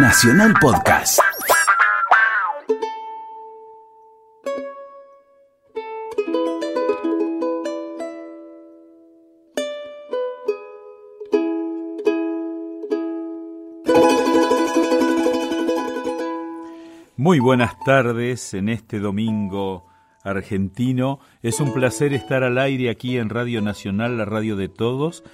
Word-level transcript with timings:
Nacional 0.00 0.54
Podcast. 0.60 1.18
Muy 17.16 17.40
buenas 17.40 17.76
tardes 17.84 18.54
en 18.54 18.68
este 18.68 19.00
domingo 19.00 19.84
argentino. 20.22 21.18
Es 21.42 21.58
un 21.58 21.72
placer 21.72 22.12
estar 22.12 22.44
al 22.44 22.58
aire 22.58 22.88
aquí 22.90 23.18
en 23.18 23.30
Radio 23.30 23.60
Nacional, 23.62 24.16
la 24.16 24.24
radio 24.24 24.54
de 24.54 24.68
todos, 24.68 25.24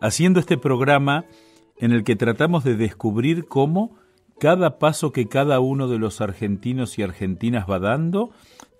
haciendo 0.00 0.38
este 0.38 0.56
programa 0.56 1.24
en 1.78 1.90
el 1.90 2.04
que 2.04 2.14
tratamos 2.14 2.62
de 2.62 2.76
descubrir 2.76 3.46
cómo 3.46 4.03
cada 4.38 4.78
paso 4.78 5.12
que 5.12 5.28
cada 5.28 5.60
uno 5.60 5.88
de 5.88 5.98
los 5.98 6.20
argentinos 6.20 6.98
y 6.98 7.02
argentinas 7.02 7.68
va 7.68 7.78
dando 7.78 8.30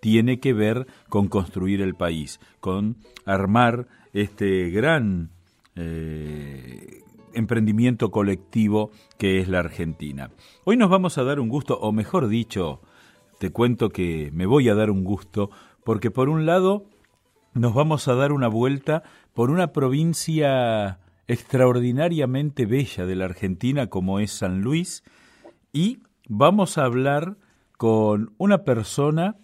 tiene 0.01 0.39
que 0.39 0.53
ver 0.53 0.87
con 1.09 1.29
construir 1.29 1.81
el 1.81 1.95
país, 1.95 2.41
con 2.61 2.97
armar 3.25 3.87
este 4.13 4.71
gran 4.71 5.31
eh, 5.77 7.03
emprendimiento 7.33 8.11
colectivo 8.11 8.91
que 9.19 9.39
es 9.39 9.49
la 9.49 9.61
Argentina. 9.61 10.31
Hoy 10.65 10.77
nos 10.77 10.91
vamos 10.91 11.19
a 11.19 11.25
dar 11.25 11.41
un 11.41 11.49
gusto, 11.49 11.79
o 11.79 11.93
mejor 11.93 12.29
dicho, 12.29 12.81
te 13.39 13.51
cuento 13.51 13.89
que 13.91 14.31
me 14.33 14.47
voy 14.47 14.69
a 14.69 14.75
dar 14.75 14.91
un 14.91 15.05
gusto, 15.05 15.51
porque 15.85 16.11
por 16.11 16.29
un 16.29 16.47
lado 16.47 16.85
nos 17.55 17.75
vamos 17.75 18.09
a 18.09 18.15
dar 18.15 18.33
una 18.33 18.49
vuelta 18.49 19.03
por 19.33 19.51
una 19.51 19.73
provincia 19.73 20.99
extraordinariamente 21.27 22.67
bella 22.67 23.07
de 23.07 23.17
la 23.17 23.25
Argentina 23.25 23.89
como 23.89 24.21
es 24.21 24.33
San 24.33 24.61
Luis 24.61 25.03
y 25.75 25.99
vamos 26.29 26.79
a 26.79 26.85
hablar 26.85 27.37
con 27.77 28.33
una 28.39 28.65
persona 28.65 29.37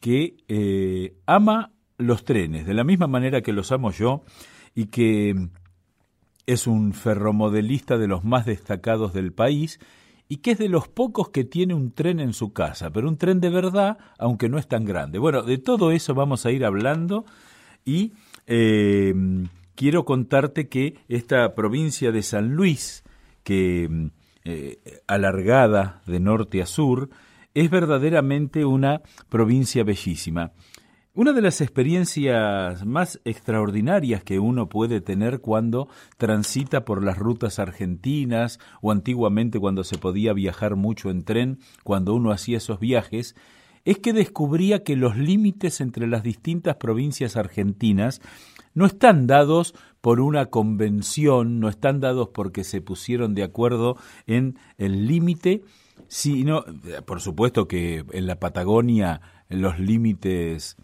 que 0.00 0.36
eh, 0.46 1.16
ama 1.26 1.72
los 1.96 2.24
trenes 2.24 2.66
de 2.66 2.74
la 2.74 2.84
misma 2.84 3.08
manera 3.08 3.40
que 3.40 3.52
los 3.52 3.72
amo 3.72 3.90
yo 3.90 4.22
y 4.74 4.86
que 4.86 5.48
es 6.46 6.66
un 6.68 6.92
ferromodelista 6.92 7.98
de 7.98 8.06
los 8.06 8.22
más 8.22 8.46
destacados 8.46 9.12
del 9.14 9.32
país 9.32 9.80
y 10.28 10.36
que 10.36 10.52
es 10.52 10.58
de 10.58 10.68
los 10.68 10.88
pocos 10.88 11.30
que 11.30 11.44
tiene 11.44 11.72
un 11.72 11.90
tren 11.90 12.20
en 12.20 12.34
su 12.34 12.52
casa, 12.52 12.90
pero 12.90 13.08
un 13.08 13.16
tren 13.16 13.40
de 13.40 13.48
verdad, 13.48 13.96
aunque 14.18 14.50
no 14.50 14.58
es 14.58 14.68
tan 14.68 14.84
grande. 14.84 15.18
Bueno, 15.18 15.42
de 15.42 15.56
todo 15.56 15.90
eso 15.90 16.14
vamos 16.14 16.44
a 16.44 16.50
ir 16.50 16.66
hablando 16.66 17.24
y 17.86 18.12
eh, 18.46 19.14
quiero 19.74 20.04
contarte 20.04 20.68
que 20.68 20.98
esta 21.08 21.54
provincia 21.54 22.12
de 22.12 22.22
San 22.22 22.50
Luis, 22.54 23.04
que 23.42 24.10
eh, 24.50 25.02
alargada 25.06 26.00
de 26.06 26.20
norte 26.20 26.62
a 26.62 26.66
sur, 26.66 27.10
es 27.52 27.68
verdaderamente 27.68 28.64
una 28.64 29.02
provincia 29.28 29.84
bellísima. 29.84 30.52
Una 31.12 31.34
de 31.34 31.42
las 31.42 31.60
experiencias 31.60 32.86
más 32.86 33.20
extraordinarias 33.26 34.24
que 34.24 34.38
uno 34.38 34.70
puede 34.70 35.02
tener 35.02 35.40
cuando 35.40 35.88
transita 36.16 36.86
por 36.86 37.04
las 37.04 37.18
rutas 37.18 37.58
argentinas 37.58 38.58
o 38.80 38.90
antiguamente 38.90 39.58
cuando 39.58 39.84
se 39.84 39.98
podía 39.98 40.32
viajar 40.32 40.76
mucho 40.76 41.10
en 41.10 41.24
tren, 41.24 41.58
cuando 41.84 42.14
uno 42.14 42.30
hacía 42.30 42.56
esos 42.56 42.80
viajes, 42.80 43.36
es 43.84 43.98
que 43.98 44.14
descubría 44.14 44.82
que 44.82 44.96
los 44.96 45.18
límites 45.18 45.82
entre 45.82 46.06
las 46.06 46.22
distintas 46.22 46.76
provincias 46.76 47.36
argentinas 47.36 48.22
no 48.72 48.86
están 48.86 49.26
dados 49.26 49.74
por 50.00 50.20
una 50.20 50.46
convención, 50.46 51.60
no 51.60 51.68
están 51.68 52.00
dados 52.00 52.28
porque 52.32 52.64
se 52.64 52.80
pusieron 52.80 53.34
de 53.34 53.42
acuerdo 53.42 53.96
en 54.26 54.58
el 54.76 55.06
límite, 55.06 55.62
sino, 56.06 56.64
por 57.06 57.20
supuesto 57.20 57.66
que 57.68 58.04
en 58.12 58.26
la 58.26 58.38
Patagonia 58.38 59.20
los 59.48 59.78
límites 59.78 60.76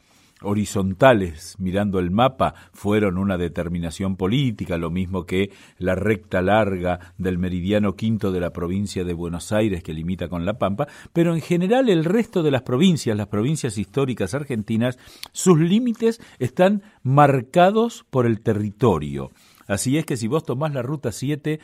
horizontales 0.45 1.57
mirando 1.59 1.99
el 1.99 2.11
mapa 2.11 2.55
fueron 2.73 3.19
una 3.19 3.37
determinación 3.37 4.17
política, 4.17 4.79
lo 4.79 4.91
mismo 4.91 5.27
que 5.27 5.51
la 5.79 5.95
recta 5.95 6.43
larga 6.43 7.13
del 7.19 7.39
meridiano 7.39 7.97
quinto 7.97 8.33
de 8.33 8.41
la 8.41 8.53
provincia 8.53 9.05
de 9.05 9.15
Buenos 9.15 9.53
Aires 9.53 9.83
que 9.83 9.95
limita 9.95 10.29
con 10.29 10.45
La 10.45 10.59
Pampa, 10.59 10.87
pero 11.13 11.35
en 11.35 11.41
general 11.41 11.89
el 11.89 12.05
resto 12.05 12.43
de 12.43 12.51
las 12.51 12.63
provincias, 12.63 13.17
las 13.17 13.29
provincias 13.29 13.79
históricas 13.79 14.35
argentinas, 14.35 14.99
sus 15.33 15.59
límites 15.59 16.21
están 16.39 16.83
marcados 17.03 18.05
por 18.11 18.27
el 18.27 18.41
territorio. 18.41 19.31
Así 19.67 19.97
es 19.97 20.05
que 20.05 20.17
si 20.17 20.29
vos 20.29 20.45
tomás 20.45 20.75
la 20.75 20.83
ruta 20.83 21.13
7, 21.13 21.61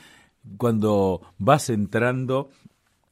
cuando 0.56 1.20
vas 1.38 1.70
entrando 1.70 2.50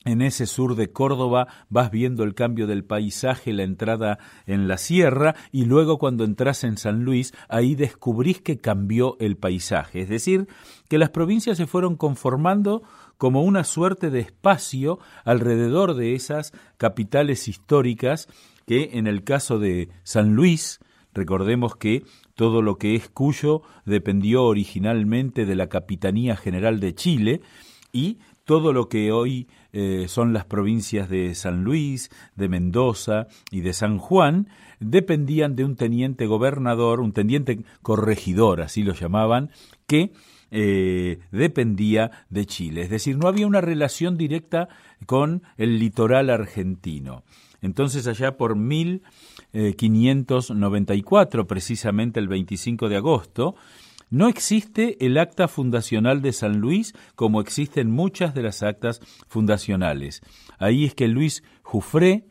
en 0.04 0.22
ese 0.22 0.46
sur 0.46 0.76
de 0.76 0.90
Córdoba 0.90 1.48
vas 1.68 1.90
viendo 1.90 2.22
el 2.22 2.34
cambio 2.34 2.66
del 2.66 2.84
paisaje, 2.84 3.52
la 3.52 3.64
entrada 3.64 4.18
en 4.46 4.68
la 4.68 4.78
sierra 4.78 5.34
y 5.52 5.64
luego 5.64 5.98
cuando 5.98 6.24
entras 6.24 6.64
en 6.64 6.78
San 6.78 7.04
Luis, 7.04 7.34
ahí 7.48 7.74
descubrís 7.74 8.40
que 8.40 8.58
cambió 8.58 9.16
el 9.20 9.36
paisaje. 9.36 10.00
Es 10.00 10.08
decir, 10.08 10.46
que 10.88 10.98
las 10.98 11.10
provincias 11.10 11.56
se 11.56 11.66
fueron 11.66 11.96
conformando 11.96 12.82
como 13.16 13.42
una 13.42 13.64
suerte 13.64 14.10
de 14.10 14.20
espacio 14.20 14.98
alrededor 15.24 15.94
de 15.94 16.14
esas 16.14 16.52
capitales 16.76 17.48
históricas 17.48 18.28
que 18.66 18.90
en 18.94 19.06
el 19.06 19.24
caso 19.24 19.58
de 19.58 19.88
San 20.04 20.34
Luis, 20.34 20.78
recordemos 21.12 21.74
que 21.74 22.04
todo 22.34 22.62
lo 22.62 22.76
que 22.76 22.94
es 22.94 23.08
Cuyo 23.08 23.62
dependió 23.84 24.44
originalmente 24.44 25.44
de 25.44 25.56
la 25.56 25.68
Capitanía 25.68 26.36
General 26.36 26.78
de 26.78 26.94
Chile 26.94 27.40
y 27.92 28.18
todo 28.44 28.72
lo 28.72 28.88
que 28.88 29.10
hoy 29.10 29.48
eh, 29.72 30.06
son 30.08 30.32
las 30.32 30.44
provincias 30.44 31.08
de 31.08 31.34
San 31.34 31.64
Luis, 31.64 32.10
de 32.36 32.48
Mendoza 32.48 33.26
y 33.50 33.60
de 33.60 33.72
San 33.72 33.98
Juan, 33.98 34.48
dependían 34.80 35.56
de 35.56 35.64
un 35.64 35.76
teniente 35.76 36.26
gobernador, 36.26 37.00
un 37.00 37.12
teniente 37.12 37.64
corregidor, 37.82 38.62
así 38.62 38.82
lo 38.82 38.94
llamaban, 38.94 39.50
que 39.86 40.12
eh, 40.50 41.18
dependía 41.30 42.10
de 42.30 42.46
Chile. 42.46 42.80
Es 42.82 42.90
decir, 42.90 43.18
no 43.18 43.28
había 43.28 43.46
una 43.46 43.60
relación 43.60 44.16
directa 44.16 44.68
con 45.04 45.42
el 45.58 45.78
litoral 45.78 46.30
argentino. 46.30 47.22
Entonces 47.60 48.06
allá 48.06 48.36
por 48.36 48.54
1594, 48.56 51.46
precisamente 51.46 52.20
el 52.20 52.28
25 52.28 52.88
de 52.88 52.96
agosto, 52.96 53.56
no 54.10 54.28
existe 54.28 55.04
el 55.04 55.18
acta 55.18 55.48
fundacional 55.48 56.22
de 56.22 56.32
San 56.32 56.58
Luis 56.58 56.94
como 57.14 57.40
existen 57.40 57.90
muchas 57.90 58.34
de 58.34 58.42
las 58.42 58.62
actas 58.62 59.00
fundacionales. 59.28 60.22
Ahí 60.58 60.84
es 60.84 60.94
que 60.94 61.08
Luis 61.08 61.42
Jufré 61.62 62.24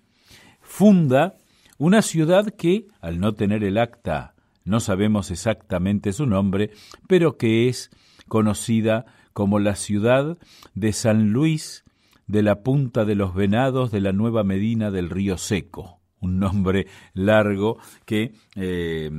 funda 0.62 1.36
una 1.78 2.02
ciudad 2.02 2.48
que, 2.50 2.88
al 3.02 3.20
no 3.20 3.34
tener 3.34 3.64
el 3.64 3.78
acta, 3.78 4.34
no 4.66 4.80
sabemos 4.80 5.32
exactamente 5.32 6.12
su 6.12 6.26
nombre, 6.26 6.72
pero 7.08 7.38
que 7.38 7.70
es 7.70 7.92
conocida 8.28 9.06
como 9.34 9.60
la 9.60 9.76
ciudad 9.76 10.38
de 10.74 10.94
San 10.94 11.32
Luis 11.32 11.86
de 12.26 12.42
la 12.42 12.64
Punta 12.64 13.06
de 13.06 13.16
los 13.16 13.34
Venados 13.34 13.92
de 13.92 14.02
la 14.02 14.12
Nueva 14.12 14.44
Medina 14.44 14.92
del 14.92 15.10
Río 15.10 15.38
Seco, 15.38 16.02
un 16.20 16.40
nombre 16.40 16.88
largo 17.14 17.78
que 18.06 18.34
eh, 18.56 19.10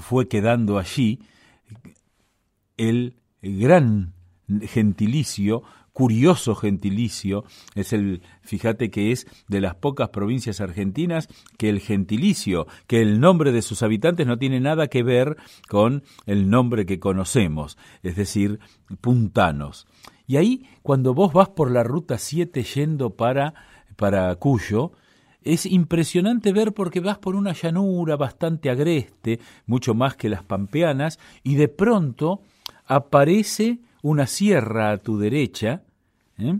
fue 0.00 0.28
quedando 0.28 0.78
allí 0.78 1.20
el 2.76 3.16
gran 3.42 4.14
gentilicio, 4.62 5.62
curioso 5.92 6.54
gentilicio, 6.54 7.44
es 7.74 7.92
el, 7.92 8.22
fíjate 8.42 8.90
que 8.90 9.12
es 9.12 9.26
de 9.48 9.60
las 9.60 9.74
pocas 9.74 10.08
provincias 10.08 10.60
argentinas 10.60 11.28
que 11.58 11.68
el 11.68 11.80
gentilicio, 11.80 12.66
que 12.86 13.02
el 13.02 13.20
nombre 13.20 13.52
de 13.52 13.62
sus 13.62 13.82
habitantes 13.82 14.26
no 14.26 14.38
tiene 14.38 14.60
nada 14.60 14.88
que 14.88 15.02
ver 15.02 15.36
con 15.68 16.02
el 16.26 16.48
nombre 16.48 16.86
que 16.86 16.98
conocemos, 16.98 17.76
es 18.02 18.16
decir, 18.16 18.58
puntanos. 19.00 19.86
Y 20.26 20.36
ahí, 20.36 20.66
cuando 20.82 21.14
vos 21.14 21.32
vas 21.32 21.50
por 21.50 21.70
la 21.70 21.82
ruta 21.82 22.16
7 22.16 22.62
yendo 22.62 23.10
para, 23.10 23.54
para 23.96 24.34
Cuyo, 24.36 24.92
es 25.42 25.66
impresionante 25.66 26.52
ver 26.52 26.72
porque 26.72 27.00
vas 27.00 27.18
por 27.18 27.34
una 27.34 27.52
llanura 27.52 28.16
bastante 28.16 28.70
agreste, 28.70 29.40
mucho 29.66 29.92
más 29.92 30.16
que 30.16 30.28
las 30.28 30.42
pampeanas, 30.44 31.18
y 31.42 31.56
de 31.56 31.68
pronto 31.68 32.40
aparece 32.94 33.80
una 34.02 34.26
sierra 34.26 34.90
a 34.90 34.98
tu 34.98 35.18
derecha, 35.18 35.82
¿eh? 36.38 36.58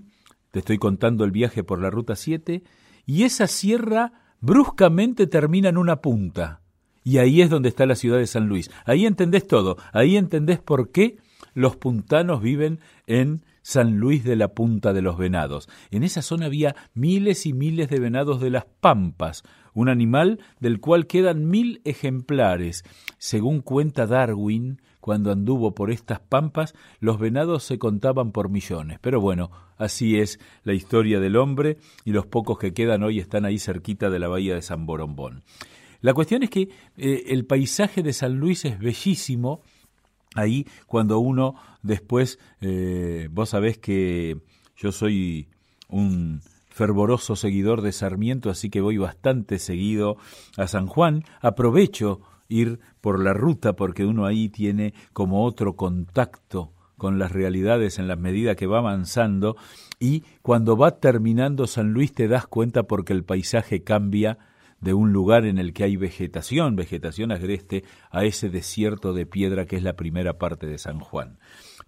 te 0.50 0.60
estoy 0.60 0.78
contando 0.78 1.24
el 1.24 1.30
viaje 1.30 1.64
por 1.64 1.80
la 1.80 1.90
ruta 1.90 2.16
7, 2.16 2.62
y 3.06 3.24
esa 3.24 3.46
sierra 3.46 4.12
bruscamente 4.40 5.26
termina 5.26 5.68
en 5.68 5.76
una 5.76 6.00
punta. 6.00 6.60
Y 7.04 7.18
ahí 7.18 7.42
es 7.42 7.50
donde 7.50 7.68
está 7.68 7.84
la 7.86 7.96
ciudad 7.96 8.18
de 8.18 8.26
San 8.26 8.48
Luis. 8.48 8.70
Ahí 8.84 9.06
entendés 9.06 9.46
todo, 9.46 9.76
ahí 9.92 10.16
entendés 10.16 10.60
por 10.60 10.90
qué 10.90 11.16
los 11.54 11.76
puntanos 11.76 12.40
viven 12.40 12.78
en 13.06 13.42
San 13.62 13.98
Luis 13.98 14.24
de 14.24 14.36
la 14.36 14.48
Punta 14.48 14.92
de 14.92 15.02
los 15.02 15.16
Venados. 15.16 15.68
En 15.90 16.02
esa 16.02 16.22
zona 16.22 16.46
había 16.46 16.74
miles 16.94 17.46
y 17.46 17.52
miles 17.52 17.88
de 17.88 18.00
venados 18.00 18.40
de 18.40 18.50
las 18.50 18.64
pampas, 18.80 19.42
un 19.74 19.88
animal 19.88 20.40
del 20.60 20.80
cual 20.80 21.06
quedan 21.06 21.48
mil 21.48 21.80
ejemplares, 21.84 22.84
según 23.18 23.60
cuenta 23.60 24.06
Darwin, 24.06 24.80
cuando 25.02 25.32
anduvo 25.32 25.74
por 25.74 25.90
estas 25.90 26.20
pampas, 26.20 26.74
los 27.00 27.18
venados 27.18 27.64
se 27.64 27.76
contaban 27.76 28.30
por 28.30 28.50
millones. 28.50 29.00
Pero 29.00 29.20
bueno, 29.20 29.50
así 29.76 30.16
es 30.20 30.38
la 30.62 30.74
historia 30.74 31.18
del 31.18 31.34
hombre 31.34 31.78
y 32.04 32.12
los 32.12 32.24
pocos 32.26 32.56
que 32.56 32.72
quedan 32.72 33.02
hoy 33.02 33.18
están 33.18 33.44
ahí 33.44 33.58
cerquita 33.58 34.10
de 34.10 34.20
la 34.20 34.28
bahía 34.28 34.54
de 34.54 34.62
San 34.62 34.86
Borombón. 34.86 35.42
La 36.02 36.14
cuestión 36.14 36.44
es 36.44 36.50
que 36.50 36.68
eh, 36.96 37.24
el 37.26 37.46
paisaje 37.46 38.04
de 38.04 38.12
San 38.12 38.38
Luis 38.38 38.64
es 38.64 38.78
bellísimo. 38.78 39.62
Ahí 40.36 40.68
cuando 40.86 41.18
uno 41.18 41.56
después, 41.82 42.38
eh, 42.60 43.26
vos 43.32 43.48
sabés 43.48 43.78
que 43.78 44.38
yo 44.76 44.92
soy 44.92 45.48
un 45.88 46.42
fervoroso 46.68 47.34
seguidor 47.34 47.82
de 47.82 47.90
Sarmiento, 47.90 48.50
así 48.50 48.70
que 48.70 48.80
voy 48.80 48.98
bastante 48.98 49.58
seguido 49.58 50.16
a 50.56 50.68
San 50.68 50.86
Juan. 50.86 51.24
Aprovecho 51.40 52.20
ir 52.52 52.80
por 53.00 53.22
la 53.22 53.32
ruta 53.32 53.74
porque 53.74 54.04
uno 54.04 54.26
ahí 54.26 54.48
tiene 54.48 54.94
como 55.12 55.44
otro 55.44 55.74
contacto 55.74 56.72
con 56.96 57.18
las 57.18 57.32
realidades 57.32 57.98
en 57.98 58.06
la 58.06 58.16
medida 58.16 58.54
que 58.54 58.66
va 58.66 58.78
avanzando 58.78 59.56
y 59.98 60.22
cuando 60.42 60.76
va 60.76 61.00
terminando 61.00 61.66
San 61.66 61.92
Luis 61.92 62.12
te 62.12 62.28
das 62.28 62.46
cuenta 62.46 62.84
porque 62.84 63.12
el 63.12 63.24
paisaje 63.24 63.82
cambia 63.82 64.38
de 64.82 64.94
un 64.94 65.12
lugar 65.12 65.46
en 65.46 65.58
el 65.58 65.72
que 65.72 65.84
hay 65.84 65.96
vegetación, 65.96 66.76
vegetación 66.76 67.32
agreste, 67.32 67.84
a 68.10 68.24
ese 68.24 68.50
desierto 68.50 69.14
de 69.14 69.26
piedra 69.26 69.64
que 69.64 69.76
es 69.76 69.82
la 69.82 69.94
primera 69.94 70.38
parte 70.38 70.66
de 70.66 70.76
San 70.76 70.98
Juan. 70.98 71.38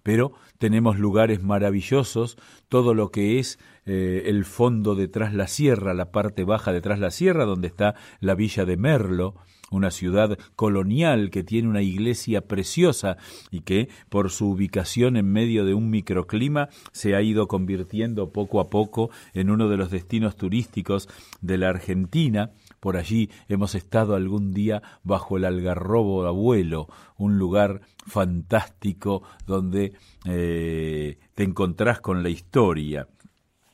Pero 0.01 0.33
tenemos 0.57 0.97
lugares 0.97 1.43
maravillosos, 1.43 2.37
todo 2.69 2.93
lo 2.93 3.11
que 3.11 3.37
es 3.37 3.59
eh, 3.85 4.23
el 4.27 4.45
fondo 4.45 4.95
detrás 4.95 5.33
la 5.33 5.47
sierra, 5.47 5.93
la 5.93 6.11
parte 6.11 6.45
baja 6.45 6.71
detrás 6.71 6.99
la 6.99 7.11
sierra, 7.11 7.43
donde 7.43 7.67
está 7.67 7.95
la 8.21 8.33
villa 8.33 8.65
de 8.65 8.77
Merlo, 8.77 9.35
una 9.75 9.91
ciudad 9.91 10.37
colonial 10.55 11.29
que 11.29 11.43
tiene 11.43 11.67
una 11.67 11.81
iglesia 11.81 12.41
preciosa 12.41 13.17
y 13.51 13.61
que 13.61 13.89
por 14.09 14.31
su 14.31 14.49
ubicación 14.49 15.17
en 15.17 15.31
medio 15.31 15.65
de 15.65 15.73
un 15.73 15.89
microclima 15.89 16.69
se 16.91 17.15
ha 17.15 17.21
ido 17.21 17.47
convirtiendo 17.47 18.31
poco 18.31 18.59
a 18.59 18.69
poco 18.69 19.09
en 19.33 19.49
uno 19.49 19.69
de 19.69 19.77
los 19.77 19.91
destinos 19.91 20.35
turísticos 20.35 21.09
de 21.41 21.57
la 21.57 21.69
Argentina. 21.69 22.51
Por 22.79 22.97
allí 22.97 23.29
hemos 23.47 23.75
estado 23.75 24.15
algún 24.15 24.53
día 24.53 24.81
bajo 25.03 25.37
el 25.37 25.45
algarrobo 25.45 26.25
abuelo, 26.25 26.87
un 27.17 27.37
lugar 27.37 27.81
fantástico 28.05 29.23
donde 29.45 29.93
eh, 30.25 31.17
te 31.33 31.43
encontrás 31.43 31.99
con 31.99 32.23
la 32.23 32.29
historia. 32.29 33.07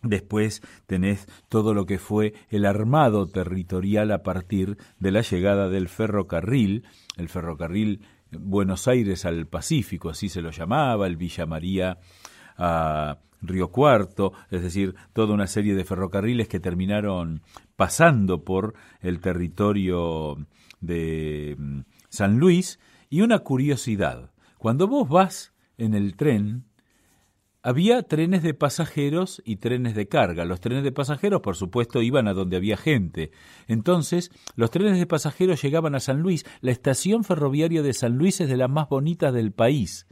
Después 0.03 0.61
tenés 0.87 1.27
todo 1.47 1.73
lo 1.73 1.85
que 1.85 1.99
fue 1.99 2.33
el 2.49 2.65
armado 2.65 3.27
territorial 3.27 4.11
a 4.11 4.23
partir 4.23 4.77
de 4.99 5.11
la 5.11 5.21
llegada 5.21 5.69
del 5.69 5.89
ferrocarril, 5.89 6.85
el 7.17 7.29
ferrocarril 7.29 8.01
Buenos 8.31 8.87
Aires 8.87 9.25
al 9.25 9.45
Pacífico, 9.45 10.09
así 10.09 10.29
se 10.29 10.41
lo 10.41 10.51
llamaba, 10.51 11.05
el 11.05 11.17
Villa 11.17 11.45
María 11.45 11.99
a 12.57 13.19
Río 13.41 13.69
Cuarto, 13.69 14.33
es 14.49 14.61
decir, 14.61 14.95
toda 15.13 15.33
una 15.33 15.47
serie 15.47 15.75
de 15.75 15.85
ferrocarriles 15.85 16.47
que 16.47 16.59
terminaron 16.59 17.41
pasando 17.75 18.43
por 18.43 18.73
el 19.01 19.19
territorio 19.19 20.37
de 20.79 21.55
mm, 21.57 21.79
San 22.09 22.37
Luis. 22.37 22.79
Y 23.09 23.21
una 23.21 23.39
curiosidad, 23.39 24.31
cuando 24.57 24.87
vos 24.87 25.09
vas 25.09 25.53
en 25.77 25.95
el 25.95 26.15
tren, 26.15 26.65
había 27.63 28.01
trenes 28.03 28.43
de 28.43 28.53
pasajeros 28.53 29.41
y 29.45 29.57
trenes 29.57 29.95
de 29.95 30.07
carga. 30.07 30.45
Los 30.45 30.59
trenes 30.59 30.83
de 30.83 30.91
pasajeros, 30.91 31.41
por 31.41 31.55
supuesto, 31.55 32.01
iban 32.01 32.27
a 32.27 32.33
donde 32.33 32.57
había 32.57 32.77
gente. 32.77 33.31
Entonces, 33.67 34.31
los 34.55 34.71
trenes 34.71 34.97
de 34.97 35.05
pasajeros 35.05 35.61
llegaban 35.61 35.95
a 35.95 35.99
San 35.99 36.21
Luis. 36.21 36.45
La 36.61 36.71
estación 36.71 37.23
ferroviaria 37.23 37.83
de 37.83 37.93
San 37.93 38.17
Luis 38.17 38.41
es 38.41 38.49
de 38.49 38.57
las 38.57 38.69
más 38.69 38.89
bonitas 38.89 39.33
del 39.33 39.51
país. 39.51 40.07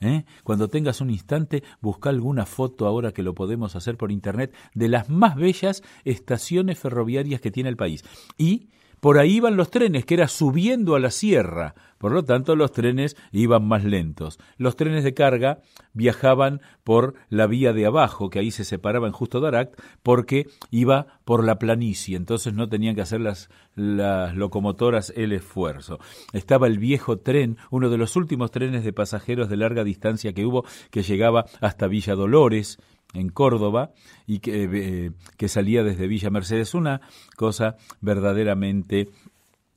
¿Eh? 0.00 0.24
Cuando 0.42 0.68
tengas 0.68 1.00
un 1.00 1.10
instante, 1.10 1.62
busca 1.80 2.10
alguna 2.10 2.44
foto 2.44 2.86
ahora 2.86 3.12
que 3.12 3.22
lo 3.22 3.34
podemos 3.34 3.76
hacer 3.76 3.96
por 3.96 4.10
internet 4.10 4.52
de 4.74 4.88
las 4.88 5.08
más 5.08 5.36
bellas 5.36 5.82
estaciones 6.04 6.78
ferroviarias 6.78 7.40
que 7.40 7.52
tiene 7.52 7.68
el 7.68 7.76
país. 7.76 8.04
Y 8.36 8.68
por 9.02 9.18
ahí 9.18 9.38
iban 9.38 9.56
los 9.56 9.68
trenes, 9.68 10.04
que 10.04 10.14
era 10.14 10.28
subiendo 10.28 10.94
a 10.94 11.00
la 11.00 11.10
sierra. 11.10 11.74
Por 11.98 12.12
lo 12.12 12.24
tanto, 12.24 12.54
los 12.54 12.70
trenes 12.70 13.16
iban 13.32 13.66
más 13.66 13.82
lentos. 13.82 14.38
Los 14.58 14.76
trenes 14.76 15.02
de 15.02 15.12
carga 15.12 15.58
viajaban 15.92 16.60
por 16.84 17.14
la 17.28 17.48
vía 17.48 17.72
de 17.72 17.84
abajo, 17.84 18.30
que 18.30 18.38
ahí 18.38 18.52
se 18.52 18.64
separaba 18.64 19.08
en 19.08 19.12
Justo 19.12 19.40
Daract, 19.40 19.74
porque 20.04 20.46
iba 20.70 21.18
por 21.24 21.42
la 21.42 21.58
planicie. 21.58 22.16
Entonces 22.16 22.54
no 22.54 22.68
tenían 22.68 22.94
que 22.94 23.00
hacer 23.00 23.20
las, 23.20 23.50
las 23.74 24.36
locomotoras 24.36 25.12
el 25.16 25.32
esfuerzo. 25.32 25.98
Estaba 26.32 26.68
el 26.68 26.78
viejo 26.78 27.18
tren, 27.18 27.56
uno 27.72 27.90
de 27.90 27.98
los 27.98 28.14
últimos 28.14 28.52
trenes 28.52 28.84
de 28.84 28.92
pasajeros 28.92 29.48
de 29.48 29.56
larga 29.56 29.82
distancia 29.82 30.32
que 30.32 30.46
hubo, 30.46 30.64
que 30.92 31.02
llegaba 31.02 31.46
hasta 31.60 31.88
Villa 31.88 32.14
Dolores, 32.14 32.78
en 33.14 33.28
Córdoba 33.28 33.92
y 34.26 34.38
que, 34.40 34.64
eh, 34.64 35.10
que 35.36 35.48
salía 35.48 35.82
desde 35.82 36.06
Villa 36.06 36.30
Mercedes. 36.30 36.74
Una 36.74 37.00
cosa 37.36 37.76
verdaderamente 38.00 39.08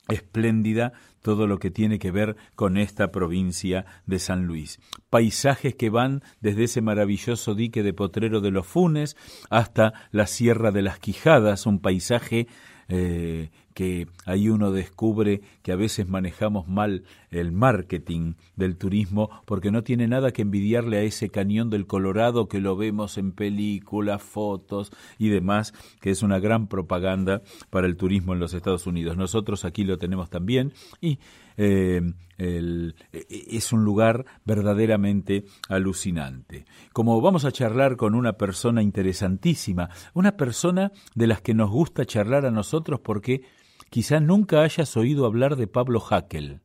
espléndida 0.08 0.92
todo 1.22 1.48
lo 1.48 1.58
que 1.58 1.72
tiene 1.72 1.98
que 1.98 2.12
ver 2.12 2.36
con 2.54 2.76
esta 2.76 3.10
provincia 3.10 3.84
de 4.06 4.20
San 4.20 4.46
Luis. 4.46 4.78
Paisajes 5.10 5.74
que 5.74 5.90
van 5.90 6.22
desde 6.40 6.64
ese 6.64 6.82
maravilloso 6.82 7.56
dique 7.56 7.82
de 7.82 7.92
Potrero 7.92 8.40
de 8.40 8.52
los 8.52 8.64
Funes 8.64 9.16
hasta 9.50 9.92
la 10.12 10.28
Sierra 10.28 10.70
de 10.70 10.82
las 10.82 11.00
Quijadas, 11.00 11.66
un 11.66 11.80
paisaje 11.80 12.46
eh, 12.88 13.50
que 13.74 14.06
ahí 14.24 14.48
uno 14.48 14.70
descubre 14.72 15.42
que 15.62 15.72
a 15.72 15.76
veces 15.76 16.08
manejamos 16.08 16.66
mal 16.66 17.04
el 17.30 17.52
marketing 17.52 18.34
del 18.56 18.76
turismo 18.76 19.28
porque 19.44 19.70
no 19.70 19.82
tiene 19.82 20.08
nada 20.08 20.32
que 20.32 20.42
envidiarle 20.42 20.98
a 20.98 21.02
ese 21.02 21.28
cañón 21.28 21.68
del 21.68 21.86
Colorado 21.86 22.48
que 22.48 22.60
lo 22.60 22.76
vemos 22.76 23.18
en 23.18 23.32
películas, 23.32 24.22
fotos 24.22 24.92
y 25.18 25.28
demás, 25.28 25.74
que 26.00 26.10
es 26.10 26.22
una 26.22 26.38
gran 26.38 26.68
propaganda 26.68 27.42
para 27.68 27.86
el 27.86 27.96
turismo 27.96 28.32
en 28.32 28.40
los 28.40 28.54
Estados 28.54 28.86
Unidos. 28.86 29.16
Nosotros 29.16 29.64
aquí 29.64 29.84
lo 29.84 29.98
tenemos 29.98 30.30
también 30.30 30.72
y 31.00 31.18
eh, 31.58 32.00
e, 32.38 32.92
es 33.12 33.72
un 33.72 33.84
lugar 33.84 34.24
verdaderamente 34.44 35.44
alucinante. 35.68 36.64
Como 36.92 37.20
vamos 37.20 37.44
a 37.44 37.52
charlar 37.52 37.96
con 37.96 38.14
una 38.14 38.34
persona 38.34 38.82
interesantísima, 38.82 39.90
una 40.14 40.36
persona 40.36 40.92
de 41.14 41.26
las 41.26 41.40
que 41.40 41.54
nos 41.54 41.70
gusta 41.70 42.04
charlar 42.04 42.46
a 42.46 42.50
nosotros 42.50 43.00
porque 43.00 43.42
Quizá 43.90 44.20
nunca 44.20 44.62
hayas 44.62 44.96
oído 44.96 45.26
hablar 45.26 45.56
de 45.56 45.66
Pablo 45.66 46.00
Hackel. 46.00 46.60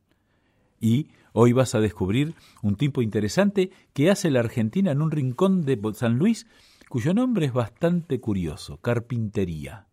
Y 0.80 1.08
hoy 1.32 1.52
vas 1.52 1.74
a 1.74 1.80
descubrir 1.80 2.34
un 2.62 2.76
tipo 2.76 3.00
interesante 3.02 3.70
que 3.92 4.10
hace 4.10 4.30
la 4.30 4.40
Argentina 4.40 4.90
en 4.90 5.02
un 5.02 5.10
rincón 5.10 5.64
de 5.64 5.80
San 5.94 6.18
Luis, 6.18 6.46
cuyo 6.88 7.14
nombre 7.14 7.46
es 7.46 7.52
bastante 7.52 8.20
curioso, 8.20 8.78
carpintería. 8.78 9.86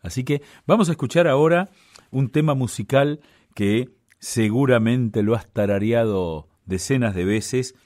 Así 0.00 0.24
que 0.24 0.42
vamos 0.66 0.88
a 0.88 0.92
escuchar 0.92 1.26
ahora 1.26 1.70
un 2.12 2.30
tema 2.30 2.54
musical 2.54 3.20
que 3.54 3.90
seguramente 4.26 5.22
lo 5.22 5.36
has 5.36 5.46
tarareado 5.46 6.48
decenas 6.64 7.14
de 7.14 7.24
veces, 7.24 7.76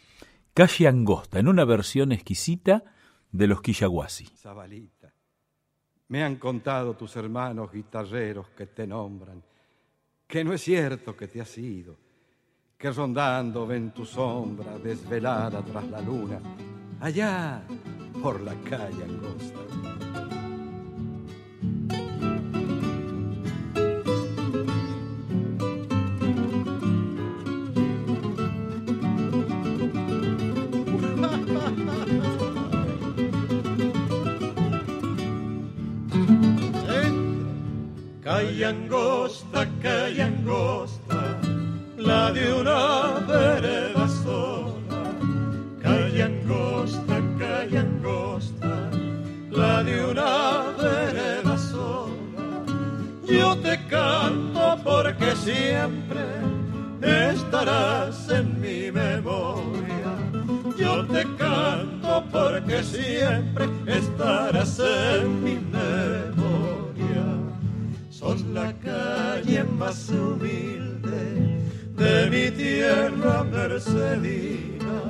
Calle 0.54 0.88
Angosta, 0.88 1.38
en 1.38 1.48
una 1.48 1.66
versión 1.66 2.12
exquisita 2.12 2.82
de 3.30 3.46
los 3.46 3.60
Quillaguasi. 3.60 4.26
Me 6.08 6.24
han 6.24 6.36
contado 6.36 6.96
tus 6.96 7.14
hermanos 7.16 7.70
guitarreros 7.70 8.48
que 8.56 8.68
te 8.68 8.86
nombran, 8.86 9.42
que 10.26 10.42
no 10.42 10.54
es 10.54 10.62
cierto 10.62 11.14
que 11.14 11.28
te 11.28 11.42
has 11.42 11.58
ido, 11.58 11.98
que 12.78 12.90
rondando 12.90 13.66
ven 13.66 13.92
tu 13.92 14.06
sombra 14.06 14.78
desvelada 14.78 15.62
tras 15.62 15.90
la 15.90 16.00
luna, 16.00 16.40
allá 17.00 17.62
por 18.22 18.40
la 18.40 18.54
calle 18.62 19.04
angosta. 19.04 19.69
Angosta, 38.70 39.66
calle 39.82 40.22
angosta, 40.22 41.20
la 41.96 42.30
de 42.32 42.52
una 42.52 43.18
vereda 43.26 44.06
sola. 44.08 45.02
Calle 45.82 46.22
angosta, 46.22 47.16
calle 47.38 47.78
angosta, 47.78 48.90
la 49.50 49.82
de 49.82 50.04
una 50.04 50.30
vereda 50.78 51.58
sola. 51.58 52.10
Yo 53.26 53.56
te 53.58 53.74
canto 53.88 54.78
porque 54.84 55.34
siempre 55.36 56.24
estarás 57.02 58.28
en 58.30 58.60
mi 58.60 58.92
memoria. 58.92 60.10
Yo 60.76 61.04
te 61.06 61.22
canto 61.36 62.24
porque 62.30 62.82
siempre 62.82 63.68
estarás 63.86 64.78
en 64.78 65.44
mi 65.44 65.54
memoria. 65.54 66.39
La 68.52 68.72
calle 68.78 69.62
más 69.78 70.10
humilde 70.10 71.60
de 71.96 72.30
mi 72.30 72.50
tierra 72.50 73.44
mercedina, 73.44 75.02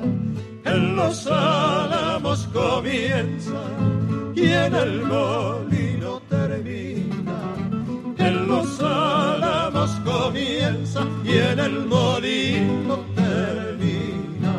en 0.63 0.95
los 0.95 1.25
álamos 1.25 2.47
comienza 2.53 3.63
y 4.35 4.45
en 4.45 4.75
el 4.75 5.01
molino 5.01 6.21
termina. 6.29 7.39
En 8.19 8.47
los 8.47 8.79
álamos 8.79 9.89
comienza 10.05 11.01
y 11.23 11.37
en 11.37 11.59
el 11.59 11.85
molino 11.87 12.99
termina. 13.15 14.53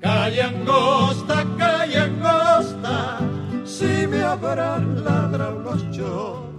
Calle 0.00 0.42
angosta, 0.42 1.46
calle 1.56 1.98
angosta, 1.98 3.20
si 3.64 4.06
me 4.06 4.22
habrán 4.22 5.02
ladrado 5.02 5.60
los 5.60 5.90
tum, 5.92 6.49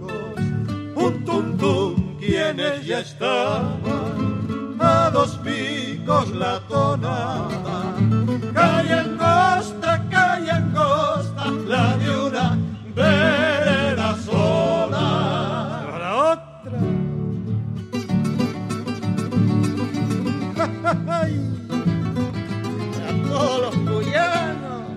quienes 2.26 2.86
ya 2.86 3.00
estaban, 3.00 4.76
a 4.78 5.10
dos 5.10 5.36
picos 5.38 6.30
la 6.30 6.60
tonada. 6.68 7.96
Calle 8.54 8.94
angosta, 8.94 10.04
calle 10.08 10.50
angosta, 10.50 11.50
la 11.66 11.96
de 11.96 12.16
una 12.26 12.58
vereda 12.94 14.16
sola. 14.24 15.04
La 15.98 16.14
otra. 16.32 16.78
A 23.08 23.28
todos 23.28 23.60
los 23.62 23.74
cuyanos. 23.88 24.92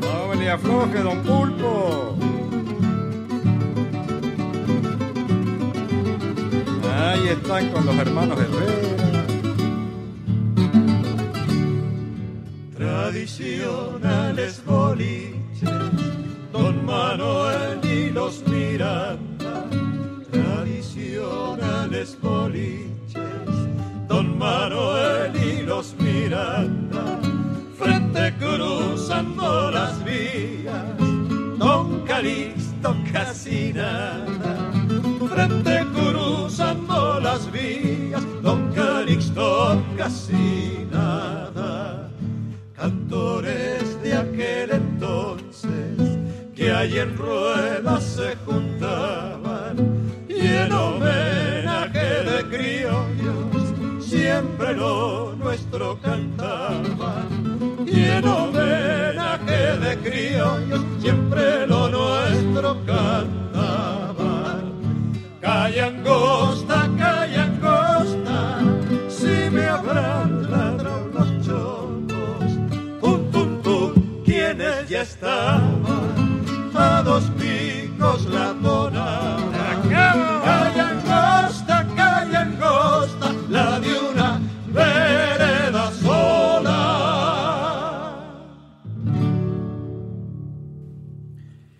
no 0.00 0.34
le 0.34 0.50
afloje, 0.50 0.98
don 1.02 1.18
Pulpo. 1.22 2.21
Ahí 7.22 7.28
están 7.28 7.68
con 7.70 7.86
los 7.86 7.96
hermanos 7.98 8.36
Herrera. 8.36 9.26
Tradicionales 12.76 14.64
boliches, 14.66 15.70
Don 16.52 16.84
Manuel 16.84 17.78
y 17.84 18.10
los 18.10 18.44
Miranda. 18.48 19.68
Tradicionales 20.32 22.18
boliches, 22.20 23.14
Don 24.08 24.36
Manuel 24.36 25.32
y 25.36 25.62
los 25.62 25.94
Miranda. 26.00 27.20
Frente 27.78 28.34
cruzando 28.40 29.70
las 29.70 30.04
vías, 30.04 30.98
Don 31.56 32.00
Calixto 32.04 32.96
casi 33.12 33.72
nada. 33.72 34.61
Las 37.32 37.50
vías, 37.50 38.22
Don 38.42 38.70
Calixto 38.74 39.82
casi 39.96 40.86
nada. 40.92 42.10
Cantores 42.76 44.02
de 44.02 44.14
aquel 44.14 44.70
entonces 44.70 46.18
que 46.54 46.70
allí 46.70 46.98
en 46.98 47.16
rueda 47.16 47.98
se 48.02 48.36
juntaban 48.44 49.76
y 50.28 50.46
en 50.46 50.72
homenaje 50.72 52.08
de 52.30 52.38
criollos 52.52 54.04
siempre 54.04 54.74
lo 54.74 55.34
nuestro 55.34 55.98
cantaban. 56.02 57.28
Y 57.86 57.98
en 57.98 58.28
homenaje 58.28 59.78
de 59.84 59.96
criollos 60.04 60.82
siempre 61.00 61.66
lo 61.66 61.88
nuestro 61.88 62.76
cantaban. 62.84 63.62
Calle 65.40 65.80
a 75.24 77.02
dos 77.04 77.24
picos 77.38 78.26
la 78.26 78.54
tonada 78.54 79.80
calle 79.88 80.80
angosta 80.80 81.86
calle 81.96 82.36
angosta 82.36 83.32
la 83.48 83.78
de 83.80 83.98
una 83.98 84.40
vereda 84.68 85.92
sola. 85.92 86.32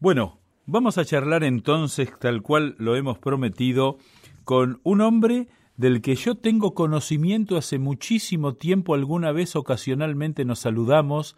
Bueno, 0.00 0.40
vamos 0.66 0.98
a 0.98 1.04
charlar 1.04 1.44
entonces, 1.44 2.10
tal 2.18 2.42
cual 2.42 2.74
lo 2.78 2.96
hemos 2.96 3.18
prometido, 3.18 3.98
con 4.44 4.80
un 4.82 5.00
hombre 5.00 5.48
del 5.76 6.02
que 6.02 6.16
yo 6.16 6.34
tengo 6.34 6.74
conocimiento. 6.74 7.56
Hace 7.56 7.78
muchísimo 7.78 8.54
tiempo, 8.54 8.94
alguna 8.94 9.32
vez 9.32 9.56
ocasionalmente 9.56 10.44
nos 10.44 10.58
saludamos, 10.60 11.36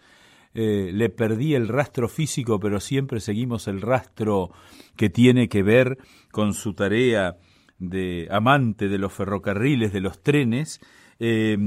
eh, 0.54 0.90
le 0.92 1.08
perdí 1.08 1.54
el 1.54 1.68
rastro 1.68 2.08
físico, 2.08 2.60
pero 2.60 2.80
siempre 2.80 3.20
seguimos 3.20 3.68
el 3.68 3.80
rastro 3.80 4.50
que 4.96 5.10
tiene 5.10 5.48
que 5.48 5.62
ver 5.62 5.98
con 6.30 6.54
su 6.54 6.74
tarea 6.74 7.36
de 7.78 8.28
amante 8.30 8.88
de 8.88 8.98
los 8.98 9.12
ferrocarriles, 9.12 9.92
de 9.92 10.00
los 10.00 10.22
trenes, 10.22 10.80
eh, 11.18 11.58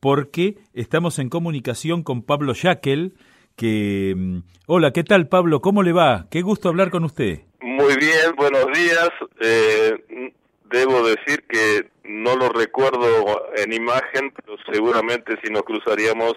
porque 0.00 0.56
estamos 0.72 1.18
en 1.18 1.28
comunicación 1.28 2.02
con 2.02 2.22
Pablo 2.22 2.52
Yaquel, 2.52 3.14
que... 3.56 4.14
mm, 4.16 4.38
Hola, 4.66 4.92
¿qué 4.92 5.04
tal 5.04 5.28
Pablo? 5.28 5.60
¿Cómo 5.60 5.82
le 5.82 5.92
va? 5.92 6.26
Qué 6.30 6.42
gusto 6.42 6.68
hablar 6.68 6.90
con 6.90 7.04
usted. 7.04 7.40
Muy 7.60 7.96
bien, 7.96 8.34
buenos 8.36 8.66
días. 8.72 9.10
Eh, 9.40 10.32
debo 10.70 11.06
decir 11.06 11.44
que 11.48 11.90
no 12.04 12.34
lo 12.36 12.48
recuerdo 12.48 13.46
en 13.56 13.72
imagen, 13.72 14.32
pero 14.34 14.56
seguramente 14.72 15.36
si 15.42 15.52
nos 15.52 15.62
cruzaríamos 15.62 16.34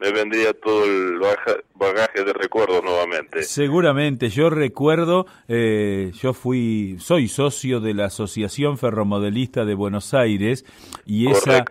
me 0.00 0.12
vendría 0.12 0.52
todo 0.52 0.84
el 0.84 1.18
baja- 1.18 1.56
bagaje 1.74 2.24
de 2.24 2.32
recuerdos 2.32 2.82
nuevamente. 2.84 3.42
Seguramente, 3.42 4.28
yo 4.28 4.50
recuerdo, 4.50 5.26
eh, 5.48 6.12
yo 6.20 6.32
fui, 6.34 6.96
soy 6.98 7.28
socio 7.28 7.80
de 7.80 7.94
la 7.94 8.06
Asociación 8.06 8.76
Ferromodelista 8.78 9.64
de 9.64 9.74
Buenos 9.74 10.12
Aires 10.14 10.64
y 11.06 11.30
esa, 11.30 11.64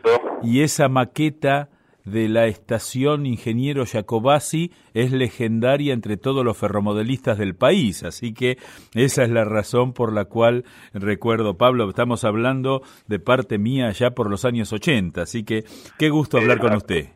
y 0.44 0.62
esa 0.62 0.90
maqueta 0.90 1.70
de 2.04 2.30
la 2.30 2.46
estación 2.46 3.26
Ingeniero 3.26 3.84
Jacobasi 3.84 4.72
es 4.94 5.12
legendaria 5.12 5.92
entre 5.92 6.18
todos 6.18 6.46
los 6.46 6.56
ferromodelistas 6.56 7.40
del 7.40 7.56
país, 7.56 8.04
así 8.04 8.32
que 8.32 8.60
esa 8.94 9.24
es 9.24 9.32
la 9.32 9.44
razón 9.44 9.92
por 9.94 10.14
la 10.14 10.26
cual 10.26 10.66
recuerdo, 10.94 11.58
Pablo, 11.58 11.90
estamos 11.90 12.24
hablando 12.24 12.84
de 13.08 13.18
parte 13.18 13.58
mía 13.58 13.90
ya 13.92 14.12
por 14.12 14.30
los 14.30 14.46
años 14.46 14.72
80, 14.72 15.24
así 15.24 15.44
que 15.44 15.64
qué 15.98 16.10
gusto 16.10 16.38
hablar 16.38 16.60
con 16.60 16.74
Exacto. 16.74 16.94
usted. 16.94 17.10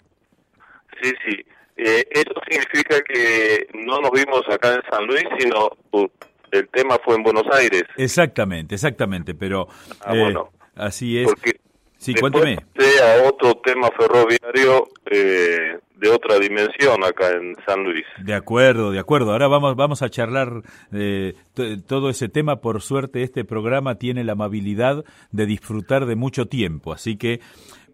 Sí, 1.01 1.11
sí. 1.25 1.35
Eh, 1.77 2.05
eso 2.11 2.33
significa 2.49 3.01
que 3.01 3.67
no 3.73 3.99
nos 4.01 4.11
vimos 4.11 4.41
acá 4.49 4.73
en 4.75 4.81
San 4.91 5.05
Luis, 5.07 5.23
sino 5.39 5.69
uh, 5.91 6.07
el 6.51 6.67
tema 6.69 6.97
fue 7.05 7.15
en 7.15 7.23
Buenos 7.23 7.45
Aires. 7.53 7.83
Exactamente, 7.95 8.75
exactamente, 8.75 9.33
pero 9.33 9.67
Ah, 10.01 10.13
eh, 10.15 10.19
bueno. 10.19 10.49
así 10.75 11.17
es. 11.19 11.25
Porque 11.27 11.59
Sí, 11.97 12.13
cuénteme. 12.15 12.55
a 12.55 13.27
otro 13.27 13.55
tema 13.61 13.89
ferroviario 13.91 14.87
eh, 15.11 15.77
de 15.95 16.09
otra 16.09 16.39
dimensión 16.39 17.03
acá 17.03 17.31
en 17.31 17.55
San 17.65 17.83
Luis. 17.83 18.05
De 18.23 18.33
acuerdo, 18.33 18.91
de 18.91 18.99
acuerdo. 18.99 19.33
Ahora 19.33 19.49
vamos, 19.49 19.75
vamos 19.75 20.01
a 20.01 20.09
charlar 20.09 20.61
eh, 20.93 21.33
todo 21.87 22.09
ese 22.09 22.29
tema. 22.29 22.61
Por 22.61 22.81
suerte, 22.81 23.21
este 23.23 23.43
programa 23.43 23.95
tiene 23.95 24.23
la 24.23 24.31
amabilidad 24.31 25.03
de 25.31 25.45
disfrutar 25.45 26.05
de 26.05 26.15
mucho 26.15 26.45
tiempo. 26.47 26.93
Así 26.93 27.17
que 27.17 27.41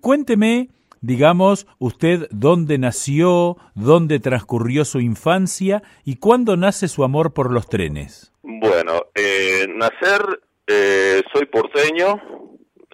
cuénteme, 0.02 0.70
digamos, 1.06 1.68
usted 1.78 2.28
dónde 2.32 2.78
nació, 2.78 3.58
dónde 3.76 4.20
transcurrió 4.20 4.86
su 4.86 5.00
infancia 5.00 5.84
y 6.04 6.18
cuándo 6.18 6.58
nace 6.58 6.88
su 6.88 7.04
amor 7.04 7.34
por 7.34 7.52
los 7.52 7.68
trenes. 7.68 8.34
Bueno, 8.42 9.06
eh, 9.14 9.68
nacer, 9.70 10.42
eh, 10.68 11.22
soy 11.32 11.46
porteño, 11.46 12.20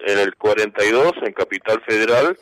en 0.04 0.18
el 0.18 0.34
42, 0.36 1.12
en 1.22 1.32
Capital 1.32 1.82
Federal, 1.86 2.36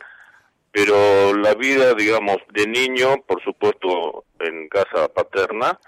pero 0.71 1.33
la 1.35 1.53
vida, 1.55 1.93
digamos, 1.93 2.37
de 2.53 2.67
niño, 2.67 3.21
por 3.27 3.41
supuesto, 3.43 4.25
en 4.39 4.67
casa 4.67 5.07
paterna, 5.13 5.79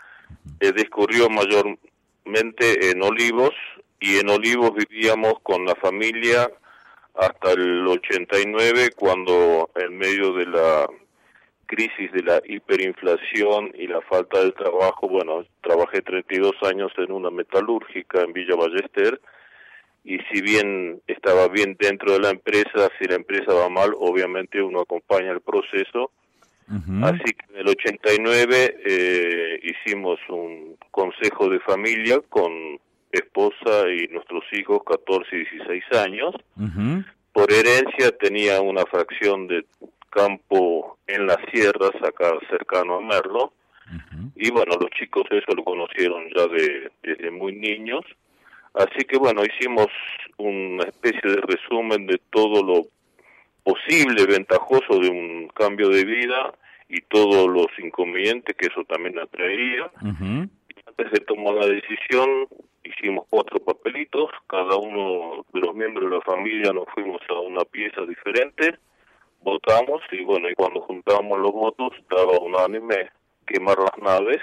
eh, 0.60 0.72
discurrió 0.72 1.30
mayormente 1.30 2.92
en 2.92 3.02
Olivos, 3.02 3.52
y 4.00 4.18
en 4.18 4.30
Olivos 4.30 4.72
vivíamos 4.75 5.36
con 5.44 5.66
la 5.66 5.75
familia 5.75 6.50
hasta 7.15 7.51
el 7.51 7.88
89, 7.88 8.91
cuando 8.96 9.70
en 9.75 9.98
medio 9.98 10.34
de 10.34 10.46
la 10.48 10.88
crisis 11.65 12.12
de 12.12 12.24
la 12.24 12.41
hiperinflación 12.46 13.72
y 13.75 13.88
la 13.88 14.01
falta 14.01 14.43
de 14.43 14.51
trabajo, 14.51 15.08
bueno, 15.08 15.46
trabajé 15.62 16.01
32 16.01 16.53
años 16.63 16.91
en 16.98 17.12
una 17.12 17.29
metalúrgica 17.29 18.22
en 18.22 18.34
Villa 18.34 18.55
Ballester 18.55 19.20
y 20.03 20.20
si 20.32 20.41
bien 20.41 21.01
estaba 21.08 21.48
bien 21.48 21.77
dentro 21.79 22.13
de 22.13 22.20
la 22.20 22.29
empresa, 22.29 22.89
si 23.00 23.05
la 23.05 23.15
empresa 23.15 23.53
va 23.53 23.70
mal, 23.70 23.93
obviamente 23.98 24.62
uno 24.62 24.82
acompaña 24.82 25.32
el 25.32 25.41
proceso. 25.41 26.12
Así 27.03 27.34
que 27.34 27.53
en 27.53 27.60
el 27.60 27.67
89 27.67 28.77
eh, 28.86 29.60
hicimos 29.63 30.20
un 30.29 30.77
consejo 30.91 31.50
de 31.50 31.60
familia 31.60 32.20
con 32.29 32.79
esposa 33.13 33.89
y 33.89 34.08
nuestros 34.08 34.43
hijos, 34.51 34.82
14 34.86 35.36
y 35.36 35.39
16 35.39 35.84
años. 35.93 36.36
Por 37.32 37.51
herencia 37.51 38.12
tenía 38.20 38.62
una 38.62 38.86
fracción 38.86 39.48
de 39.48 39.65
campo 40.10 40.98
en 41.08 41.25
las 41.25 41.38
sierras, 41.51 41.91
acá 42.03 42.34
cercano 42.50 42.96
a 42.98 43.01
Merlo. 43.01 43.53
Y 44.36 44.51
bueno, 44.51 44.75
los 44.79 44.89
chicos 44.91 45.24
eso 45.29 45.53
lo 45.55 45.63
conocieron 45.63 46.24
ya 46.36 46.48
de, 46.48 46.91
desde 47.03 47.32
muy 47.32 47.53
niños. 47.53 48.03
Así 48.74 49.05
que 49.08 49.17
bueno, 49.17 49.43
hicimos 49.46 49.88
una 50.38 50.84
especie 50.84 51.29
de 51.29 51.41
resumen 51.41 52.08
de 52.08 52.20
todo 52.32 52.63
lo 52.63 52.82
posible, 53.63 54.25
ventajoso 54.25 55.00
de 55.00 55.10
un 55.10 55.48
cambio 55.50 55.89
de 55.89 56.03
vida 56.03 56.53
y 56.89 57.01
todos 57.01 57.48
los 57.48 57.67
inconvenientes 57.77 58.55
que 58.55 58.67
eso 58.67 58.84
también 58.86 59.17
atraería. 59.20 59.91
y 60.01 60.89
antes 60.89 61.12
de 61.12 61.20
tomar 61.25 61.53
la 61.55 61.67
decisión, 61.67 62.48
hicimos 62.84 63.25
cuatro 63.30 63.60
papelitos, 63.60 64.30
cada 64.48 64.75
uno 64.75 65.46
de 65.54 65.60
los 65.60 65.75
miembros 65.75 66.10
de 66.10 66.18
la 66.18 66.22
familia 66.22 66.72
nos 66.74 66.86
fuimos 66.94 67.22
a 67.30 67.40
una 67.40 67.63
pieza 67.66 68.02
diferente, 68.02 68.78
votamos 69.42 70.02
y 70.12 70.24
bueno, 70.24 70.50
y 70.50 70.56
cuando 70.56 70.82
juntamos 70.82 71.40
los 71.40 71.52
votos 71.52 71.92
daba 72.10 72.40
unánime 72.40 73.10
quemar 73.46 73.78
las 73.80 73.98
naves. 74.02 74.42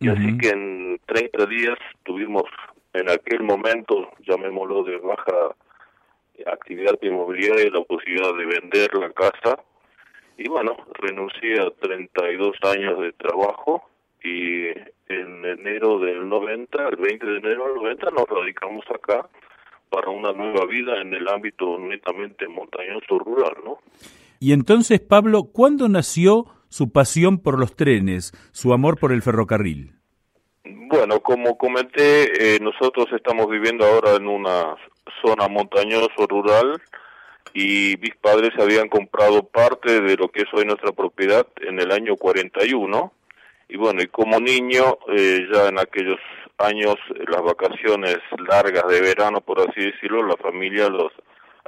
Y 0.00 0.08
así 0.08 0.38
que 0.38 0.48
en 0.48 0.98
30 1.06 1.44
días 1.46 1.78
tuvimos 2.04 2.44
en 2.94 3.10
aquel 3.10 3.42
momento, 3.42 4.10
llamémoslo 4.26 4.82
de 4.84 4.96
baja 4.96 5.54
actividad 6.46 6.98
inmobiliaria, 7.02 7.70
la 7.70 7.82
posibilidad 7.82 8.34
de 8.34 8.46
vender 8.46 8.94
la 8.94 9.10
casa. 9.10 9.62
Y 10.38 10.48
bueno, 10.48 10.74
renuncié 10.94 11.60
a 11.60 11.70
32 11.70 12.56
años 12.62 12.98
de 13.00 13.12
trabajo 13.12 13.82
y 14.24 14.70
en 15.10 15.44
enero 15.44 15.98
del 15.98 16.28
90, 16.28 16.88
el 16.88 16.96
20 16.96 17.26
de 17.26 17.38
enero 17.38 17.66
del 17.66 17.74
90, 17.76 18.10
nos 18.10 18.28
radicamos 18.28 18.84
acá 18.94 19.28
para 19.90 20.08
una 20.10 20.32
nueva 20.32 20.66
vida 20.66 21.00
en 21.00 21.12
el 21.12 21.28
ámbito 21.28 21.78
netamente 21.78 22.46
montañoso 22.48 23.18
rural, 23.18 23.54
¿no? 23.64 23.78
Y 24.38 24.52
entonces, 24.52 25.00
Pablo, 25.00 25.50
¿cuándo 25.52 25.88
nació 25.88 26.46
su 26.68 26.92
pasión 26.92 27.38
por 27.38 27.58
los 27.58 27.74
trenes, 27.74 28.32
su 28.52 28.72
amor 28.72 28.98
por 28.98 29.12
el 29.12 29.22
ferrocarril? 29.22 29.92
Bueno, 30.64 31.20
como 31.20 31.58
comenté, 31.58 32.54
eh, 32.54 32.60
nosotros 32.60 33.08
estamos 33.14 33.48
viviendo 33.48 33.84
ahora 33.84 34.16
en 34.16 34.26
una 34.26 34.76
zona 35.22 35.48
montañoso 35.48 36.26
rural 36.28 36.80
y 37.52 37.96
mis 38.00 38.14
padres 38.16 38.50
habían 38.58 38.88
comprado 38.88 39.42
parte 39.42 40.00
de 40.00 40.16
lo 40.16 40.28
que 40.28 40.42
es 40.42 40.48
hoy 40.52 40.64
nuestra 40.64 40.92
propiedad 40.92 41.46
en 41.62 41.80
el 41.80 41.90
año 41.90 42.16
41 42.16 43.12
y 43.70 43.76
bueno, 43.76 44.02
y 44.02 44.08
como 44.08 44.40
niño, 44.40 44.98
eh, 45.16 45.46
ya 45.52 45.68
en 45.68 45.78
aquellos 45.78 46.18
años, 46.58 46.96
las 47.28 47.40
vacaciones 47.40 48.18
largas 48.48 48.86
de 48.88 49.00
verano, 49.00 49.40
por 49.40 49.60
así 49.60 49.80
decirlo, 49.80 50.26
la 50.26 50.36
familia 50.36 50.88
los 50.88 51.12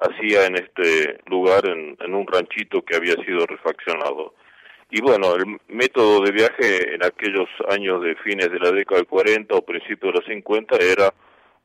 hacía 0.00 0.46
en 0.46 0.56
este 0.56 1.20
lugar, 1.26 1.64
en, 1.66 2.14
un 2.14 2.26
ranchito 2.26 2.82
que 2.82 2.96
había 2.96 3.14
sido 3.24 3.46
refaccionado. 3.46 4.34
Y 4.90 5.00
bueno, 5.00 5.34
el 5.36 5.58
método 5.68 6.24
de 6.24 6.32
viaje 6.32 6.94
en 6.94 7.04
aquellos 7.04 7.48
años 7.70 8.02
de 8.02 8.16
fines 8.16 8.50
de 8.50 8.58
la 8.58 8.72
década 8.72 8.98
del 8.98 9.06
40 9.06 9.54
o 9.54 9.62
principios 9.62 10.12
de 10.12 10.18
los 10.18 10.26
50 10.26 10.76
era 10.76 11.14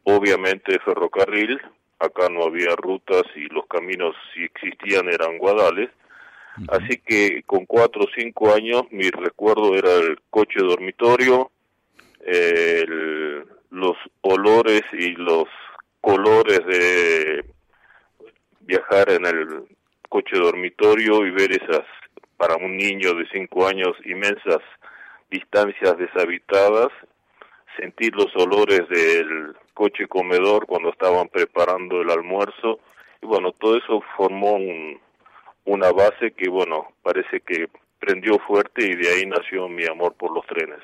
obviamente 0.04 0.80
ferrocarril, 0.86 1.60
acá 2.00 2.30
no 2.30 2.44
había 2.44 2.76
rutas 2.76 3.24
y 3.36 3.50
los 3.50 3.66
caminos 3.66 4.16
si 4.34 4.44
existían 4.44 5.10
eran 5.10 5.40
guadales, 5.40 5.90
así 6.70 6.98
que 7.06 7.44
con 7.44 7.66
cuatro 7.66 8.04
o 8.04 8.10
cinco 8.16 8.54
años 8.54 8.84
mi 8.92 9.10
recuerdo 9.10 9.76
era 9.76 9.94
el 9.96 10.20
coche 10.30 10.60
dormitorio, 10.60 11.52
los 13.70 13.98
olores 14.22 14.82
y 14.94 15.12
los 15.12 15.46
colores 16.02 16.66
de 16.66 17.46
viajar 18.62 19.10
en 19.12 19.26
el 19.26 19.66
coche 20.10 20.38
dormitorio 20.38 21.26
y 21.26 21.32
ver 21.32 21.52
esas 21.52 21.86
para 22.38 22.56
un 22.56 22.78
niño 22.78 23.14
de 23.14 23.28
cinco 23.32 23.68
años 23.68 23.94
inmensas 24.06 24.62
distancias 25.30 25.98
deshabitadas, 25.98 26.90
sentir 27.78 28.16
los 28.16 28.34
olores 28.36 28.88
del 28.90 29.56
coche 29.74 30.08
comedor 30.08 30.66
cuando 30.66 30.90
estaban 30.90 31.28
preparando 31.30 32.02
el 32.02 32.10
almuerzo. 32.10 32.80
Y 33.22 33.26
bueno, 33.26 33.52
todo 33.52 33.78
eso 33.78 34.02
formó 34.16 34.58
una 35.68 35.92
base 35.92 36.32
que 36.32 36.50
bueno, 36.50 36.88
parece 37.04 37.42
que 37.42 37.68
prendió 38.00 38.40
fuerte 38.40 38.86
y 38.86 38.96
de 38.96 39.10
ahí 39.10 39.26
nació 39.26 39.68
mi 39.68 39.86
amor 39.86 40.16
por 40.18 40.34
los 40.34 40.46
trenes. 40.48 40.80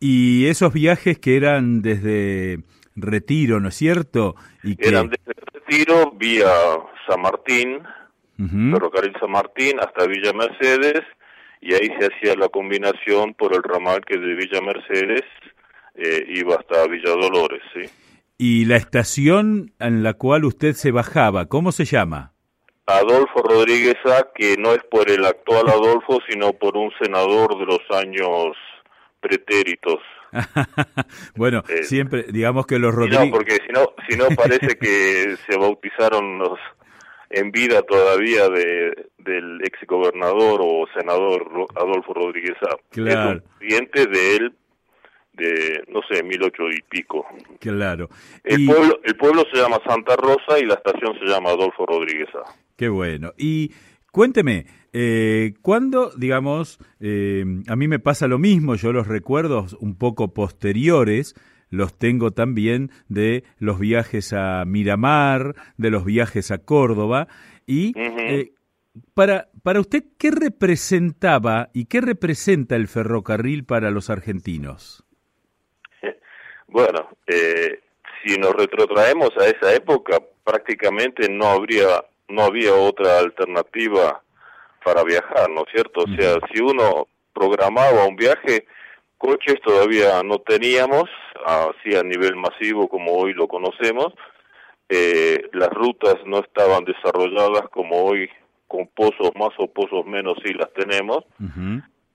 Y 0.00 0.46
esos 0.46 0.72
viajes 0.72 1.18
que 1.18 1.36
eran 1.36 1.82
desde 1.82 2.58
Retiro, 2.96 3.60
¿no 3.60 3.68
es 3.68 3.76
cierto? 3.76 4.34
Y 4.62 4.76
que... 4.76 4.88
Eran 4.88 5.08
desde 5.08 5.40
Retiro 5.52 6.10
vía 6.12 6.50
San 7.08 7.20
Martín, 7.20 7.78
Ferrocarril 8.36 9.14
San 9.20 9.30
Martín 9.30 9.78
hasta 9.78 10.06
Villa 10.06 10.32
Mercedes 10.32 11.02
y 11.60 11.74
ahí 11.74 11.88
se 11.98 12.06
hacía 12.06 12.34
la 12.34 12.48
combinación 12.48 13.34
por 13.34 13.54
el 13.54 13.62
ramal 13.62 14.04
que 14.04 14.18
de 14.18 14.34
Villa 14.34 14.60
Mercedes 14.60 15.22
eh, 15.94 16.24
iba 16.28 16.56
hasta 16.56 16.88
Villa 16.88 17.10
Dolores, 17.10 17.62
¿sí? 17.72 17.88
¿Y 18.36 18.64
la 18.64 18.74
estación 18.76 19.72
en 19.78 20.02
la 20.02 20.14
cual 20.14 20.44
usted 20.44 20.72
se 20.72 20.90
bajaba, 20.90 21.46
cómo 21.46 21.70
se 21.70 21.84
llama? 21.84 22.31
Adolfo 22.98 23.42
Rodríguez 23.42 23.96
A, 24.06 24.28
que 24.34 24.56
no 24.56 24.72
es 24.72 24.82
por 24.84 25.10
el 25.10 25.24
actual 25.24 25.68
Adolfo, 25.68 26.18
sino 26.28 26.52
por 26.52 26.76
un 26.76 26.90
senador 27.00 27.58
de 27.58 27.66
los 27.66 27.80
años 27.90 28.56
pretéritos. 29.20 30.00
bueno, 31.36 31.62
eh, 31.68 31.84
siempre, 31.84 32.24
digamos 32.24 32.66
que 32.66 32.78
los 32.78 32.94
Rodríguez... 32.94 33.26
No, 33.26 33.30
porque 33.30 33.58
si 33.66 33.72
no, 33.72 33.92
si 34.08 34.16
no 34.16 34.28
parece 34.34 34.76
que 34.78 35.36
se 35.48 35.56
bautizaron 35.56 36.38
los 36.38 36.58
en 37.32 37.50
vida 37.50 37.82
todavía 37.82 38.48
de, 38.48 39.06
del 39.18 39.60
ex 39.64 39.78
gobernador 39.86 40.60
o 40.62 40.86
senador 40.94 41.66
Adolfo 41.76 42.12
Rodríguez 42.14 42.56
A. 42.62 42.76
Claro. 42.90 43.30
Es 43.30 43.36
un 43.36 43.58
cliente 43.58 44.06
de 44.06 44.36
él 44.36 44.54
de, 45.32 45.82
no 45.88 46.00
sé, 46.10 46.22
mil 46.22 46.42
ocho 46.42 46.64
y 46.70 46.82
pico. 46.82 47.26
Claro. 47.58 48.08
El, 48.44 48.66
pueblo, 48.66 49.00
el 49.02 49.16
pueblo 49.16 49.44
se 49.52 49.60
llama 49.60 49.78
Santa 49.86 50.14
Rosa 50.16 50.58
y 50.58 50.66
la 50.66 50.74
estación 50.74 51.18
se 51.18 51.26
llama 51.26 51.50
Adolfo 51.50 51.86
Rodríguez 51.86 52.28
A. 52.34 52.54
Qué 52.76 52.88
bueno. 52.88 53.32
Y 53.36 53.72
cuénteme, 54.10 54.66
eh, 54.92 55.54
¿cuándo, 55.62 56.10
digamos, 56.16 56.78
eh, 57.00 57.44
a 57.68 57.76
mí 57.76 57.88
me 57.88 57.98
pasa 57.98 58.26
lo 58.26 58.38
mismo, 58.38 58.74
yo 58.74 58.92
los 58.92 59.06
recuerdos 59.06 59.74
un 59.80 59.96
poco 59.96 60.34
posteriores, 60.34 61.34
los 61.70 61.98
tengo 61.98 62.32
también 62.32 62.90
de 63.08 63.44
los 63.58 63.78
viajes 63.78 64.32
a 64.34 64.64
Miramar, 64.66 65.54
de 65.78 65.90
los 65.90 66.04
viajes 66.04 66.50
a 66.50 66.58
Córdoba, 66.58 67.28
y 67.66 67.94
eh, 67.96 68.52
para, 69.14 69.48
para 69.62 69.80
usted, 69.80 70.04
¿qué 70.18 70.30
representaba 70.30 71.70
y 71.72 71.86
qué 71.86 72.02
representa 72.02 72.76
el 72.76 72.88
ferrocarril 72.88 73.64
para 73.64 73.90
los 73.90 74.10
argentinos? 74.10 75.04
Bueno, 76.68 77.10
eh, 77.26 77.80
si 78.24 78.38
nos 78.38 78.54
retrotraemos 78.54 79.28
a 79.36 79.46
esa 79.46 79.74
época, 79.74 80.18
prácticamente 80.42 81.28
no 81.28 81.48
habría 81.48 82.02
no 82.28 82.42
había 82.42 82.74
otra 82.74 83.18
alternativa 83.18 84.22
para 84.84 85.04
viajar, 85.04 85.50
¿no 85.50 85.62
es 85.62 85.72
cierto? 85.72 86.00
O 86.00 86.16
sea, 86.16 86.38
si 86.52 86.60
uno 86.60 87.06
programaba 87.32 88.04
un 88.06 88.16
viaje, 88.16 88.66
coches 89.18 89.60
todavía 89.64 90.22
no 90.24 90.38
teníamos, 90.40 91.08
así 91.44 91.94
a 91.94 92.02
nivel 92.02 92.36
masivo 92.36 92.88
como 92.88 93.12
hoy 93.12 93.32
lo 93.34 93.46
conocemos, 93.48 94.12
eh, 94.88 95.48
las 95.52 95.70
rutas 95.70 96.16
no 96.26 96.40
estaban 96.40 96.84
desarrolladas 96.84 97.68
como 97.70 98.02
hoy 98.02 98.28
con 98.66 98.86
pozos 98.88 99.30
más 99.38 99.50
o 99.58 99.66
pozos 99.66 100.04
menos 100.06 100.36
sí 100.44 100.52
las 100.54 100.72
tenemos. 100.72 101.24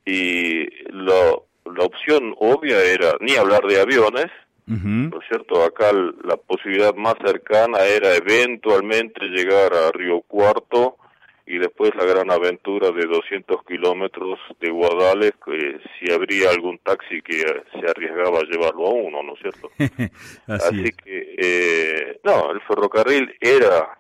Y 0.06 0.66
la 0.92 1.84
opción 1.84 2.36
obvia 2.40 2.82
era 2.84 3.14
ni 3.20 3.36
hablar 3.36 3.62
de 3.64 3.82
aviones 3.82 4.28
¿no 4.68 5.20
es 5.22 5.28
cierto? 5.30 5.64
Acá 5.64 5.92
la 5.94 6.36
posibilidad 6.36 6.94
más 6.94 7.16
cercana 7.26 7.80
era 7.86 8.14
eventualmente 8.16 9.26
llegar 9.28 9.74
a 9.74 9.92
Río 9.92 10.22
Cuarto 10.22 10.98
y 11.46 11.58
después 11.58 11.96
la 11.96 12.04
gran 12.04 12.30
aventura 12.30 12.92
de 12.92 13.06
200 13.06 13.64
kilómetros 13.64 14.38
de 14.60 14.70
Guadales, 14.70 15.32
que 15.46 15.80
si 15.98 16.12
habría 16.12 16.50
algún 16.50 16.78
taxi 16.80 17.22
que 17.22 17.38
se 17.38 17.90
arriesgaba 17.90 18.40
a 18.40 18.44
llevarlo 18.44 18.88
a 18.88 18.94
uno, 18.94 19.24
¿no 19.24 19.34
es 19.34 19.40
cierto? 19.40 19.70
Así, 20.48 20.92
que, 20.92 21.36
eh, 21.38 22.20
no, 22.26 22.52
el 22.52 22.60
ferrocarril 22.62 23.34
era 23.40 23.98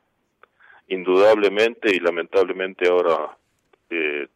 indudablemente 0.89 1.95
y 1.95 1.99
lamentablemente 1.99 2.89
ahora 2.89 3.37
eh, 3.89 4.27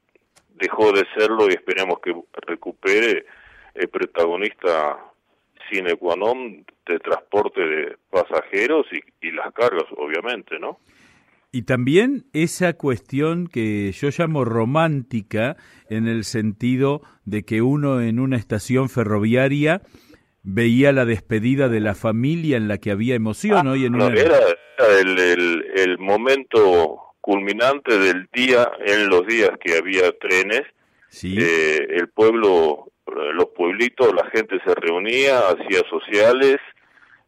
dejó 0.56 0.94
de 0.94 1.06
serlo 1.18 1.50
y 1.50 1.54
esperemos 1.54 2.00
que 2.00 2.16
recupere 2.48 3.26
el 3.74 3.90
protagonista 3.90 5.11
sine 5.72 5.96
qua 5.96 6.16
non 6.16 6.66
de 6.86 7.00
transporte 7.00 7.62
de 7.62 7.96
pasajeros 8.10 8.86
y, 8.92 9.28
y 9.28 9.32
las 9.32 9.54
cargas, 9.54 9.86
obviamente, 9.98 10.60
¿no? 10.60 10.80
Y 11.54 11.64
también 11.64 12.26
esa 12.34 12.74
cuestión 12.74 13.48
que 13.48 13.92
yo 13.92 14.10
llamo 14.18 14.46
romántica 14.46 15.58
en 15.90 16.08
el 16.08 16.24
sentido 16.24 17.02
de 17.26 17.44
que 17.44 17.62
uno 17.62 18.02
en 18.02 18.20
una 18.20 18.38
estación 18.38 18.90
ferroviaria 18.90 19.82
veía 20.44 20.92
la 20.92 21.06
despedida 21.06 21.68
de 21.70 21.82
la 21.82 21.94
familia 21.94 22.58
en 22.58 22.68
la 22.68 22.78
que 22.78 22.92
había 22.92 23.16
emoción 23.16 23.68
hoy 23.68 23.86
en 23.86 23.96
Ah, 23.96 23.98
no, 23.98 24.08
una... 24.08 24.20
era, 24.20 24.38
era 24.78 25.00
el, 25.00 25.20
el, 25.20 25.66
el 25.76 25.98
momento 26.00 27.00
culminante 27.20 28.00
del 28.00 28.28
día 28.34 28.72
en 28.86 29.10
los 29.10 29.28
días 29.28 29.52
que 29.64 29.78
había 29.78 30.12
trenes 30.20 30.64
Sí, 31.10 31.36
eh, 31.38 31.88
el 31.90 32.08
pueblo, 32.08 32.91
los 33.34 33.46
pueblitos, 33.56 34.14
la 34.14 34.26
gente 34.32 34.58
se 34.66 34.74
reunía, 34.76 35.40
hacía 35.40 35.82
sociales, 35.90 36.58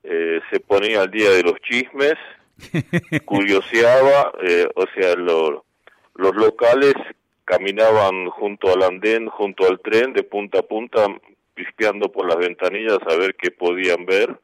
eh, 0.03 0.39
se 0.51 0.59
ponía 0.59 1.01
al 1.01 1.11
día 1.11 1.29
de 1.31 1.43
los 1.43 1.55
chismes, 1.61 2.15
curioseaba, 3.25 4.33
eh, 4.43 4.67
o 4.75 4.85
sea, 4.95 5.15
lo- 5.15 5.65
los 6.15 6.35
locales 6.35 6.93
caminaban 7.45 8.29
junto 8.29 8.71
al 8.73 8.83
andén, 8.83 9.27
junto 9.27 9.67
al 9.67 9.79
tren, 9.81 10.13
de 10.13 10.23
punta 10.23 10.59
a 10.59 10.63
punta, 10.63 11.07
pispeando 11.55 12.11
por 12.11 12.27
las 12.27 12.37
ventanillas 12.37 12.99
a 13.07 13.15
ver 13.17 13.35
qué 13.35 13.51
podían 13.51 14.05
ver. 14.05 14.37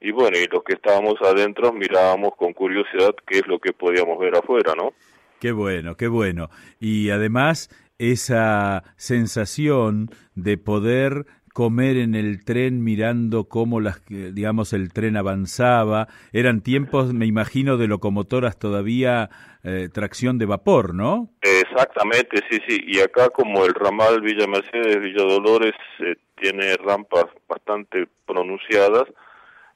Y 0.00 0.12
bueno, 0.12 0.38
y 0.38 0.46
los 0.46 0.62
que 0.62 0.74
estábamos 0.74 1.14
adentro 1.22 1.72
mirábamos 1.72 2.36
con 2.36 2.52
curiosidad 2.52 3.14
qué 3.26 3.38
es 3.38 3.46
lo 3.46 3.58
que 3.58 3.72
podíamos 3.72 4.18
ver 4.18 4.36
afuera, 4.36 4.74
¿no? 4.76 4.92
Qué 5.40 5.50
bueno, 5.52 5.96
qué 5.96 6.08
bueno. 6.08 6.50
Y 6.78 7.10
además 7.10 7.68
esa 7.98 8.84
sensación 8.96 10.10
de 10.34 10.56
poder 10.56 11.26
comer 11.52 11.96
en 11.96 12.14
el 12.14 12.44
tren 12.44 12.84
mirando 12.84 13.48
cómo 13.48 13.80
las 13.80 14.00
digamos 14.06 14.72
el 14.72 14.92
tren 14.92 15.16
avanzaba, 15.16 16.06
eran 16.32 16.60
tiempos, 16.60 17.12
me 17.12 17.26
imagino, 17.26 17.76
de 17.76 17.88
locomotoras 17.88 18.60
todavía 18.60 19.28
eh, 19.64 19.88
tracción 19.92 20.38
de 20.38 20.46
vapor, 20.46 20.94
¿no? 20.94 21.30
Exactamente, 21.42 22.42
sí, 22.48 22.60
sí. 22.68 22.80
Y 22.86 23.00
acá 23.00 23.30
como 23.30 23.64
el 23.64 23.74
ramal 23.74 24.20
Villa 24.20 24.46
Mercedes, 24.46 25.00
Villa 25.00 25.24
Dolores 25.24 25.74
eh, 25.98 26.14
tiene 26.40 26.76
rampas 26.76 27.24
bastante 27.48 28.06
pronunciadas, 28.24 29.04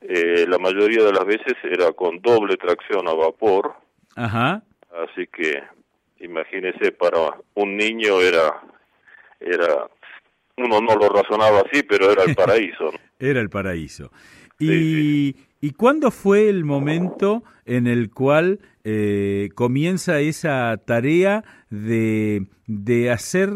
eh, 0.03 0.47
la 0.49 0.59
mayoría 0.59 1.03
de 1.03 1.13
las 1.13 1.25
veces 1.25 1.55
era 1.65 1.91
con 1.93 2.21
doble 2.21 2.57
tracción 2.59 3.09
a 3.09 3.15
vapor, 3.15 3.75
Ajá. 4.15 4.63
así 5.05 5.27
que 5.27 5.63
imagínese 6.23 6.93
para 6.93 7.19
un 7.55 7.77
niño 7.77 8.21
era 8.21 8.63
era 9.41 9.89
uno 10.57 10.81
no 10.81 10.95
lo 10.97 11.09
razonaba 11.09 11.61
así, 11.61 11.83
pero 11.83 12.11
era 12.13 12.25
el 12.25 12.35
paraíso. 12.37 12.91
Era 13.19 13.41
el 13.41 13.51
paraíso. 13.51 14.11
Y, 14.59 14.67
Sí, 14.69 15.37
¿y 15.61 15.71
cuándo 15.73 16.11
fue 16.11 16.49
el 16.49 16.65
momento 16.65 17.43
en 17.65 17.87
el 17.87 18.11
cual 18.11 18.61
eh, 18.85 19.49
comienza 19.55 20.21
esa 20.21 20.77
tarea 20.85 21.43
de, 21.71 22.47
de 22.67 23.11
hacer, 23.11 23.51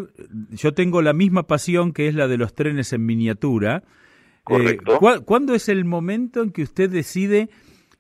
yo 0.51 0.73
tengo 0.75 1.03
la 1.03 1.13
misma 1.13 1.47
pasión 1.47 1.93
que 1.93 2.09
es 2.09 2.15
la 2.15 2.27
de 2.29 2.39
los 2.39 2.55
trenes 2.55 2.93
en 2.93 3.05
miniatura. 3.07 3.83
Eh, 3.85 4.43
Correcto. 4.45 4.99
¿cuá- 4.99 5.21
¿Cuándo 5.21 5.55
es 5.55 5.69
el 5.69 5.85
momento 5.85 6.43
en 6.43 6.51
que 6.51 6.63
usted 6.63 6.89
decide 6.91 7.49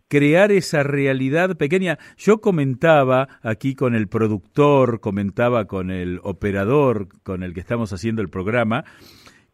crear 0.08 0.52
esa 0.52 0.82
realidad 0.82 1.56
pequeña? 1.56 1.98
Yo 2.16 2.40
comentaba 2.40 3.28
aquí 3.42 3.74
con 3.74 3.94
el 3.94 4.08
productor, 4.08 5.00
comentaba 5.00 5.66
con 5.66 5.90
el 5.90 6.20
operador 6.22 7.08
con 7.22 7.42
el 7.42 7.54
que 7.54 7.60
estamos 7.60 7.92
haciendo 7.92 8.22
el 8.22 8.28
programa, 8.28 8.84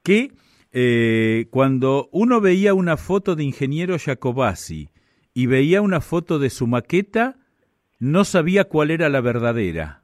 que 0.03 0.33
eh, 0.73 1.47
cuando 1.51 2.09
uno 2.13 2.41
veía 2.41 2.75
una 2.75 2.97
foto 2.97 3.37
de 3.37 3.45
ingeniero 3.45 3.99
Jacobasi 3.99 4.89
y 5.35 5.47
veía 5.47 5.83
una 5.83 6.01
foto 6.01 6.39
de 6.39 6.51
su 6.51 6.67
maqueta, 6.67 7.37
no 7.99 8.25
sabía 8.25 8.65
cuál 8.65 8.91
era 8.91 9.09
la 9.09 9.21
verdadera. 9.21 10.03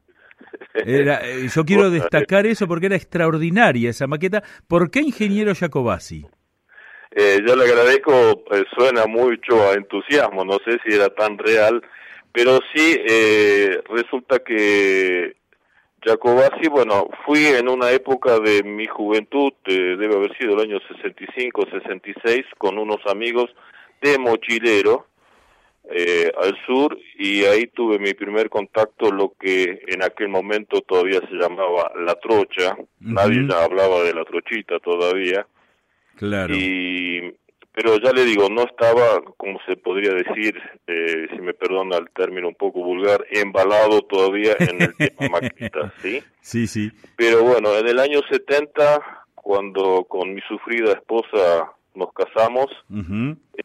Era, 0.74 1.26
eh, 1.26 1.48
yo 1.48 1.64
quiero 1.64 1.90
destacar 1.90 2.46
eso 2.46 2.68
porque 2.68 2.86
era 2.86 2.96
extraordinaria 2.96 3.90
esa 3.90 4.06
maqueta. 4.06 4.42
¿Por 4.66 4.90
qué 4.90 5.00
ingeniero 5.00 5.54
Jacobasi? 5.54 6.26
Eh, 7.20 7.40
yo 7.44 7.56
le 7.56 7.64
agradezco, 7.64 8.12
eh, 8.52 8.64
suena 8.76 9.06
mucho 9.06 9.60
a 9.68 9.72
entusiasmo, 9.72 10.44
no 10.44 10.58
sé 10.64 10.78
si 10.84 10.94
era 10.94 11.08
tan 11.08 11.36
real, 11.36 11.82
pero 12.30 12.60
sí 12.72 12.96
eh, 13.08 13.82
resulta 13.88 14.38
que 14.38 15.34
Jacobasi, 16.00 16.68
bueno, 16.68 17.08
fui 17.26 17.46
en 17.46 17.68
una 17.68 17.90
época 17.90 18.38
de 18.38 18.62
mi 18.62 18.86
juventud, 18.86 19.52
eh, 19.64 19.96
debe 19.98 20.14
haber 20.14 20.38
sido 20.38 20.54
el 20.54 20.70
año 20.70 20.78
65, 20.86 21.66
66, 21.72 22.44
con 22.56 22.78
unos 22.78 23.04
amigos 23.06 23.50
de 24.00 24.16
mochilero 24.16 25.08
eh, 25.90 26.30
al 26.40 26.56
sur 26.66 26.96
y 27.18 27.42
ahí 27.46 27.66
tuve 27.66 27.98
mi 27.98 28.14
primer 28.14 28.48
contacto, 28.48 29.10
lo 29.10 29.32
que 29.40 29.82
en 29.88 30.04
aquel 30.04 30.28
momento 30.28 30.82
todavía 30.82 31.18
se 31.28 31.34
llamaba 31.34 31.90
la 31.96 32.14
trocha, 32.14 32.76
nadie 33.00 33.44
ya 33.50 33.64
hablaba 33.64 34.04
de 34.04 34.14
la 34.14 34.24
trochita 34.24 34.78
todavía. 34.78 35.44
Claro. 36.18 36.52
Y, 36.52 37.32
pero 37.72 37.96
ya 38.00 38.12
le 38.12 38.24
digo, 38.24 38.48
no 38.50 38.62
estaba, 38.62 39.22
como 39.36 39.60
se 39.64 39.76
podría 39.76 40.12
decir, 40.12 40.60
eh, 40.88 41.28
si 41.30 41.40
me 41.40 41.54
perdona 41.54 41.96
el 41.96 42.10
término 42.10 42.48
un 42.48 42.56
poco 42.56 42.82
vulgar, 42.82 43.24
embalado 43.30 44.02
todavía 44.02 44.56
en 44.58 44.82
el 44.82 44.94
tema 44.96 45.28
maqueta, 45.40 45.94
¿sí? 46.02 46.20
Sí, 46.40 46.66
sí. 46.66 46.90
Pero 47.16 47.44
bueno, 47.44 47.76
en 47.76 47.86
el 47.86 48.00
año 48.00 48.20
70, 48.28 49.26
cuando 49.36 50.04
con 50.08 50.34
mi 50.34 50.40
sufrida 50.48 50.90
esposa 50.92 51.72
nos 51.94 52.12
casamos, 52.12 52.66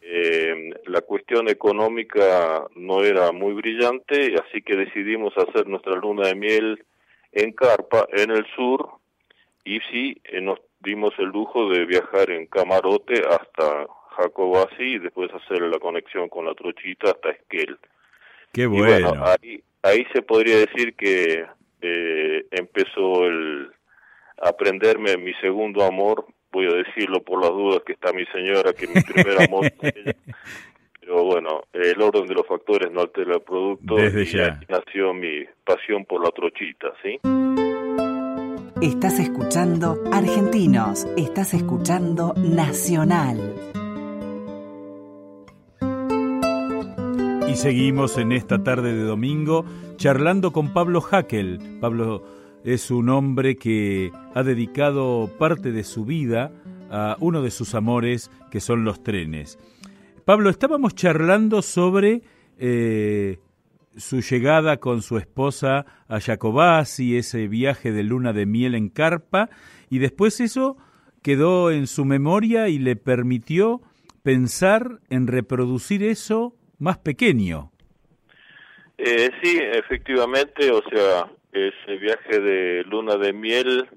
eh, 0.00 0.70
la 0.86 1.00
cuestión 1.00 1.48
económica 1.48 2.66
no 2.76 3.02
era 3.02 3.32
muy 3.32 3.52
brillante, 3.54 4.36
así 4.36 4.62
que 4.62 4.76
decidimos 4.76 5.34
hacer 5.36 5.66
nuestra 5.66 5.96
luna 5.96 6.28
de 6.28 6.36
miel 6.36 6.84
en 7.32 7.50
carpa, 7.52 8.06
en 8.12 8.30
el 8.30 8.46
sur, 8.54 8.90
y 9.64 9.80
sí, 9.90 10.20
eh, 10.24 10.40
nos 10.40 10.60
dimos 10.84 11.12
el 11.18 11.26
lujo 11.26 11.68
de 11.70 11.84
viajar 11.86 12.30
en 12.30 12.46
camarote 12.46 13.14
hasta 13.28 13.86
Jacobasi 14.16 14.82
y 14.82 14.98
después 14.98 15.30
hacer 15.34 15.62
la 15.62 15.78
conexión 15.78 16.28
con 16.28 16.44
la 16.46 16.54
trochita 16.54 17.10
hasta 17.10 17.30
Esquel. 17.30 17.78
Qué 18.52 18.62
Y 18.62 18.66
bueno. 18.66 19.14
ahí, 19.24 19.62
ahí 19.82 20.06
se 20.14 20.22
podría 20.22 20.58
decir 20.58 20.94
que 20.94 21.44
eh, 21.82 22.46
empezó 22.52 23.24
el 23.26 23.70
aprenderme 24.40 25.16
mi 25.16 25.32
segundo 25.34 25.84
amor, 25.84 26.26
voy 26.52 26.66
a 26.66 26.74
decirlo 26.76 27.22
por 27.22 27.40
las 27.40 27.50
dudas 27.50 27.82
que 27.84 27.92
está 27.94 28.12
mi 28.12 28.24
señora, 28.26 28.72
que 28.72 28.86
mi 28.86 29.00
primer 29.02 29.42
amor 29.42 29.66
ella. 29.82 30.12
Pero 31.00 31.22
bueno, 31.24 31.64
el 31.74 32.00
orden 32.00 32.26
de 32.26 32.34
los 32.34 32.46
factores 32.46 32.90
no 32.90 33.02
altera 33.02 33.34
el 33.34 33.42
producto 33.42 33.96
Desde 33.96 34.22
y 34.22 34.26
ya. 34.26 34.44
ahí 34.46 34.66
nació 34.70 35.12
mi 35.12 35.44
pasión 35.64 36.06
por 36.06 36.24
la 36.24 36.30
trochita, 36.30 36.94
¿sí? 37.02 37.20
Estás 38.80 39.20
escuchando 39.20 40.02
Argentinos, 40.12 41.06
estás 41.16 41.54
escuchando 41.54 42.34
Nacional. 42.36 43.54
Y 47.48 47.54
seguimos 47.54 48.18
en 48.18 48.32
esta 48.32 48.64
tarde 48.64 48.92
de 48.92 49.04
domingo 49.04 49.64
charlando 49.96 50.52
con 50.52 50.72
Pablo 50.72 51.00
Hackel. 51.00 51.78
Pablo 51.80 52.24
es 52.64 52.90
un 52.90 53.10
hombre 53.10 53.56
que 53.56 54.10
ha 54.34 54.42
dedicado 54.42 55.30
parte 55.38 55.70
de 55.70 55.84
su 55.84 56.04
vida 56.04 56.50
a 56.90 57.16
uno 57.20 57.42
de 57.42 57.52
sus 57.52 57.74
amores, 57.76 58.30
que 58.50 58.60
son 58.60 58.84
los 58.84 59.02
trenes. 59.04 59.58
Pablo, 60.24 60.50
estábamos 60.50 60.94
charlando 60.94 61.62
sobre 61.62 62.22
eh, 62.58 63.38
su 63.96 64.20
llegada 64.20 64.78
con 64.78 65.02
su 65.02 65.18
esposa 65.18 65.86
a 66.08 66.20
Jacobasi, 66.20 67.16
ese 67.16 67.48
viaje 67.48 67.92
de 67.92 68.02
luna 68.02 68.32
de 68.32 68.46
miel 68.46 68.74
en 68.74 68.88
carpa, 68.88 69.50
y 69.90 69.98
después 69.98 70.40
eso 70.40 70.76
quedó 71.22 71.70
en 71.70 71.86
su 71.86 72.04
memoria 72.04 72.68
y 72.68 72.78
le 72.78 72.96
permitió 72.96 73.80
pensar 74.22 75.00
en 75.10 75.26
reproducir 75.26 76.02
eso 76.02 76.54
más 76.78 76.98
pequeño. 76.98 77.70
Eh, 78.98 79.30
sí, 79.42 79.58
efectivamente, 79.60 80.70
o 80.70 80.82
sea, 80.88 81.30
ese 81.52 81.96
viaje 81.98 82.40
de 82.40 82.84
luna 82.84 83.16
de 83.16 83.32
miel, 83.32 83.88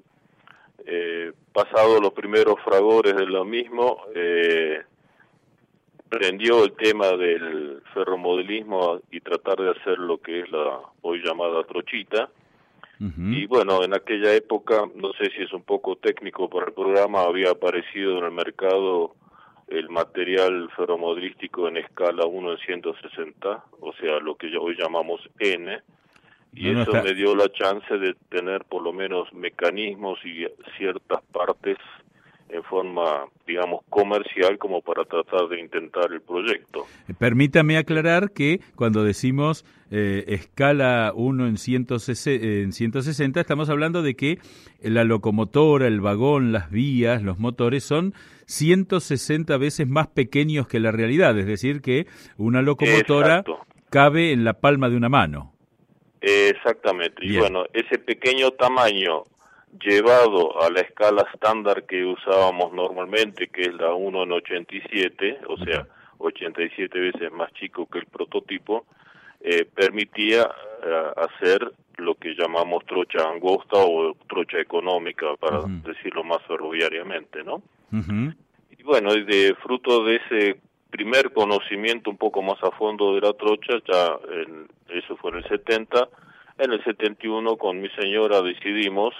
eh, 0.85 1.31
pasado 1.53 1.99
los 1.99 2.13
primeros 2.13 2.55
fragores 2.63 3.15
de 3.15 3.25
lo 3.25 3.45
mismo, 3.45 4.03
eh, 4.15 4.81
prendió 6.09 6.63
el 6.63 6.73
tema 6.73 7.07
del 7.11 7.81
ferromodelismo 7.93 8.99
y 9.11 9.19
tratar 9.21 9.57
de 9.57 9.71
hacer 9.71 9.97
lo 9.99 10.17
que 10.19 10.41
es 10.41 10.51
la 10.51 10.79
hoy 11.01 11.21
llamada 11.23 11.63
trochita. 11.63 12.29
Y 12.99 13.45
bueno, 13.45 13.83
en 13.83 13.93
aquella 13.93 14.33
época, 14.33 14.85
no 14.95 15.13
sé 15.13 15.29
si 15.29 15.43
es 15.43 15.53
un 15.53 15.61
poco 15.61 15.97
técnico 15.97 16.49
para 16.49 16.65
el 16.65 16.73
programa, 16.73 17.21
había 17.21 17.51
aparecido 17.51 18.17
en 18.17 18.25
el 18.25 18.31
mercado 18.31 19.13
el 19.67 19.87
material 19.89 20.69
ferromodelístico 20.75 21.67
en 21.67 21.77
escala 21.77 22.25
1 22.25 22.53
en 22.53 22.57
160, 22.57 23.63
o 23.81 23.93
sea, 23.93 24.17
lo 24.19 24.35
que 24.35 24.47
hoy 24.57 24.75
llamamos 24.79 25.21
N, 25.39 25.79
y 26.53 26.63
No, 26.69 26.73
no 26.73 26.81
eso 26.83 26.91
está- 26.91 27.03
me 27.03 27.13
dio 27.13 27.35
la 27.35 27.49
chance 27.51 27.97
de 27.99 28.15
tener 28.29 28.63
por 28.65 28.81
lo 28.81 28.93
menos 28.93 29.31
mecanismos 29.33 30.17
y 30.25 30.47
ciertas 30.77 31.21
partes 31.31 31.77
en 32.49 32.63
forma, 32.63 33.25
digamos, 33.45 33.81
comercial 33.89 34.57
como 34.57 34.81
para 34.81 35.03
tratar 35.05 35.47
de 35.49 35.59
intentar 35.59 36.11
el 36.11 36.21
proyecto. 36.21 36.85
Permítame 37.19 37.77
aclarar 37.77 38.31
que 38.31 38.61
cuando 38.75 39.03
decimos 39.03 39.65
eh, 39.91 40.23
escala 40.27 41.11
1 41.15 41.47
en 41.47 41.57
160, 41.57 42.45
en 42.45 42.71
160, 42.71 43.39
estamos 43.39 43.69
hablando 43.69 44.01
de 44.01 44.15
que 44.15 44.39
la 44.81 45.03
locomotora, 45.03 45.87
el 45.87 46.01
vagón, 46.01 46.51
las 46.51 46.71
vías, 46.71 47.21
los 47.21 47.39
motores 47.39 47.83
son 47.83 48.13
160 48.45 49.57
veces 49.57 49.87
más 49.87 50.07
pequeños 50.07 50.67
que 50.67 50.79
la 50.79 50.91
realidad, 50.91 51.37
es 51.37 51.45
decir, 51.45 51.81
que 51.81 52.07
una 52.37 52.61
locomotora 52.61 53.43
cabe 53.89 54.31
en 54.31 54.43
la 54.43 54.53
palma 54.53 54.89
de 54.89 54.97
una 54.97 55.09
mano. 55.09 55.53
Exactamente, 56.21 57.25
y 57.25 57.37
bueno, 57.37 57.65
ese 57.73 57.99
pequeño 57.99 58.51
tamaño 58.51 59.23
llevado 59.79 60.61
a 60.61 60.69
la 60.69 60.81
escala 60.81 61.25
estándar 61.33 61.85
que 61.85 62.05
usábamos 62.05 62.73
normalmente, 62.73 63.47
que 63.47 63.61
es 63.61 63.73
la 63.73 63.93
1 63.93 64.23
en 64.23 64.31
87, 64.31 65.39
o 65.47 65.57
sea, 65.57 65.87
87 66.17 66.99
veces 66.99 67.31
más 67.31 67.51
chico 67.53 67.87
que 67.87 67.99
el 67.99 68.05
prototipo, 68.05 68.85
eh, 69.41 69.65
permitía 69.65 70.49
eh, 70.83 71.11
hacer 71.17 71.71
lo 71.97 72.15
que 72.15 72.35
llamamos 72.35 72.85
trocha 72.85 73.29
angosta 73.29 73.77
o 73.77 74.15
trocha 74.27 74.59
económica, 74.59 75.35
para 75.39 75.61
decirlo 75.83 76.23
más 76.23 76.41
ferroviariamente, 76.47 77.43
¿no? 77.43 77.61
Y 78.77 78.83
bueno, 78.83 79.13
de 79.13 79.55
fruto 79.63 80.03
de 80.03 80.17
ese 80.17 80.59
primer 80.89 81.33
conocimiento 81.33 82.09
un 82.09 82.17
poco 82.17 82.41
más 82.41 82.61
a 82.63 82.71
fondo 82.71 83.15
de 83.15 83.21
la 83.21 83.33
trocha, 83.33 83.73
ya 83.87 84.17
en, 84.31 84.67
eso 84.89 85.17
fue 85.17 85.31
en 85.31 85.37
el 85.37 85.47
70, 85.47 86.07
en 86.59 86.71
el 86.71 86.83
71 86.83 87.57
con 87.57 87.81
mi 87.81 87.89
señora 87.89 88.41
decidimos 88.41 89.13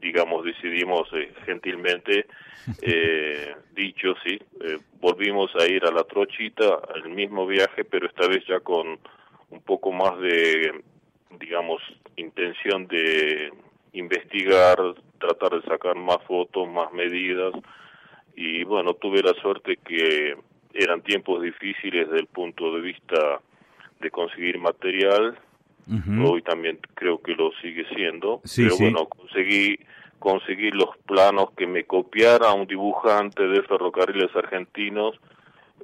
digamos, 0.00 0.44
decidimos 0.44 1.08
eh, 1.12 1.32
gentilmente, 1.44 2.26
eh, 2.82 3.54
dicho, 3.74 4.14
sí, 4.24 4.38
eh, 4.60 4.78
volvimos 5.00 5.50
a 5.56 5.66
ir 5.66 5.84
a 5.84 5.90
la 5.90 6.04
trochita, 6.04 6.80
el 6.94 7.10
mismo 7.10 7.46
viaje, 7.46 7.84
pero 7.84 8.06
esta 8.06 8.26
vez 8.28 8.44
ya 8.46 8.60
con 8.60 8.98
un 9.50 9.60
poco 9.62 9.92
más 9.92 10.18
de, 10.20 10.82
digamos, 11.38 11.80
intención 12.16 12.86
de 12.86 13.50
investigar, 13.92 14.76
tratar 15.18 15.60
de 15.60 15.62
sacar 15.62 15.96
más 15.96 16.18
fotos, 16.26 16.68
más 16.68 16.92
medidas, 16.92 17.52
y 18.36 18.62
bueno, 18.64 18.94
tuve 18.94 19.22
la 19.22 19.34
suerte 19.34 19.78
que 19.84 20.36
eran 20.74 21.02
tiempos 21.02 21.42
difíciles 21.42 22.06
desde 22.06 22.20
el 22.20 22.26
punto 22.26 22.72
de 22.74 22.80
vista 22.80 23.40
de 24.00 24.10
conseguir 24.10 24.58
material, 24.58 25.36
hoy 26.24 26.42
también 26.42 26.78
creo 26.94 27.20
que 27.22 27.34
lo 27.34 27.50
sigue 27.62 27.86
siendo, 27.94 28.40
pero 28.56 28.76
bueno, 28.78 29.06
conseguí 29.06 29.78
conseguir 30.18 30.74
los 30.74 30.96
planos 31.06 31.50
que 31.56 31.66
me 31.66 31.84
copiara 31.84 32.52
un 32.52 32.66
dibujante 32.66 33.46
de 33.46 33.62
ferrocarriles 33.62 34.34
argentinos 34.34 35.18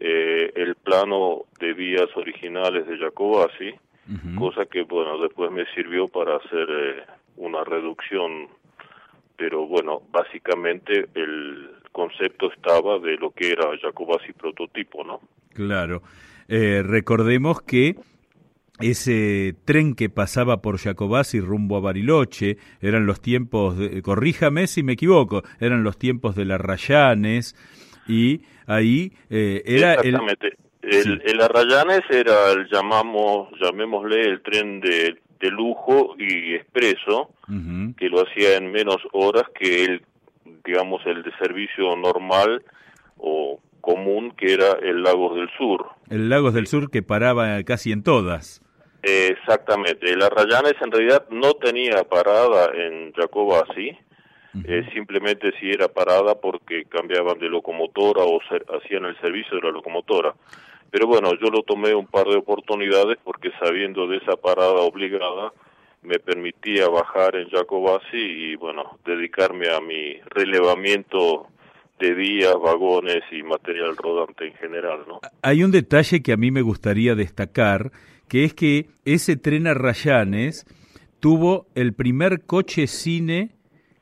eh, 0.01 0.53
el 0.57 0.75
plano 0.75 1.45
de 1.61 1.73
vías 1.73 2.09
originales 2.17 2.87
de 2.87 2.99
Jacobasi, 2.99 3.75
cosa 4.37 4.67
que 4.67 4.83
bueno 4.83 5.19
después 5.19 5.51
me 5.51 5.65
sirvió 5.75 6.09
para 6.09 6.37
hacer 6.37 6.69
eh, 6.69 7.03
una 7.37 7.63
reducción, 7.65 8.49
pero 9.37 9.67
bueno 9.67 10.03
básicamente 10.11 11.07
el 11.15 11.71
concepto 11.93 12.53
estaba 12.53 12.99
de 12.99 13.17
lo 13.17 13.31
que 13.31 13.53
era 13.53 13.69
Jacobasi 13.81 14.33
prototipo, 14.33 15.05
¿no? 15.05 15.21
Claro. 15.55 16.03
Eh, 16.49 16.83
recordemos 16.85 17.63
que 17.63 17.95
ese 18.81 19.55
tren 19.65 19.95
que 19.95 20.09
pasaba 20.09 20.61
por 20.61 20.79
Jacobasi 20.79 21.41
rumbo 21.41 21.77
a 21.77 21.81
Bariloche, 21.81 22.57
eran 22.81 23.07
los 23.07 23.21
tiempos, 23.21 23.79
de, 23.79 24.03
corríjame 24.03 24.67
si 24.67 24.83
me 24.83 24.95
equivoco, 24.95 25.43
eran 25.61 25.85
los 25.85 25.97
tiempos 25.97 26.35
de 26.35 26.45
las 26.45 26.61
Rayanes 26.61 27.55
y 28.09 28.43
ahí 28.67 29.13
eh, 29.31 29.63
era 29.65 29.95
Exactamente. 29.95 30.57
el... 30.83 31.23
El, 31.25 31.41
Arrayanes 31.41 32.03
era 32.11 32.51
el 32.53 32.69
llamamos, 32.71 33.49
llamémosle 33.61 34.21
el 34.23 34.43
tren 34.43 34.81
de, 34.81 35.17
de 35.41 35.51
lujo 35.51 36.15
y 36.19 36.55
expreso, 36.55 37.31
que 37.97 38.09
lo 38.09 38.23
hacía 38.23 38.57
en 38.57 38.73
menos 38.73 38.99
horas 39.13 39.45
que 39.59 39.85
el, 39.85 40.03
digamos, 40.65 41.01
el 41.07 41.23
de 41.23 41.31
servicio 41.39 41.97
normal 41.97 42.63
o 43.19 43.61
común 43.81 44.33
que 44.37 44.55
era 44.55 44.73
el 44.83 45.03
Lagos 45.03 45.37
del 45.37 45.49
Sur. 45.57 45.87
El 46.09 46.29
Lagos 46.29 46.55
del 46.55 46.67
Sur 46.67 46.91
que 46.91 47.03
paraba 47.03 47.63
casi 47.65 47.93
en 47.93 48.03
todas. 48.03 48.64
Exactamente. 49.05 50.11
El 50.11 50.23
Arrayanes 50.23 50.75
en 50.81 50.91
realidad 50.91 51.27
no 51.29 51.53
tenía 51.55 52.05
parada 52.05 52.71
en 52.75 53.13
Jacobasi, 53.13 53.97
eh, 54.65 54.89
simplemente 54.95 55.53
si 55.61 55.69
era 55.69 55.89
parada 55.89 56.37
porque 56.37 56.85
cambiaban 56.87 57.39
de 57.39 57.51
locomotora 57.51 58.23
o 58.23 58.41
hacían 58.41 59.05
el 59.05 59.21
servicio 59.21 59.57
de 59.57 59.63
la 59.63 59.73
locomotora. 59.73 60.35
Pero 60.91 61.07
bueno, 61.07 61.33
yo 61.35 61.51
lo 61.51 61.63
tomé 61.65 61.95
un 61.95 62.07
par 62.07 62.27
de 62.27 62.37
oportunidades 62.37 63.19
porque 63.23 63.51
sabiendo 63.63 64.07
de 64.07 64.19
esa 64.19 64.37
parada 64.37 64.81
obligada 64.81 65.53
me 66.03 66.19
permitía 66.19 66.89
bajar 66.89 67.37
en 67.37 67.51
Jacobasi 67.51 68.17
y 68.17 68.57
bueno, 68.57 68.99
dedicarme 69.05 69.69
a 69.69 69.81
mi 69.81 70.15
relevamiento 70.31 71.49
de 71.99 72.15
vías, 72.15 72.55
vagones 72.55 73.23
y 73.33 73.43
material 73.43 73.97
rodante 73.97 74.47
en 74.47 74.55
general, 74.55 75.01
¿no? 75.07 75.21
Hay 75.43 75.63
un 75.63 75.73
detalle 75.73 76.23
que 76.23 76.33
a 76.33 76.37
mí 76.37 76.51
me 76.51 76.63
gustaría 76.63 77.15
destacar 77.15 77.91
que 78.29 78.45
es 78.45 78.55
que 78.55 78.89
ese 79.05 79.37
tren 79.37 79.67
a 79.67 79.75
Rayanes 79.75 80.67
tuvo 81.21 81.67
el 81.75 81.93
primer 81.95 82.43
coche 82.43 82.87
cine 82.87 83.51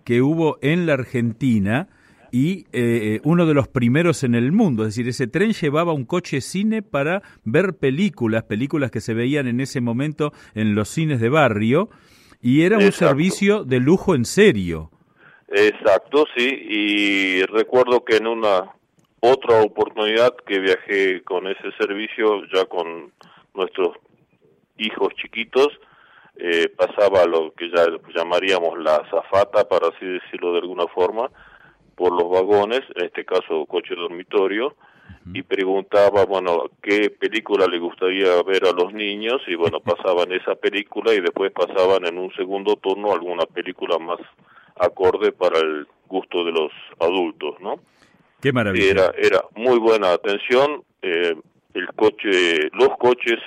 que 0.05 0.23
hubo 0.23 0.59
en 0.63 0.87
la 0.87 0.95
Argentina 0.95 1.89
y 2.33 2.65
eh, 2.73 3.21
uno 3.25 3.45
de 3.45 3.55
los 3.55 3.69
primeros 3.69 4.25
en 4.25 4.35
el 4.35 4.53
mundo. 4.53 4.83
Es 4.83 4.97
decir, 4.97 5.09
ese 5.09 5.27
tren 5.27 5.53
llevaba 5.53 5.93
un 5.93 6.07
coche 6.07 6.41
cine 6.41 6.83
para 6.83 7.23
ver 7.45 7.75
películas, 7.75 8.45
películas 8.45 8.91
que 8.91 9.03
se 9.03 9.13
veían 9.13 9.47
en 9.47 9.61
ese 9.61 9.81
momento 9.81 10.33
en 10.55 10.75
los 10.75 10.89
cines 10.89 11.21
de 11.21 11.29
barrio, 11.29 11.91
y 12.41 12.63
era 12.63 12.79
un 12.79 12.91
servicio 12.91 13.65
de 13.65 13.79
lujo 13.79 14.15
en 14.15 14.25
serio. 14.25 14.91
Exacto, 15.49 16.25
sí, 16.35 16.49
y 16.49 17.43
recuerdo 17.45 18.03
que 18.05 18.17
en 18.17 18.27
una 18.27 18.73
otra 19.21 19.63
oportunidad 19.63 20.35
que 20.47 20.59
viajé 20.59 21.23
con 21.23 21.47
ese 21.47 21.71
servicio, 21.79 22.45
ya 22.53 22.65
con 22.65 23.13
nuestros 23.55 23.99
hijos 24.87 25.15
chiquitos, 25.15 25.69
eh, 26.37 26.69
pasaba 26.77 27.25
lo 27.27 27.53
que 27.53 27.71
ya 27.71 27.87
llamaríamos 28.15 28.79
la 28.79 29.03
zafata, 29.11 29.69
para 29.69 29.89
así 29.89 30.05
decirlo 30.07 30.53
de 30.53 30.61
alguna 30.61 30.87
forma, 30.89 31.31
por 31.95 32.13
los 32.13 32.31
vagones, 32.31 32.81
en 32.97 33.05
este 33.05 33.25
caso 33.25 33.67
coche 33.67 33.95
dormitorio, 33.95 34.75
y 35.35 35.43
preguntaba, 35.43 36.25
bueno, 36.25 36.65
qué 36.83 37.11
película 37.11 37.67
le 37.67 37.79
gustaría 37.79 38.43
ver 38.43 38.67
a 38.67 38.73
los 38.73 38.93
niños, 38.93 39.41
y 39.47 39.55
bueno, 39.55 39.81
pasaban 39.85 40.33
esa 40.33 40.55
película 40.55 41.13
y 41.13 41.21
después 41.21 41.53
pasaban 41.53 42.07
en 42.07 42.19
un 42.19 42.33
segundo 42.35 42.77
turno 42.77 43.13
alguna 43.13 43.45
película 43.47 43.99
más 43.99 44.19
acorde 44.81 45.33
para 45.33 45.59
el 45.59 45.87
gusto 46.09 46.45
de 46.45 46.53
los 46.53 46.73
adultos, 46.99 47.57
¿no? 47.61 47.77
Qué 48.41 48.53
maravilla. 48.53 48.91
Era, 48.91 49.13
era 49.17 49.45
muy 49.55 49.79
buena 49.79 50.13
atención, 50.13 50.83
eh, 51.03 51.35
el 51.75 51.87
coche, 51.95 52.69
los 52.73 52.91
coches 52.99 53.39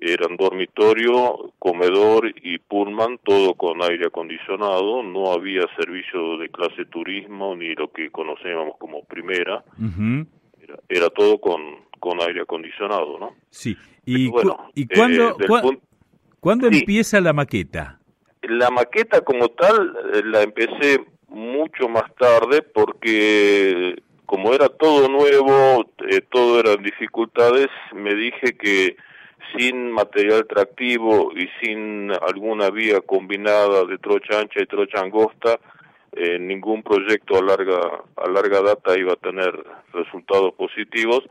eran 0.00 0.36
dormitorio, 0.36 1.52
comedor 1.58 2.32
y 2.42 2.58
pullman, 2.58 3.18
todo 3.22 3.54
con 3.54 3.82
aire 3.82 4.06
acondicionado, 4.06 5.02
no 5.02 5.30
había 5.32 5.62
servicio 5.78 6.38
de 6.38 6.48
clase 6.48 6.86
turismo 6.86 7.54
ni 7.54 7.74
lo 7.74 7.92
que 7.92 8.10
conocíamos 8.10 8.76
como 8.78 9.04
primera, 9.04 9.62
era, 10.88 11.10
todo 11.10 11.38
con, 11.38 11.60
con 11.98 12.20
aire 12.22 12.42
acondicionado, 12.42 13.18
¿no? 13.18 13.34
Sí, 13.50 13.76
y, 14.06 14.28
bueno, 14.28 14.70
¿y 14.74 14.86
cuándo, 14.86 15.36
¿cuándo 16.40 16.68
empieza 16.68 17.20
la 17.20 17.34
maqueta? 17.34 18.00
La 18.42 18.70
maqueta 18.70 19.20
como 19.20 19.48
tal 19.50 19.94
eh, 20.14 20.22
la 20.24 20.42
empecé 20.42 21.04
mucho 21.28 21.88
más 21.88 22.04
tarde 22.18 22.62
porque 22.62 23.96
como 24.24 24.54
era 24.54 24.68
todo 24.68 25.08
nuevo, 25.08 25.84
eh, 26.08 26.22
todo 26.30 26.60
eran 26.60 26.82
dificultades, 26.82 27.66
me 27.92 28.14
dije 28.14 28.56
que 28.56 28.96
sin 29.56 29.90
material 29.90 30.46
tractivo 30.46 31.32
y 31.34 31.48
sin 31.60 32.10
alguna 32.10 32.70
vía 32.70 33.00
combinada 33.00 33.84
de 33.84 33.98
trocha 33.98 34.40
ancha 34.40 34.60
y 34.62 34.66
trocha 34.66 35.00
angosta, 35.00 35.58
eh, 36.12 36.38
ningún 36.38 36.82
proyecto 36.82 37.38
a 37.38 37.42
larga, 37.42 38.02
a 38.16 38.28
larga 38.28 38.60
data 38.62 38.98
iba 38.98 39.12
a 39.12 39.16
tener 39.16 39.52
resultados 39.92 40.54
positivos. 40.54 41.22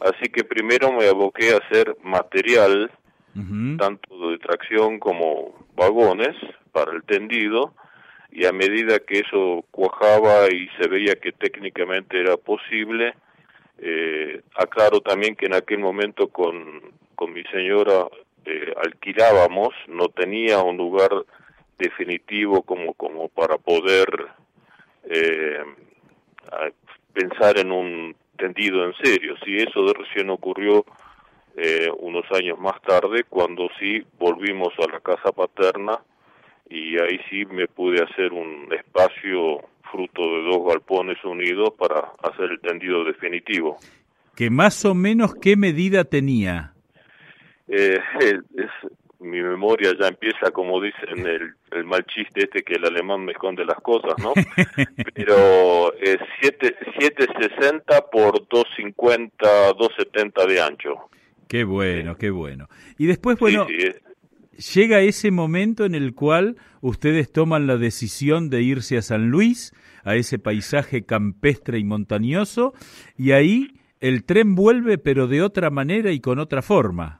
Así 0.00 0.28
que 0.30 0.44
primero 0.44 0.92
me 0.92 1.08
aboqué 1.08 1.52
a 1.52 1.58
hacer 1.58 1.96
material, 2.02 2.90
tanto 3.78 4.30
de 4.30 4.38
tracción 4.38 4.98
como 4.98 5.66
vagones, 5.76 6.34
para 6.72 6.92
el 6.92 7.04
tendido, 7.04 7.72
y 8.30 8.46
a 8.46 8.52
medida 8.52 8.98
que 8.98 9.20
eso 9.20 9.64
cuajaba 9.70 10.46
y 10.52 10.68
se 10.80 10.88
veía 10.88 11.14
que 11.16 11.32
técnicamente 11.32 12.20
era 12.20 12.36
posible, 12.36 13.14
eh, 13.78 14.42
aclaro 14.56 15.00
también 15.00 15.36
que 15.36 15.46
en 15.46 15.54
aquel 15.54 15.78
momento 15.78 16.28
con 16.28 16.82
con 17.18 17.32
mi 17.32 17.42
señora 17.50 18.06
eh, 18.44 18.72
alquilábamos, 18.80 19.74
no 19.88 20.06
tenía 20.08 20.62
un 20.62 20.76
lugar 20.76 21.10
definitivo 21.76 22.62
como, 22.62 22.94
como 22.94 23.26
para 23.28 23.58
poder 23.58 24.06
eh, 25.10 25.58
pasar 27.12 27.58
en 27.58 27.72
un 27.72 28.14
tendido 28.36 28.84
en 28.84 28.94
serio. 29.02 29.34
Sí, 29.44 29.56
eso 29.56 29.92
recién 29.94 30.30
ocurrió 30.30 30.84
eh, 31.56 31.88
unos 31.98 32.24
años 32.30 32.56
más 32.60 32.80
tarde, 32.82 33.24
cuando 33.28 33.68
sí 33.80 34.00
volvimos 34.16 34.72
a 34.78 34.92
la 34.92 35.00
casa 35.00 35.32
paterna 35.32 35.98
y 36.70 37.00
ahí 37.00 37.18
sí 37.28 37.46
me 37.46 37.66
pude 37.66 38.00
hacer 38.00 38.32
un 38.32 38.72
espacio 38.72 39.58
fruto 39.90 40.22
de 40.22 40.42
dos 40.44 40.64
galpones 40.68 41.18
unidos 41.24 41.70
para 41.76 42.12
hacer 42.22 42.52
el 42.52 42.60
tendido 42.60 43.02
definitivo. 43.02 43.76
¿Que 44.36 44.50
más 44.50 44.84
o 44.84 44.94
menos 44.94 45.34
qué 45.34 45.56
medida 45.56 46.04
tenía? 46.04 46.74
Eh, 47.68 47.98
es, 48.20 48.70
mi 49.20 49.42
memoria 49.42 49.92
ya 49.98 50.08
empieza, 50.08 50.50
como 50.52 50.80
dicen, 50.80 51.26
el, 51.26 51.54
el, 51.72 51.84
mal 51.84 52.04
chiste 52.06 52.44
este 52.44 52.62
que 52.62 52.74
el 52.74 52.84
alemán 52.84 53.24
me 53.24 53.32
esconde 53.32 53.64
las 53.64 53.80
cosas, 53.80 54.14
¿no? 54.18 54.32
Pero 55.14 55.92
es 55.94 56.18
760 56.40 58.00
por 58.12 58.46
250, 58.48 59.72
270 59.72 60.46
de 60.46 60.60
ancho. 60.60 60.94
Qué 61.48 61.64
bueno, 61.64 62.16
qué 62.16 62.30
bueno. 62.30 62.68
Y 62.96 63.06
después, 63.06 63.38
bueno, 63.38 63.66
llega 64.74 65.00
ese 65.00 65.30
momento 65.30 65.84
en 65.84 65.94
el 65.94 66.14
cual 66.14 66.56
ustedes 66.80 67.32
toman 67.32 67.66
la 67.66 67.76
decisión 67.76 68.50
de 68.50 68.62
irse 68.62 68.98
a 68.98 69.02
San 69.02 69.30
Luis, 69.30 69.72
a 70.04 70.14
ese 70.14 70.38
paisaje 70.38 71.04
campestre 71.04 71.78
y 71.78 71.84
montañoso, 71.84 72.74
y 73.16 73.32
ahí 73.32 73.80
el 74.00 74.24
tren 74.24 74.54
vuelve, 74.54 74.98
pero 74.98 75.26
de 75.26 75.42
otra 75.42 75.70
manera 75.70 76.12
y 76.12 76.20
con 76.20 76.38
otra 76.38 76.62
forma. 76.62 77.17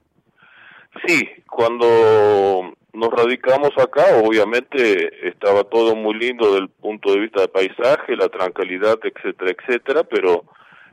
Sí, 1.06 1.28
cuando 1.48 2.74
nos 2.92 3.10
radicamos 3.10 3.70
acá, 3.78 4.04
obviamente 4.24 5.28
estaba 5.28 5.64
todo 5.64 5.94
muy 5.94 6.14
lindo 6.14 6.54
del 6.54 6.68
punto 6.68 7.12
de 7.12 7.20
vista 7.20 7.40
del 7.40 7.50
paisaje, 7.50 8.16
la 8.16 8.28
tranquilidad, 8.28 8.98
etcétera, 9.02 9.52
etcétera, 9.52 10.04
pero 10.04 10.44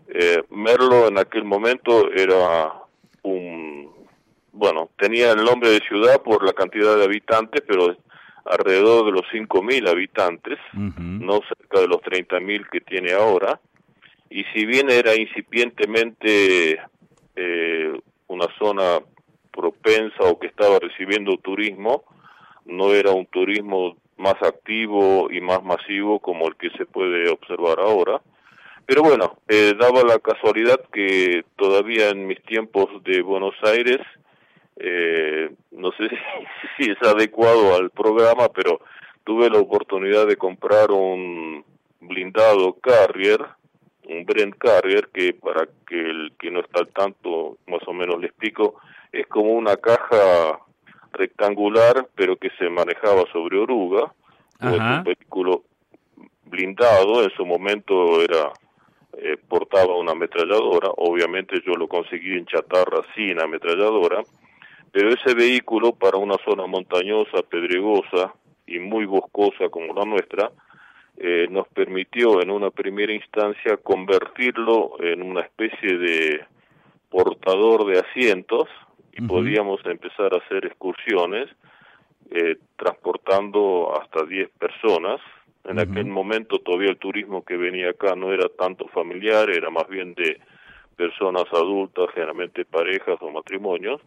eh, 0.08 0.44
Merlo 0.50 1.08
en 1.08 1.18
aquel 1.18 1.46
momento 1.46 2.12
era 2.12 2.74
un, 3.24 3.92
bueno, 4.52 4.90
tenía 4.98 5.32
el 5.32 5.44
nombre 5.44 5.70
de 5.70 5.80
ciudad 5.80 6.22
por 6.22 6.46
la 6.46 6.54
cantidad 6.54 6.96
de 6.96 7.06
habitantes, 7.06 7.64
pero 7.68 7.96
alrededor 8.46 9.06
de 9.06 9.12
los 9.12 9.24
5.000 9.34 9.90
habitantes, 9.90 10.60
no 10.74 11.40
cerca 11.48 11.80
de 11.80 11.88
los 11.88 11.98
30.000 12.02 12.70
que 12.70 12.82
tiene 12.82 13.14
ahora, 13.14 13.60
y 14.30 14.44
si 14.54 14.66
bien 14.66 14.92
era 14.92 15.16
incipientemente 15.16 16.80
eh, 17.36 18.00
una 18.28 18.46
zona 18.60 19.00
propensa 19.56 20.24
o 20.24 20.38
que 20.40 20.48
estaba 20.48 20.80
recibiendo 20.80 21.38
turismo, 21.38 22.04
no 22.66 22.94
era 22.94 23.12
un 23.12 23.26
turismo 23.28 23.96
más 24.18 24.36
activo 24.42 25.32
y 25.32 25.42
más 25.42 25.64
masivo 25.64 26.20
como 26.20 26.48
el 26.48 26.56
que 26.56 26.70
se 26.72 26.86
puede 26.86 27.30
observar 27.30 27.80
ahora. 27.80 28.22
Pero 28.86 29.02
bueno, 29.02 29.38
eh, 29.48 29.74
daba 29.80 30.04
la 30.04 30.20
casualidad 30.20 30.80
que 30.94 31.44
todavía 31.56 32.10
en 32.10 32.28
mis 32.28 32.42
tiempos 32.44 32.88
de 33.04 33.22
Buenos 33.22 33.56
Aires, 33.64 34.00
eh, 34.78 35.50
no 35.72 35.92
sé 35.94 36.10
si, 36.78 36.92
es 36.92 37.02
adecuado 37.02 37.76
al 37.76 37.90
programa, 37.90 38.50
pero 38.50 38.82
tuve 39.24 39.50
la 39.50 39.60
oportunidad 39.60 40.28
de 40.28 40.38
comprar 40.38 40.92
un 40.92 41.66
blindado 42.00 42.74
Carrier, 42.74 43.44
un 44.08 44.24
Brent 44.24 44.56
Carrier, 44.58 45.10
que 45.12 45.34
para 45.34 45.68
que 45.88 46.00
el 46.00 46.34
que 46.38 46.52
no 46.52 46.60
está 46.60 46.82
al 46.82 46.90
tanto, 46.90 47.58
más 47.66 47.82
o 47.88 47.94
menos 47.94 48.20
le 48.20 48.28
explico, 48.28 48.76
es 49.16 49.28
como 49.28 49.54
una 49.54 49.78
caja 49.78 50.60
rectangular, 51.14 52.08
pero 52.16 52.36
que 52.36 52.50
se 52.60 52.70
manejaba 52.70 53.24
sobre 53.32 53.58
oruga, 53.58 54.14
es 54.60 54.72
un 54.72 55.04
vehículo 55.04 55.64
blindado, 56.44 57.24
en 57.24 57.30
su 57.32 57.46
momento 57.46 58.22
era 58.22 58.52
eh, 59.18 59.38
portaba 59.48 59.96
una 59.96 60.12
ametralladora, 60.12 60.90
obviamente 60.98 61.62
yo 61.66 61.74
lo 61.74 61.88
conseguí 61.88 62.34
en 62.34 62.46
chatarra 62.46 63.02
sin 63.16 63.40
ametralladora, 63.40 64.22
pero 64.92 65.10
ese 65.10 65.34
vehículo 65.34 65.94
para 65.94 66.18
una 66.18 66.36
zona 66.44 66.68
montañosa, 66.68 67.42
pedregosa 67.50 68.34
y 68.68 68.80
muy 68.80 69.06
boscosa 69.06 69.70
como 69.70 69.94
la 69.94 70.06
nuestra, 70.06 70.52
eh, 71.18 71.48
nos 71.50 71.68
permitió 71.70 72.42
en 72.42 72.52
una 72.52 72.72
primera 72.72 73.14
instancia 73.14 73.78
convertirlo 73.78 74.98
en 75.00 75.22
una 75.22 75.42
especie 75.42 75.98
de 75.98 76.46
portador 77.10 77.86
de 77.86 78.00
asientos 78.00 78.68
y 79.16 79.22
podíamos 79.22 79.80
empezar 79.86 80.34
a 80.34 80.38
hacer 80.38 80.66
excursiones 80.66 81.50
eh, 82.32 82.58
transportando 82.76 83.94
hasta 84.00 84.26
10 84.26 84.50
personas. 84.60 85.22
En 85.64 85.80
aquel 85.80 86.06
momento 86.06 86.60
todavía 86.60 86.90
el 86.90 86.98
turismo 86.98 87.44
que 87.44 87.58
venía 87.58 87.90
acá 87.90 88.16
no 88.16 88.32
era 88.32 88.50
tanto 88.50 88.88
familiar, 88.90 89.50
era 89.50 89.70
más 89.70 89.88
bien 89.88 90.14
de 90.14 90.40
personas 90.96 91.46
adultas, 91.52 92.08
generalmente 92.14 92.66
parejas 92.66 93.18
o 93.22 93.32
matrimonios. 93.32 94.02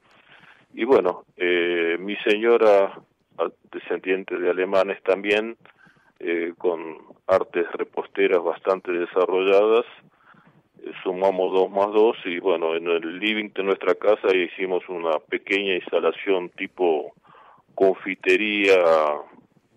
Y 0.75 0.85
bueno, 0.85 1.25
eh, 1.37 1.97
mi 1.99 2.17
señora, 2.17 3.01
descendiente 3.73 4.37
de 4.37 4.51
alemanes 4.51 5.03
también, 5.03 5.57
eh, 6.21 6.53
con 6.59 6.99
artes 7.27 7.67
reposteras 7.73 8.43
bastante 8.43 8.93
desarrolladas, 8.93 9.87
sumamos 11.03 11.53
dos 11.53 11.71
más 11.71 11.93
dos 11.93 12.17
y 12.25 12.39
bueno, 12.39 12.75
en 12.75 12.87
el 12.87 13.19
living 13.19 13.51
de 13.55 13.63
nuestra 13.63 13.95
casa 13.95 14.35
hicimos 14.35 14.89
una 14.89 15.19
pequeña 15.19 15.75
instalación 15.75 16.51
tipo 16.51 17.13
confitería 17.75 18.77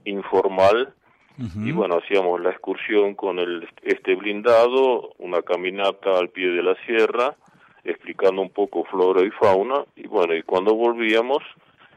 informal 0.06 0.94
y 1.38 1.72
bueno, 1.72 1.98
hacíamos 1.98 2.40
la 2.40 2.52
excursión 2.52 3.16
con 3.16 3.40
el, 3.40 3.68
este 3.82 4.14
blindado, 4.16 5.14
una 5.18 5.42
caminata 5.42 6.20
al 6.20 6.30
pie 6.30 6.50
de 6.50 6.62
la 6.62 6.76
sierra, 6.86 7.36
explicando 7.84 8.44
un 8.44 8.52
poco 8.52 8.84
flora 8.86 9.26
y 9.26 9.32
fauna, 9.32 9.86
y 9.96 10.06
bueno, 10.06 10.36
y 10.36 10.44
cuando 10.44 10.76
volvíamos, 10.76 11.42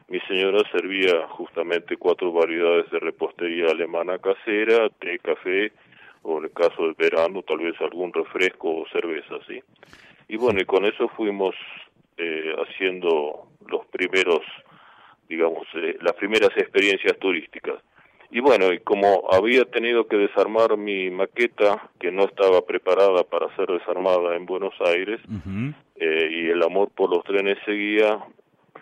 mi 0.07 0.19
señora 0.21 0.63
servía 0.71 1.27
justamente 1.27 1.95
cuatro 1.97 2.31
variedades 2.31 2.89
de 2.89 2.99
repostería 2.99 3.67
alemana 3.69 4.17
casera, 4.17 4.89
té, 4.99 5.19
café, 5.19 5.71
o 6.25 6.39
en 6.39 6.45
el 6.45 6.51
caso 6.51 6.83
del 6.83 6.95
verano 6.95 7.43
tal 7.43 7.59
vez 7.59 7.79
algún 7.79 8.11
refresco 8.11 8.81
o 8.81 8.87
cerveza, 8.91 9.35
¿sí? 9.47 9.61
Y 10.27 10.37
bueno, 10.37 10.59
y 10.59 10.65
con 10.65 10.85
eso 10.85 11.07
fuimos 11.09 11.55
eh, 12.17 12.55
haciendo 12.57 13.47
los 13.67 13.85
primeros, 13.87 14.41
digamos, 15.29 15.67
eh, 15.75 15.97
las 16.01 16.13
primeras 16.13 16.49
experiencias 16.57 17.17
turísticas. 17.19 17.75
Y 18.31 18.39
bueno, 18.39 18.73
y 18.73 18.79
como 18.79 19.31
había 19.31 19.65
tenido 19.65 20.07
que 20.07 20.17
desarmar 20.17 20.77
mi 20.77 21.11
maqueta, 21.11 21.89
que 21.99 22.11
no 22.11 22.23
estaba 22.23 22.65
preparada 22.65 23.23
para 23.23 23.55
ser 23.55 23.67
desarmada 23.67 24.35
en 24.35 24.47
Buenos 24.47 24.73
Aires, 24.83 25.21
eh, 25.95 26.29
y 26.31 26.49
el 26.49 26.63
amor 26.63 26.89
por 26.89 27.11
los 27.11 27.23
trenes 27.23 27.59
seguía, 27.65 28.19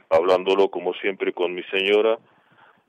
hablándolo 0.09 0.69
como 0.69 0.93
siempre 0.93 1.33
con 1.33 1.53
mi 1.53 1.63
señora, 1.63 2.17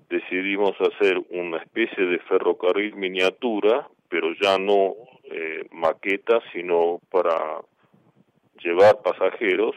decidimos 0.09 0.81
hacer 0.81 1.21
una 1.31 1.59
especie 1.59 2.05
de 2.05 2.19
ferrocarril 2.21 2.95
miniatura, 2.95 3.89
pero 4.15 4.33
ya 4.41 4.59
no 4.59 4.95
eh, 5.25 5.67
maqueta, 5.73 6.39
sino 6.53 7.01
para 7.11 7.35
llevar 8.63 9.03
pasajeros, 9.03 9.75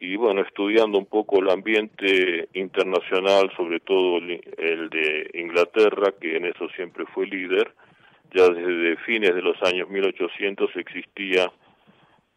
y 0.00 0.16
bueno, 0.16 0.40
estudiando 0.40 0.96
un 0.96 1.04
poco 1.04 1.38
el 1.38 1.50
ambiente 1.50 2.48
internacional, 2.54 3.52
sobre 3.54 3.80
todo 3.80 4.16
el, 4.16 4.88
de 4.88 5.30
Inglaterra, 5.34 6.14
que 6.18 6.38
en 6.38 6.46
eso 6.46 6.66
siempre 6.70 7.04
fue 7.12 7.26
líder, 7.26 7.74
ya 8.34 8.48
desde 8.48 8.96
fines 9.04 9.34
de 9.34 9.42
los 9.42 9.62
años 9.64 9.86
1800 9.90 10.74
existía 10.76 11.52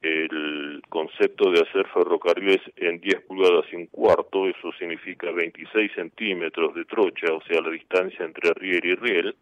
el 0.01 0.82
concepto 0.89 1.49
de 1.49 1.62
hacer 1.62 1.88
ferrocarriles 1.93 2.60
en 2.75 2.99
10 2.99 3.21
pulgadas 3.21 3.67
y 3.71 3.78
un 3.78 3.86
cuarto, 3.86 4.49
eso 4.49 4.73
significa 4.78 5.32
26 5.32 5.93
centímetros 5.95 6.75
de 6.75 6.84
trocha, 6.84 7.32
o 7.32 7.41
sea, 7.43 7.62
la 7.62 7.69
distancia 7.69 8.25
entre 8.25 8.54
riel 8.56 8.84
y 8.84 8.95
riel, 8.95 9.36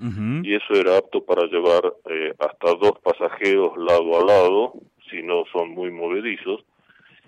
y 0.00 0.54
eso 0.54 0.74
era 0.74 0.98
apto 0.98 1.24
para 1.24 1.46
llevar 1.46 1.92
eh, 2.10 2.32
hasta 2.38 2.74
dos 2.74 2.98
pasajeros 3.02 3.76
lado 3.76 4.20
a 4.20 4.24
lado, 4.24 4.72
si 5.10 5.22
no 5.22 5.44
son 5.52 5.70
muy 5.70 5.90
movedizos, 5.90 6.64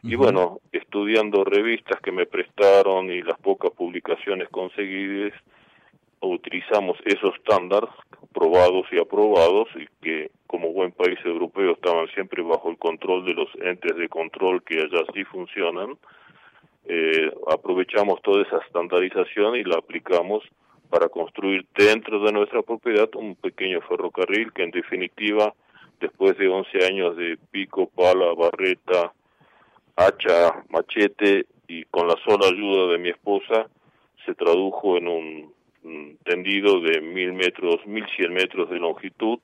y 0.03 0.17
bueno, 0.17 0.61
estudiando 0.71 1.45
revistas 1.45 1.99
que 2.03 2.13
me 2.13 2.27
prestaron 2.27 3.11
y 3.11 3.23
las 3.23 3.39
pocas 3.39 3.71
publicaciones 3.71 4.51
conseguidas, 4.51 5.33
utilizamos 6.21 6.99
esos 7.07 7.35
estándares 7.37 7.91
probados 8.35 8.87
y 8.93 8.99
aprobados 8.99 9.69
y 9.77 9.87
que 10.03 10.31
como 10.47 10.73
buen 10.73 10.93
país 10.93 11.19
europeo 11.25 11.73
estaban 11.73 12.07
siempre 12.09 12.43
bajo 12.43 12.71
el 12.71 12.77
control 12.77 13.25
de 13.25 13.33
los 13.33 13.49
entes 13.63 13.97
de 13.97 14.09
control 14.09 14.63
que 14.63 14.79
allá 14.79 15.05
sí 15.15 15.25
funcionan. 15.25 15.97
Eh, 16.87 17.33
aprovechamos 17.51 18.21
toda 18.23 18.43
esa 18.43 18.59
estandarización 18.59 19.57
y 19.57 19.65
la 19.65 19.77
aplicamos 19.77 20.43
para 20.95 21.09
construir 21.09 21.67
dentro 21.77 22.21
de 22.21 22.31
nuestra 22.31 22.63
propiedad 22.63 23.09
un 23.17 23.35
pequeño 23.35 23.81
ferrocarril 23.81 24.53
que 24.53 24.63
en 24.63 24.71
definitiva 24.71 25.53
después 25.99 26.39
de 26.39 26.47
11 26.47 26.87
años 26.87 27.17
de 27.17 27.37
pico, 27.51 27.91
pala, 27.97 28.33
barreta, 28.33 29.13
hacha, 29.97 30.63
machete 30.69 31.47
y 31.67 31.83
con 31.87 32.07
la 32.07 32.15
sola 32.25 32.47
ayuda 32.47 32.93
de 32.93 32.99
mi 32.99 33.09
esposa 33.09 33.67
se 34.25 34.37
tradujo 34.37 34.97
en 34.97 35.09
un, 35.09 35.53
tendido 36.23 36.81
de 36.81 37.01
mil 37.01 37.33
metros, 37.33 37.85
mil 37.87 38.07
cien 38.15 38.33
metros 38.33 38.71
de 38.71 38.79
longitud. 38.79 39.41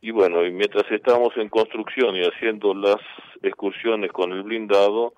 Y 0.00 0.10
bueno, 0.10 0.42
y 0.42 0.52
mientras 0.52 0.90
estábamos 0.90 1.36
en 1.36 1.50
construcción 1.50 2.16
y 2.16 2.22
haciendo 2.22 2.72
las 2.72 3.02
excursiones 3.42 4.10
con 4.10 4.32
el 4.32 4.42
blindado, 4.42 5.12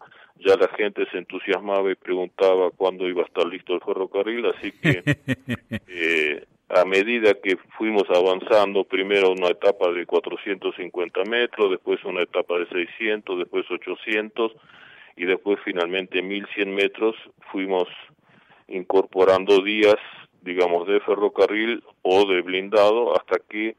ya 0.45 0.57
la 0.57 0.69
gente 0.69 1.07
se 1.11 1.19
entusiasmaba 1.19 1.91
y 1.91 1.95
preguntaba 1.95 2.71
cuándo 2.71 3.09
iba 3.09 3.23
a 3.23 3.27
estar 3.27 3.47
listo 3.47 3.75
el 3.75 3.81
ferrocarril, 3.81 4.47
así 4.47 4.73
que 4.73 5.03
eh, 5.89 6.45
a 6.69 6.85
medida 6.85 7.35
que 7.35 7.57
fuimos 7.79 8.05
avanzando, 8.11 8.85
primero 8.85 9.31
una 9.31 9.49
etapa 9.49 9.91
de 9.91 10.07
450 10.07 11.25
metros, 11.25 11.71
después 11.71 12.05
una 12.05 12.23
etapa 12.23 12.59
de 12.59 12.67
600, 12.69 13.39
después 13.39 13.65
800 13.71 14.53
y 15.17 15.25
después 15.25 15.59
finalmente 15.65 16.21
1100 16.23 16.75
metros, 16.75 17.17
fuimos 17.53 17.89
incorporando 18.69 19.63
días, 19.63 19.97
digamos, 20.43 20.87
de 20.89 21.01
ferrocarril 21.01 21.83
o 22.03 22.27
de 22.27 22.43
blindado 22.43 23.17
hasta 23.17 23.39
que 23.49 23.77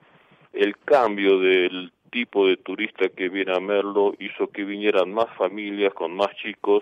el 0.53 0.77
cambio 0.77 1.39
del 1.39 1.91
tipo 2.15 2.47
de 2.47 2.55
turista 2.55 3.09
que 3.09 3.27
viene 3.27 3.51
a 3.53 3.59
Merlo 3.59 4.13
hizo 4.19 4.47
que 4.47 4.63
vinieran 4.63 5.13
más 5.13 5.27
familias 5.37 5.93
con 5.93 6.15
más 6.15 6.33
chicos 6.37 6.81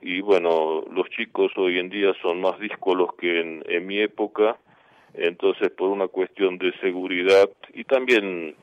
y 0.00 0.20
bueno, 0.20 0.82
los 0.92 1.08
chicos 1.10 1.52
hoy 1.56 1.78
en 1.78 1.88
día 1.88 2.12
son 2.20 2.40
más 2.40 2.58
díscolos 2.58 3.10
que 3.20 3.40
en, 3.40 3.86
mi 3.86 4.00
época, 4.00 4.56
entonces 5.14 5.70
por 5.70 5.90
una 5.90 6.08
cuestión 6.08 6.58
de 6.58 6.72
seguridad 6.80 7.48
y 7.72 7.84
también 7.84 8.56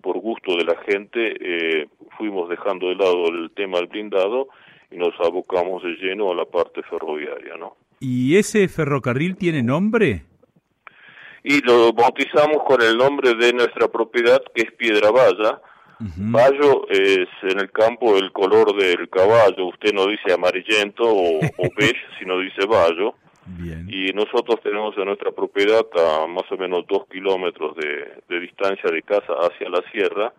por 0.00 0.18
gusto 0.20 0.56
de 0.56 0.64
la 0.64 0.76
gente 0.88 1.34
eh, 1.38 1.88
fuimos 2.16 2.48
dejando 2.48 2.88
de 2.88 2.94
lado 2.94 3.28
el 3.28 3.50
tema 3.50 3.76
del 3.76 3.88
blindado 3.88 4.48
y 4.90 4.96
nos 4.96 5.12
abocamos 5.20 5.82
de 5.82 5.96
lleno 5.96 6.32
a 6.32 6.34
la 6.34 6.46
parte 6.46 6.82
ferroviaria, 6.84 7.58
¿no? 7.58 7.76
¿Y 8.00 8.36
ese 8.36 8.66
ferrocarril 8.68 9.36
tiene 9.36 9.62
nombre? 9.62 10.29
Y 11.42 11.60
lo 11.62 11.92
bautizamos 11.92 12.62
con 12.64 12.82
el 12.82 12.96
nombre 12.96 13.34
de 13.34 13.52
nuestra 13.52 13.88
propiedad 13.88 14.42
que 14.54 14.62
es 14.62 14.72
Piedra 14.72 15.10
Valla. 15.10 15.60
Vallo 16.16 16.88
es 16.88 17.28
en 17.42 17.58
el 17.60 17.70
campo 17.70 18.16
el 18.16 18.32
color 18.32 18.74
del 18.74 19.10
caballo, 19.10 19.66
usted 19.66 19.92
no 19.92 20.06
dice 20.06 20.32
amarillento 20.32 21.02
o, 21.04 21.38
o 21.38 21.68
beige, 21.76 22.00
sino 22.18 22.38
dice 22.38 22.66
vallo. 22.66 23.14
Y 23.88 24.12
nosotros 24.12 24.60
tenemos 24.62 24.96
en 24.96 25.06
nuestra 25.06 25.32
propiedad 25.32 25.84
a 25.98 26.26
más 26.26 26.44
o 26.52 26.56
menos 26.56 26.86
dos 26.88 27.06
kilómetros 27.10 27.76
de, 27.76 28.22
de 28.28 28.40
distancia 28.40 28.88
de 28.90 29.02
casa 29.02 29.32
hacia 29.40 29.68
la 29.68 29.82
sierra 29.90 30.32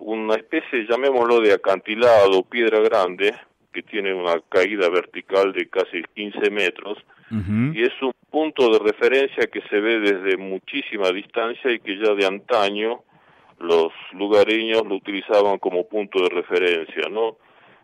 una 0.00 0.34
especie, 0.34 0.86
llamémoslo 0.88 1.40
de 1.40 1.52
acantilado, 1.52 2.42
piedra 2.42 2.80
grande, 2.80 3.34
que 3.72 3.82
tiene 3.82 4.12
una 4.14 4.40
caída 4.48 4.88
vertical 4.88 5.52
de 5.52 5.68
casi 5.68 6.02
15 6.14 6.50
metros, 6.50 6.98
y 7.30 7.82
es 7.82 7.92
un 8.02 8.12
punto 8.28 8.70
de 8.70 8.78
referencia 8.80 9.46
que 9.46 9.60
se 9.68 9.80
ve 9.80 10.00
desde 10.00 10.36
muchísima 10.36 11.10
distancia 11.12 11.70
y 11.70 11.78
que 11.78 11.96
ya 11.96 12.14
de 12.14 12.26
antaño 12.26 13.02
los 13.60 13.92
lugareños 14.12 14.82
lo 14.86 14.96
utilizaban 14.96 15.58
como 15.58 15.86
punto 15.86 16.22
de 16.22 16.28
referencia, 16.30 17.08
¿no? 17.10 17.36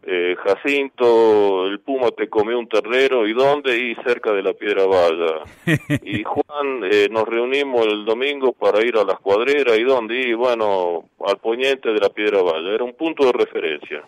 Eh, 0.09 0.37
Jacinto, 0.37 1.67
el 1.67 1.81
puma 1.81 2.13
te 2.13 2.29
comió 2.29 2.59
un 2.59 2.69
terrero, 2.69 3.27
¿y 3.27 3.33
dónde? 3.33 3.77
Y 3.77 3.95
cerca 4.07 4.33
de 4.33 4.43
la 4.43 4.53
Piedra 4.53 4.87
Valla. 4.87 5.43
y 6.05 6.23
Juan, 6.23 6.83
eh, 6.91 7.09
nos 7.11 7.25
reunimos 7.25 7.87
el 7.87 8.05
domingo 8.05 8.53
para 8.53 8.85
ir 8.85 8.97
a 8.97 9.05
las 9.05 9.19
cuadreras, 9.19 9.77
¿y 9.77 9.83
dónde? 9.83 10.21
Y 10.21 10.35
bueno, 10.35 11.09
al 11.27 11.39
poniente 11.39 11.93
de 11.93 11.99
la 11.99 12.09
Piedra 12.09 12.41
Valla, 12.41 12.73
era 12.73 12.85
un 12.85 12.95
punto 12.95 13.27
de 13.27 13.33
referencia. 13.33 14.05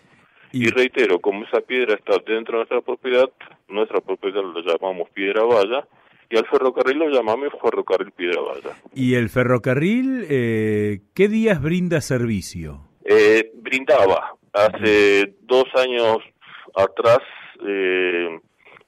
Y, 0.51 0.69
reitero, 0.69 1.19
como 1.19 1.45
esa 1.45 1.61
piedra 1.61 1.95
está 1.95 2.17
dentro 2.25 2.53
de 2.53 2.57
nuestra 2.59 2.81
propiedad, 2.81 3.29
nuestra 3.67 4.01
propiedad 4.01 4.41
la 4.43 4.61
llamamos 4.61 5.09
Piedra 5.11 5.43
Valla, 5.43 5.87
y 6.29 6.37
al 6.37 6.45
ferrocarril 6.47 6.97
lo 6.97 7.09
llamamos 7.09 7.49
Ferrocarril 7.61 8.11
Piedra 8.11 8.41
Valla. 8.41 8.75
¿Y 8.93 9.15
el 9.15 9.29
ferrocarril 9.29 10.25
eh, 10.29 11.01
qué 11.13 11.27
días 11.27 11.61
brinda 11.61 12.01
servicio? 12.01 12.81
Eh, 13.03 13.51
brindaba. 13.55 14.35
Hace 14.53 15.35
dos 15.41 15.65
años 15.75 16.17
atrás, 16.75 17.19
eh, 17.65 18.39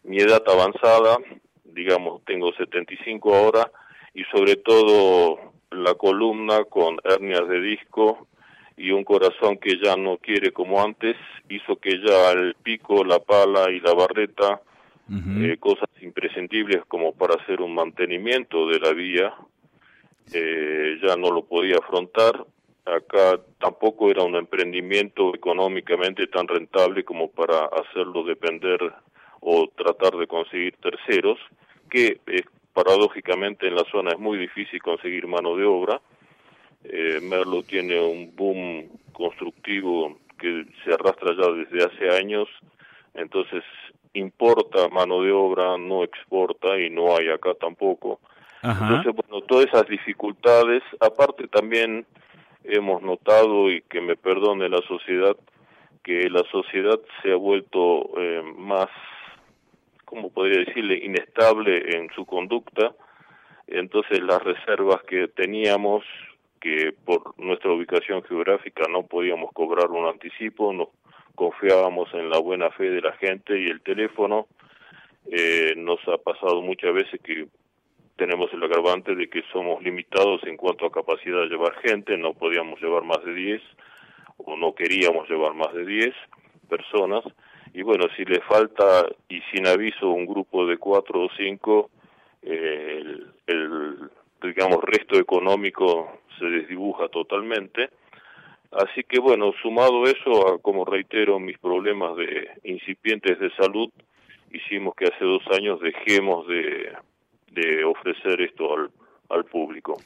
mi 0.04 0.18
edad 0.18 0.44
avanzada, 0.48 1.18
digamos, 1.64 2.24
tengo 2.26 2.52
75 2.54 3.36
ahora, 3.36 3.72
y 4.14 4.24
sobre 4.26 4.56
todo 4.58 5.40
la 5.72 5.94
columna 5.96 6.64
con 6.66 6.98
hernias 7.04 7.48
de 7.48 7.62
disco 7.62 8.28
y 8.82 8.92
un 8.92 9.04
corazón 9.04 9.58
que 9.58 9.78
ya 9.78 9.96
no 9.96 10.18
quiere 10.18 10.52
como 10.52 10.82
antes, 10.82 11.16
hizo 11.50 11.76
que 11.76 12.00
ya 12.04 12.32
el 12.32 12.56
pico, 12.56 13.04
la 13.04 13.20
pala 13.20 13.70
y 13.70 13.80
la 13.80 13.94
barreta 13.94 14.62
eh, 15.10 15.58
cosas 15.60 15.90
imprescindibles 16.02 16.86
como 16.88 17.14
para 17.14 17.36
hacer 17.36 17.62
un 17.62 17.76
mantenimiento 17.76 18.66
de 18.68 18.80
la 18.80 18.94
vía, 18.94 19.34
eh, 20.34 20.98
ya 21.06 21.16
no 21.18 21.32
lo 21.32 21.44
podía 21.44 21.76
afrontar. 21.78 22.46
Acá 22.86 23.40
tampoco 23.60 24.10
era 24.10 24.24
un 24.24 24.36
emprendimiento 24.36 25.36
económicamente 25.36 26.28
tan 26.28 26.48
rentable 26.48 27.04
como 27.04 27.30
para 27.30 27.66
hacerlo 27.66 28.24
depender 28.24 28.80
o 29.42 29.68
tratar 29.76 30.16
de 30.16 30.28
conseguir 30.28 30.78
terceros, 30.78 31.38
que 31.90 32.20
eh, 32.28 32.44
paradójicamente 32.74 33.68
en 33.68 33.76
la 33.76 33.84
zona 33.92 34.12
es 34.12 34.20
muy 34.20 34.38
difícil 34.38 34.82
conseguir 34.82 35.28
mano 35.28 35.56
de 35.56 35.66
obra. 35.66 36.02
Merlo 37.22 37.64
tiene 37.64 38.00
un 38.00 38.36
boom 38.36 38.90
constructivo 39.14 40.18
que 40.40 40.66
se 40.84 40.94
arrastra 40.94 41.36
ya 41.36 41.52
desde 41.52 41.86
hace 41.86 42.10
años, 42.18 42.48
entonces 43.14 43.64
importa 44.14 44.90
mano 44.90 45.22
de 45.22 45.32
obra, 45.32 45.78
no 45.78 46.04
exporta 46.04 46.80
y 46.80 46.90
no 46.90 47.16
hay 47.16 47.30
acá 47.30 47.54
tampoco. 47.54 48.20
Entonces, 48.64 49.14
bueno, 49.16 49.44
todas 49.46 49.68
esas 49.68 49.88
dificultades, 49.88 50.84
aparte 51.00 51.48
también 51.48 52.06
hemos 52.64 53.02
notado, 53.02 53.72
y 53.72 53.82
que 53.82 54.02
me 54.02 54.16
perdone 54.16 54.70
la 54.70 54.82
sociedad, 54.88 55.36
que 56.04 56.30
la 56.30 56.44
sociedad 56.52 57.00
se 57.22 57.32
ha 57.32 57.36
vuelto 57.36 58.12
eh, 58.18 58.44
más, 58.58 58.90
¿cómo 60.06 60.32
podría 60.32 60.64
decirle?, 60.64 61.00
inestable 61.04 61.98
en 61.98 62.10
su 62.14 62.26
conducta. 62.26 62.94
Entonces 63.68 64.22
las 64.22 64.44
reservas 64.44 65.02
que 65.04 65.28
teníamos, 65.28 66.04
que 66.62 66.94
por 67.04 67.38
nuestra 67.40 67.72
ubicación 67.72 68.24
geográfica 68.24 68.84
no 68.90 69.04
podíamos 69.04 69.52
cobrar 69.52 69.90
un 69.90 70.06
anticipo, 70.06 70.72
no, 70.72 70.92
confiábamos 71.36 72.14
en 72.14 72.30
la 72.30 72.40
buena 72.40 72.70
fe 72.72 72.90
de 72.90 73.02
la 73.02 73.14
gente 73.14 73.60
y 73.60 73.66
el 73.66 73.82
teléfono. 73.82 74.48
Eh, 75.30 75.74
nos 75.76 76.00
ha 76.08 76.18
pasado 76.18 76.62
muchas 76.62 76.94
veces 76.94 77.20
que 77.22 77.48
tenemos 78.16 78.54
el 78.54 78.64
agravante 78.64 79.16
de 79.16 79.28
que 79.28 79.42
somos 79.52 79.82
limitados 79.84 80.44
en 80.44 80.56
cuanto 80.56 80.86
a 80.86 80.92
capacidad 80.92 81.42
de 81.42 81.48
llevar 81.48 81.74
gente, 81.82 82.18
no 82.18 82.34
podíamos 82.34 82.80
llevar 82.80 83.04
más 83.04 83.24
de 83.26 83.34
10 83.34 83.62
o 84.38 84.56
no 84.56 84.76
queríamos 84.76 85.28
llevar 85.30 85.56
más 85.56 85.74
de 85.74 85.86
10 85.86 86.14
personas. 86.70 87.24
Y 87.74 87.82
bueno, 87.82 88.06
si 88.16 88.26
le 88.26 88.42
falta 88.42 89.08
y 89.30 89.42
sin 89.52 89.66
aviso 89.66 90.10
un 90.10 90.26
grupo 90.26 90.68
de 90.68 90.78
cuatro 90.78 91.22
o 91.22 91.30
cinco, 91.36 91.90
eh, 92.44 93.00
el, 93.00 93.34
el, 93.48 94.12
digamos, 94.42 94.84
resto 94.84 95.18
económico 95.18 96.20
se 96.40 96.46
desdibuja 96.46 97.08
totalmente 97.10 97.90
Así 98.72 99.04
que 99.04 99.20
bueno, 99.20 99.52
sumado 99.62 100.06
eso 100.06 100.48
a, 100.48 100.60
como 100.60 100.86
reitero, 100.86 101.40
mis 101.40 101.58
problemas 101.58 102.16
de 102.16 102.48
incipientes 102.64 103.38
de 103.38 103.52
salud, 103.56 103.90
hicimos 104.54 104.96
que 104.96 105.06
hace 105.06 105.26
dos 105.26 105.44
años 105.58 105.80
dejemos 105.82 106.48
de, 106.48 106.94
de 107.52 107.84
ofrecer 107.84 108.42
esto 108.42 108.74
al, 109.30 109.46
público. 109.46 109.98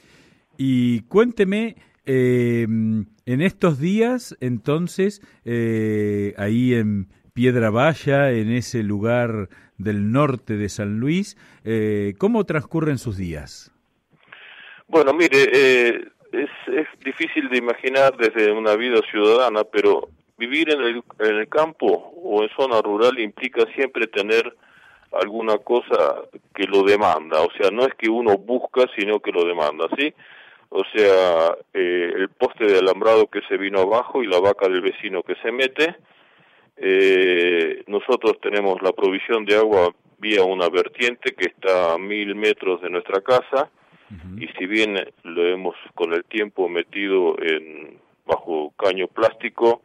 Y 0.56 1.02
cuénteme, 1.02 1.76
eh, 2.06 2.62
en 2.62 3.40
estos 3.40 3.78
días, 3.78 4.36
entonces, 4.40 5.20
eh, 5.44 6.34
ahí 6.36 6.74
en 6.74 7.08
Piedra 7.34 7.70
Valla, 7.70 8.32
en 8.32 8.50
ese 8.50 8.82
lugar 8.82 9.48
del 9.78 10.10
norte 10.10 10.56
de 10.56 10.68
San 10.68 10.98
Luis, 10.98 11.36
eh, 11.64 12.14
¿cómo 12.18 12.44
transcurren 12.44 12.98
sus 12.98 13.16
días? 13.16 13.75
Bueno, 14.88 15.12
mire, 15.12 15.48
eh, 15.52 16.08
es, 16.32 16.50
es 16.68 16.86
difícil 17.04 17.48
de 17.48 17.58
imaginar 17.58 18.16
desde 18.16 18.52
una 18.52 18.76
vida 18.76 19.00
ciudadana, 19.10 19.64
pero 19.64 20.08
vivir 20.38 20.70
en 20.70 20.80
el, 20.80 21.02
en 21.18 21.36
el 21.36 21.48
campo 21.48 21.86
o 21.86 22.42
en 22.42 22.48
zona 22.50 22.80
rural 22.82 23.18
implica 23.18 23.64
siempre 23.74 24.06
tener 24.06 24.54
alguna 25.12 25.58
cosa 25.58 26.22
que 26.54 26.64
lo 26.64 26.82
demanda, 26.82 27.40
o 27.40 27.50
sea, 27.52 27.70
no 27.70 27.86
es 27.86 27.94
que 27.94 28.10
uno 28.10 28.36
busca, 28.36 28.84
sino 28.96 29.20
que 29.20 29.32
lo 29.32 29.44
demanda, 29.44 29.86
¿sí? 29.96 30.12
O 30.68 30.82
sea, 30.94 31.56
eh, 31.72 32.12
el 32.14 32.28
poste 32.28 32.66
de 32.66 32.78
alambrado 32.78 33.28
que 33.28 33.40
se 33.48 33.56
vino 33.56 33.80
abajo 33.80 34.22
y 34.22 34.26
la 34.26 34.40
vaca 34.40 34.68
del 34.68 34.82
vecino 34.82 35.22
que 35.22 35.36
se 35.36 35.52
mete, 35.52 35.96
eh, 36.76 37.84
nosotros 37.86 38.38
tenemos 38.42 38.82
la 38.82 38.92
provisión 38.92 39.44
de 39.44 39.56
agua 39.56 39.94
vía 40.18 40.42
una 40.42 40.68
vertiente 40.68 41.34
que 41.34 41.46
está 41.46 41.94
a 41.94 41.98
mil 41.98 42.34
metros 42.34 42.82
de 42.82 42.90
nuestra 42.90 43.20
casa, 43.20 43.70
y 44.38 44.46
si 44.58 44.66
bien 44.66 44.96
lo 45.24 45.46
hemos 45.46 45.74
con 45.94 46.12
el 46.12 46.24
tiempo 46.24 46.68
metido 46.68 47.36
en 47.42 47.98
bajo 48.24 48.72
caño 48.76 49.08
plástico, 49.08 49.82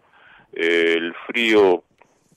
eh, 0.54 0.96
el 0.98 1.14
frío 1.28 1.84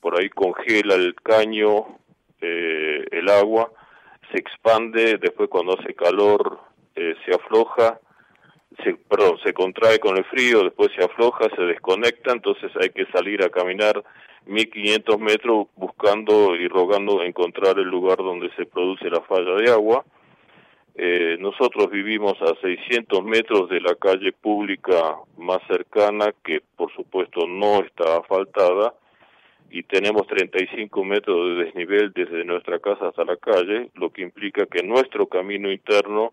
por 0.01 0.19
ahí 0.19 0.29
congela 0.29 0.95
el 0.95 1.15
caño, 1.15 1.99
eh, 2.41 3.05
el 3.11 3.29
agua, 3.29 3.71
se 4.31 4.39
expande, 4.39 5.19
después 5.19 5.49
cuando 5.49 5.79
hace 5.79 5.95
calor 5.95 6.61
eh, 6.95 7.15
se 7.25 7.35
afloja, 7.35 7.99
se, 8.83 8.95
perdón, 8.95 9.39
se 9.45 9.53
contrae 9.53 9.99
con 9.99 10.17
el 10.17 10.25
frío, 10.25 10.63
después 10.63 10.91
se 10.97 11.05
afloja, 11.05 11.49
se 11.57 11.63
desconecta, 11.63 12.33
entonces 12.33 12.71
hay 12.81 12.91
que 12.91 13.07
salir 13.07 13.43
a 13.43 13.51
caminar 13.51 14.03
1500 14.47 15.19
metros 15.21 15.69
buscando 15.77 16.55
y 16.55 16.69
rogando 16.69 17.23
encontrar 17.23 17.79
el 17.79 17.89
lugar 17.89 18.19
donde 18.19 18.51
se 18.57 18.67
produce 18.67 19.09
la 19.09 19.21
falla 19.23 19.55
de 19.55 19.71
agua. 19.71 20.05
Eh, 20.97 21.37
nosotros 21.41 21.91
vivimos 21.91 22.41
a 22.41 22.55
600 22.61 23.25
metros 23.25 23.69
de 23.69 23.81
la 23.81 23.97
calle 23.97 24.33
pública 24.33 25.17
más 25.37 25.59
cercana, 25.67 26.33
que 26.45 26.61
por 26.77 26.93
supuesto 26.95 27.47
no 27.49 27.83
está 27.83 28.19
asfaltada, 28.19 28.95
y 29.71 29.83
tenemos 29.83 30.27
35 30.29 31.05
metros 31.05 31.49
de 31.49 31.65
desnivel 31.65 32.13
desde 32.13 32.45
nuestra 32.45 32.79
casa 32.79 33.09
hasta 33.09 33.25
la 33.25 33.37
calle, 33.37 33.91
lo 33.95 34.11
que 34.11 34.23
implica 34.23 34.67
que 34.67 34.85
nuestro 34.85 35.27
camino 35.27 35.73
interno, 35.73 36.33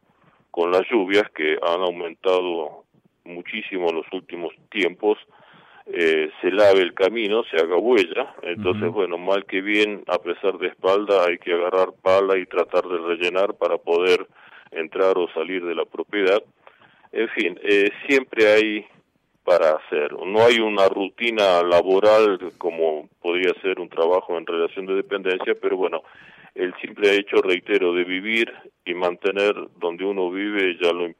con 0.51 0.71
las 0.71 0.83
lluvias 0.91 1.27
que 1.31 1.57
han 1.61 1.81
aumentado 1.81 2.83
muchísimo 3.23 3.89
en 3.89 3.95
los 3.95 4.05
últimos 4.11 4.53
tiempos, 4.69 5.17
eh, 5.87 6.29
se 6.39 6.51
lave 6.51 6.81
el 6.81 6.93
camino, 6.93 7.43
se 7.45 7.57
haga 7.57 7.77
huella. 7.77 8.35
Entonces, 8.43 8.91
bueno, 8.91 9.17
mal 9.17 9.45
que 9.45 9.61
bien, 9.61 10.03
a 10.07 10.19
pesar 10.19 10.59
de 10.59 10.67
espalda, 10.67 11.25
hay 11.27 11.39
que 11.39 11.53
agarrar 11.53 11.93
pala 12.01 12.37
y 12.37 12.45
tratar 12.45 12.83
de 12.83 12.97
rellenar 12.97 13.55
para 13.55 13.77
poder 13.77 14.27
entrar 14.71 15.17
o 15.17 15.27
salir 15.33 15.65
de 15.65 15.75
la 15.75 15.85
propiedad. 15.85 16.41
En 17.11 17.29
fin, 17.29 17.59
eh, 17.63 17.89
siempre 18.07 18.47
hay 18.47 18.85
para 19.43 19.71
hacer. 19.71 20.13
No 20.13 20.43
hay 20.43 20.59
una 20.59 20.87
rutina 20.87 21.61
laboral 21.63 22.53
como 22.57 23.09
podría 23.21 23.53
ser 23.61 23.79
un 23.79 23.89
trabajo 23.89 24.37
en 24.37 24.45
relación 24.45 24.85
de 24.85 24.95
dependencia, 24.95 25.55
pero 25.59 25.77
bueno, 25.77 26.03
el 26.55 26.73
simple 26.81 27.15
hecho, 27.15 27.37
reitero, 27.41 27.93
de 27.93 28.03
vivir 28.03 28.51
y 28.85 28.93
mantener 28.93 29.53
donde 29.77 30.05
uno 30.05 30.29
vive 30.29 30.77
ya 30.81 30.91
lo 30.91 31.11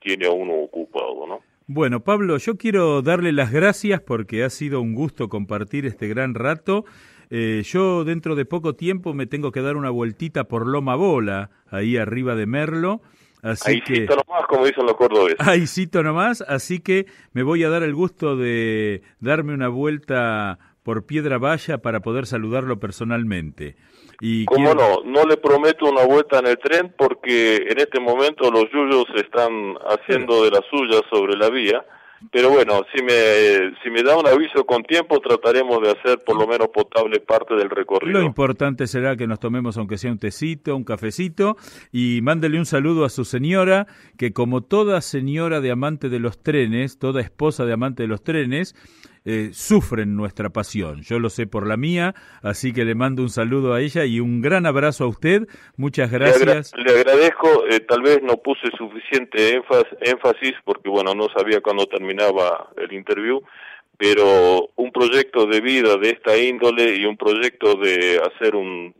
tiene 0.00 0.26
a 0.26 0.30
uno 0.30 0.54
ocupado, 0.54 1.26
¿no? 1.26 1.40
Bueno, 1.70 2.00
Pablo, 2.00 2.38
yo 2.38 2.56
quiero 2.56 3.02
darle 3.02 3.30
las 3.30 3.52
gracias 3.52 4.00
porque 4.00 4.42
ha 4.42 4.48
sido 4.48 4.80
un 4.80 4.94
gusto 4.94 5.28
compartir 5.28 5.84
este 5.84 6.08
gran 6.08 6.32
rato. 6.32 6.86
Eh, 7.28 7.62
yo 7.62 8.04
dentro 8.04 8.34
de 8.36 8.46
poco 8.46 8.74
tiempo 8.74 9.12
me 9.12 9.26
tengo 9.26 9.52
que 9.52 9.60
dar 9.60 9.76
una 9.76 9.90
vueltita 9.90 10.44
por 10.44 10.66
Loma 10.66 10.96
Bola, 10.96 11.50
ahí 11.70 11.98
arriba 11.98 12.34
de 12.36 12.46
Merlo. 12.46 13.02
Así 13.42 13.72
ahí 13.72 13.80
que, 13.82 13.94
cito 13.96 14.16
nomás, 14.16 14.46
como 14.48 14.64
dicen 14.64 14.86
los 14.86 14.96
cordobeses. 14.96 15.46
Ahí 15.46 15.66
cito 15.66 16.02
nomás, 16.02 16.40
así 16.40 16.80
que 16.80 17.04
me 17.34 17.42
voy 17.42 17.62
a 17.64 17.68
dar 17.68 17.82
el 17.82 17.94
gusto 17.94 18.34
de 18.34 19.02
darme 19.20 19.52
una 19.52 19.68
vuelta 19.68 20.58
por 20.82 21.04
Piedra 21.04 21.36
Valla 21.36 21.82
para 21.82 22.00
poder 22.00 22.24
saludarlo 22.24 22.80
personalmente. 22.80 23.76
Y 24.20 24.44
¿Cómo 24.46 24.74
no? 24.74 25.02
No 25.04 25.24
le 25.24 25.36
prometo 25.36 25.86
una 25.86 26.04
vuelta 26.04 26.40
en 26.40 26.46
el 26.48 26.58
tren 26.58 26.92
porque 26.96 27.56
en 27.56 27.78
este 27.78 28.00
momento 28.00 28.50
los 28.50 28.64
yuyos 28.72 29.06
están 29.14 29.76
haciendo 29.86 30.44
de 30.44 30.50
las 30.50 30.62
suyas 30.70 31.02
sobre 31.10 31.36
la 31.36 31.50
vía. 31.50 31.84
Pero 32.32 32.50
bueno, 32.50 32.82
si 32.92 33.00
me, 33.02 33.76
si 33.82 33.90
me 33.90 34.02
da 34.02 34.16
un 34.16 34.26
aviso 34.26 34.66
con 34.66 34.82
tiempo, 34.82 35.20
trataremos 35.20 35.80
de 35.82 35.92
hacer 35.92 36.18
por 36.26 36.36
lo 36.36 36.48
menos 36.48 36.68
potable 36.74 37.20
parte 37.20 37.54
del 37.54 37.70
recorrido. 37.70 38.18
Lo 38.18 38.26
importante 38.26 38.88
será 38.88 39.16
que 39.16 39.28
nos 39.28 39.38
tomemos, 39.38 39.78
aunque 39.78 39.98
sea 39.98 40.10
un 40.10 40.18
tecito, 40.18 40.74
un 40.74 40.82
cafecito, 40.82 41.56
y 41.92 42.18
mándele 42.22 42.58
un 42.58 42.66
saludo 42.66 43.04
a 43.04 43.08
su 43.08 43.24
señora, 43.24 43.86
que 44.16 44.32
como 44.32 44.62
toda 44.62 45.00
señora 45.00 45.60
de 45.60 45.70
amante 45.70 46.08
de 46.08 46.18
los 46.18 46.42
trenes, 46.42 46.98
toda 46.98 47.20
esposa 47.20 47.64
de 47.64 47.72
amante 47.72 48.02
de 48.02 48.08
los 48.08 48.24
trenes, 48.24 48.74
eh, 49.24 49.50
sufren 49.52 50.16
nuestra 50.16 50.50
pasión. 50.50 51.02
Yo 51.02 51.18
lo 51.18 51.30
sé 51.30 51.46
por 51.46 51.66
la 51.66 51.76
mía, 51.76 52.14
así 52.42 52.72
que 52.72 52.84
le 52.84 52.94
mando 52.94 53.22
un 53.22 53.30
saludo 53.30 53.74
a 53.74 53.80
ella 53.80 54.04
y 54.04 54.20
un 54.20 54.40
gran 54.40 54.66
abrazo 54.66 55.04
a 55.04 55.08
usted. 55.08 55.42
Muchas 55.76 56.10
gracias. 56.10 56.72
Le, 56.76 56.92
agradezco, 56.92 57.66
eh, 57.68 57.80
tal 57.80 58.02
vez 58.02 58.22
no 58.22 58.36
puse 58.36 58.68
suficiente 58.76 59.60
énfasis 60.00 60.54
porque, 60.64 60.88
bueno, 60.88 61.14
no 61.14 61.28
sabía 61.36 61.60
cuándo 61.60 61.86
terminaba 61.86 62.70
el 62.76 62.92
interview, 62.92 63.42
pero 63.96 64.70
un 64.76 64.92
proyecto 64.92 65.46
de 65.46 65.60
vida 65.60 65.96
de 65.96 66.10
esta 66.10 66.36
índole 66.36 66.96
y 66.96 67.04
un 67.04 67.16
proyecto 67.16 67.74
de 67.74 68.20
hacer 68.20 68.54
un 68.54 68.94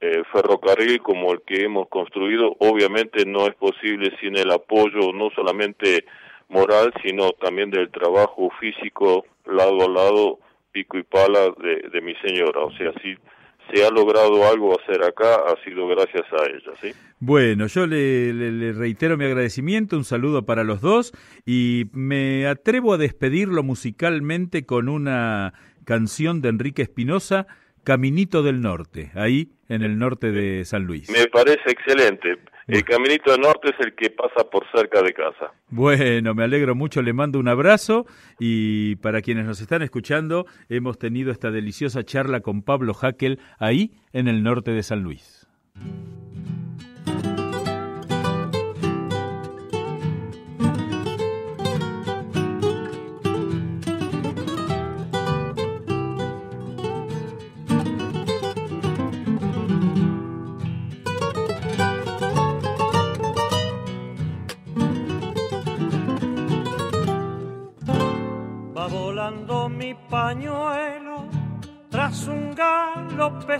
eh, 0.00 0.22
ferrocarril 0.32 1.00
como 1.00 1.32
el 1.32 1.42
que 1.46 1.64
hemos 1.64 1.88
construido, 1.88 2.56
obviamente 2.58 3.24
no 3.24 3.46
es 3.46 3.54
posible 3.54 4.14
sin 4.20 4.36
el 4.36 4.50
apoyo 4.50 5.12
no 5.14 5.30
solamente 5.34 6.04
moral, 6.54 6.92
sino 7.02 7.32
también 7.32 7.70
del 7.70 7.90
trabajo 7.90 8.48
físico 8.60 9.26
lado 9.44 9.84
a 9.84 9.88
lado, 9.90 10.38
pico 10.72 10.96
y 10.96 11.02
pala 11.02 11.50
de, 11.62 11.88
de 11.92 12.00
mi 12.00 12.14
señora. 12.24 12.60
O 12.60 12.72
sea, 12.76 12.92
si 13.02 13.14
se 13.72 13.84
ha 13.84 13.90
logrado 13.90 14.48
algo 14.48 14.78
hacer 14.80 15.02
acá, 15.02 15.34
ha 15.34 15.64
sido 15.64 15.86
gracias 15.88 16.24
a 16.32 16.46
ella, 16.46 16.72
¿sí? 16.80 16.92
Bueno, 17.18 17.66
yo 17.66 17.86
le, 17.86 18.32
le, 18.32 18.52
le, 18.52 18.72
reitero 18.72 19.16
mi 19.16 19.24
agradecimiento, 19.24 19.96
un 19.96 20.04
saludo 20.04 20.44
para 20.44 20.64
los 20.64 20.80
dos 20.80 21.12
y 21.44 21.86
me 21.92 22.46
atrevo 22.46 22.94
a 22.94 22.98
despedirlo 22.98 23.62
musicalmente 23.62 24.66
con 24.66 24.88
una 24.88 25.54
canción 25.84 26.40
de 26.40 26.50
Enrique 26.50 26.82
Espinosa, 26.82 27.46
Caminito 27.82 28.42
del 28.42 28.60
Norte, 28.60 29.10
ahí 29.14 29.50
en 29.68 29.82
el 29.82 29.98
norte 29.98 30.30
de 30.30 30.64
San 30.64 30.84
Luis. 30.84 31.10
Me 31.10 31.26
parece 31.26 31.70
excelente. 31.70 32.38
El 32.66 32.82
caminito 32.84 33.36
norte 33.36 33.70
es 33.70 33.86
el 33.86 33.94
que 33.94 34.10
pasa 34.10 34.48
por 34.50 34.64
cerca 34.74 35.02
de 35.02 35.12
casa. 35.12 35.52
Bueno, 35.68 36.34
me 36.34 36.44
alegro 36.44 36.74
mucho, 36.74 37.02
le 37.02 37.12
mando 37.12 37.38
un 37.38 37.48
abrazo 37.48 38.06
y 38.38 38.96
para 38.96 39.20
quienes 39.20 39.44
nos 39.44 39.60
están 39.60 39.82
escuchando, 39.82 40.46
hemos 40.68 40.98
tenido 40.98 41.30
esta 41.30 41.50
deliciosa 41.50 42.04
charla 42.04 42.40
con 42.40 42.62
Pablo 42.62 42.94
Hackel 42.94 43.38
ahí 43.58 43.92
en 44.12 44.28
el 44.28 44.42
norte 44.42 44.70
de 44.70 44.82
San 44.82 45.02
Luis. 45.02 45.46
Galope. 73.30 73.58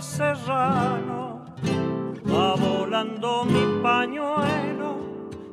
Va 2.27 2.55
volando 2.55 3.45
mi 3.45 3.81
pañuelo 3.81 4.97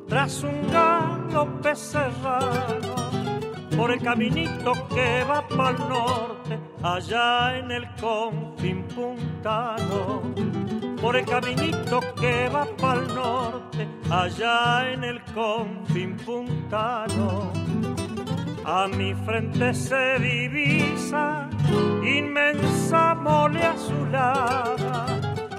tras 0.07 0.43
un 0.43 0.71
galope 0.71 1.75
serrano. 1.75 2.95
Por 3.75 3.91
el 3.91 4.01
caminito 4.01 4.73
que 4.89 5.23
va 5.27 5.47
para 5.47 5.71
el 5.71 5.89
norte, 5.89 6.59
allá 6.83 7.57
en 7.57 7.71
el 7.71 7.87
confín 7.99 8.83
puntano. 8.83 10.21
Por 11.01 11.15
el 11.15 11.25
caminito 11.25 11.99
que 12.19 12.49
va 12.49 12.65
para 12.77 13.01
el 13.01 13.07
norte, 13.15 13.87
allá 14.09 14.91
en 14.91 15.03
el 15.03 15.21
confín 15.33 16.15
puntano 16.17 17.51
a 18.65 18.87
mi 18.87 19.13
frente 19.13 19.73
se 19.73 20.19
divisa 20.19 21.49
inmensa 22.03 23.15
mole 23.15 23.63
azulada. 23.63 25.05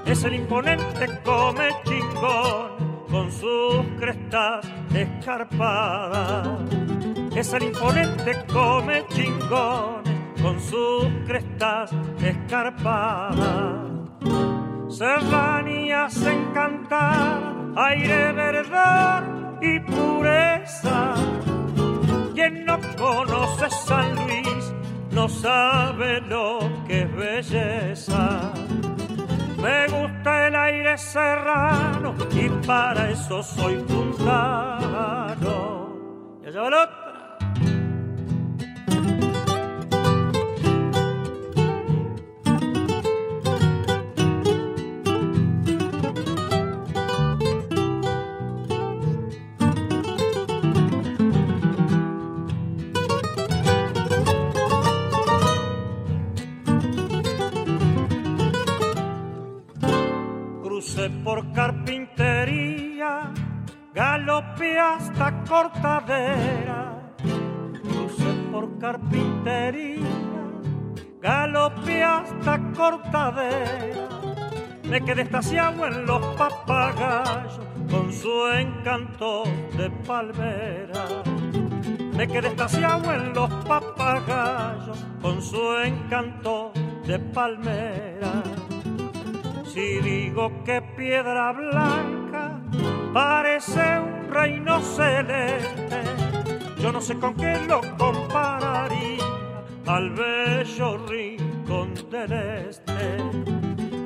Es 0.07 0.25
el 0.25 0.35
imponente 0.35 1.07
come 1.25 1.69
chingón 1.85 3.05
con 3.11 3.31
sus 3.31 3.85
crestas 3.99 4.67
escarpadas. 4.95 6.49
Es 7.35 7.53
el 7.53 7.65
imponente 7.65 8.45
come 8.53 9.05
chingón 9.09 10.03
con 10.43 10.61
sus 10.61 11.07
crestas 11.27 11.91
escarpadas. 12.23 13.85
Serranías 14.89 16.25
encantar, 16.25 17.43
aire 17.77 18.33
verdad 18.33 19.25
y 19.61 19.81
pureza 19.81 20.14
no 25.25 25.31
sabe 25.31 26.21
lo 26.21 26.59
que 26.87 27.01
es 27.03 27.17
belleza. 27.17 28.53
Me 29.57 29.87
gusta 29.89 30.49
el 30.49 30.55
aire 30.55 30.99
serrano 30.99 32.15
y 32.31 32.51
para 32.67 33.11
eso 33.11 33.43
soy 33.43 33.77
puntano. 33.77 35.57
Y 36.43 36.49
allá 36.49 36.61
va 36.61 37.04
por 61.11 61.53
carpintería, 61.53 63.33
Galopé 63.95 64.77
hasta 64.77 65.45
cortadera, 65.45 67.15
crucé 67.83 68.33
por 68.51 68.77
carpintería, 68.81 70.03
galopé 71.21 72.03
hasta 72.03 72.59
cortadera, 72.73 74.09
me 74.83 75.01
quedé 75.01 75.23
estaciado 75.23 75.87
en 75.87 76.07
los 76.07 76.21
papagayos 76.37 77.61
con 77.89 78.13
su 78.13 78.49
encanto 78.49 79.45
de 79.77 79.91
palmera. 80.05 81.07
Me 82.17 82.27
quedé 82.27 82.49
estaciado 82.49 83.13
en 83.13 83.33
los 83.33 83.49
papagayos 83.65 85.05
con 85.23 85.41
su 85.41 85.77
encanto 85.85 86.73
de 87.07 87.19
palmera. 87.19 88.43
Si 89.75 89.99
digo 89.99 90.53
que 90.65 90.81
piedra 90.97 91.51
blanca 91.51 92.61
parece 93.13 93.99
un 93.99 94.33
reino 94.33 94.81
celeste, 94.81 96.01
yo 96.79 96.93
no 96.93 97.01
sé 97.01 97.19
con 97.19 97.35
qué 97.35 97.59
lo 97.67 97.81
compararía 97.99 99.25
al 99.85 100.11
bello 100.11 101.05
rincón 101.09 101.93
del 102.09 102.33
este. 102.69 103.17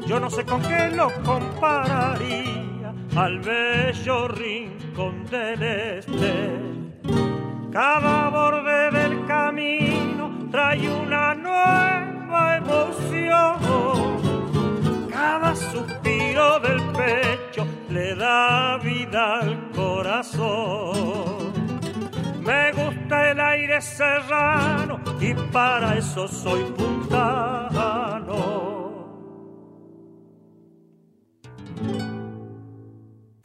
Yo 0.07 0.19
no 0.19 0.31
sé 0.31 0.47
con 0.47 0.63
qué 0.63 0.89
lo 0.89 1.13
compararía 1.23 2.95
al 3.15 3.39
bello 3.41 4.29
rincón 4.29 5.27
del 5.27 5.63
este. 5.63 6.63
Cada 7.71 8.31
borde 8.31 8.91
del 8.91 8.98
serrano 23.99 25.01
y 25.21 25.35
para 25.35 25.99
eso 25.99 26.29
soy 26.29 26.63
puntano. 26.77 27.58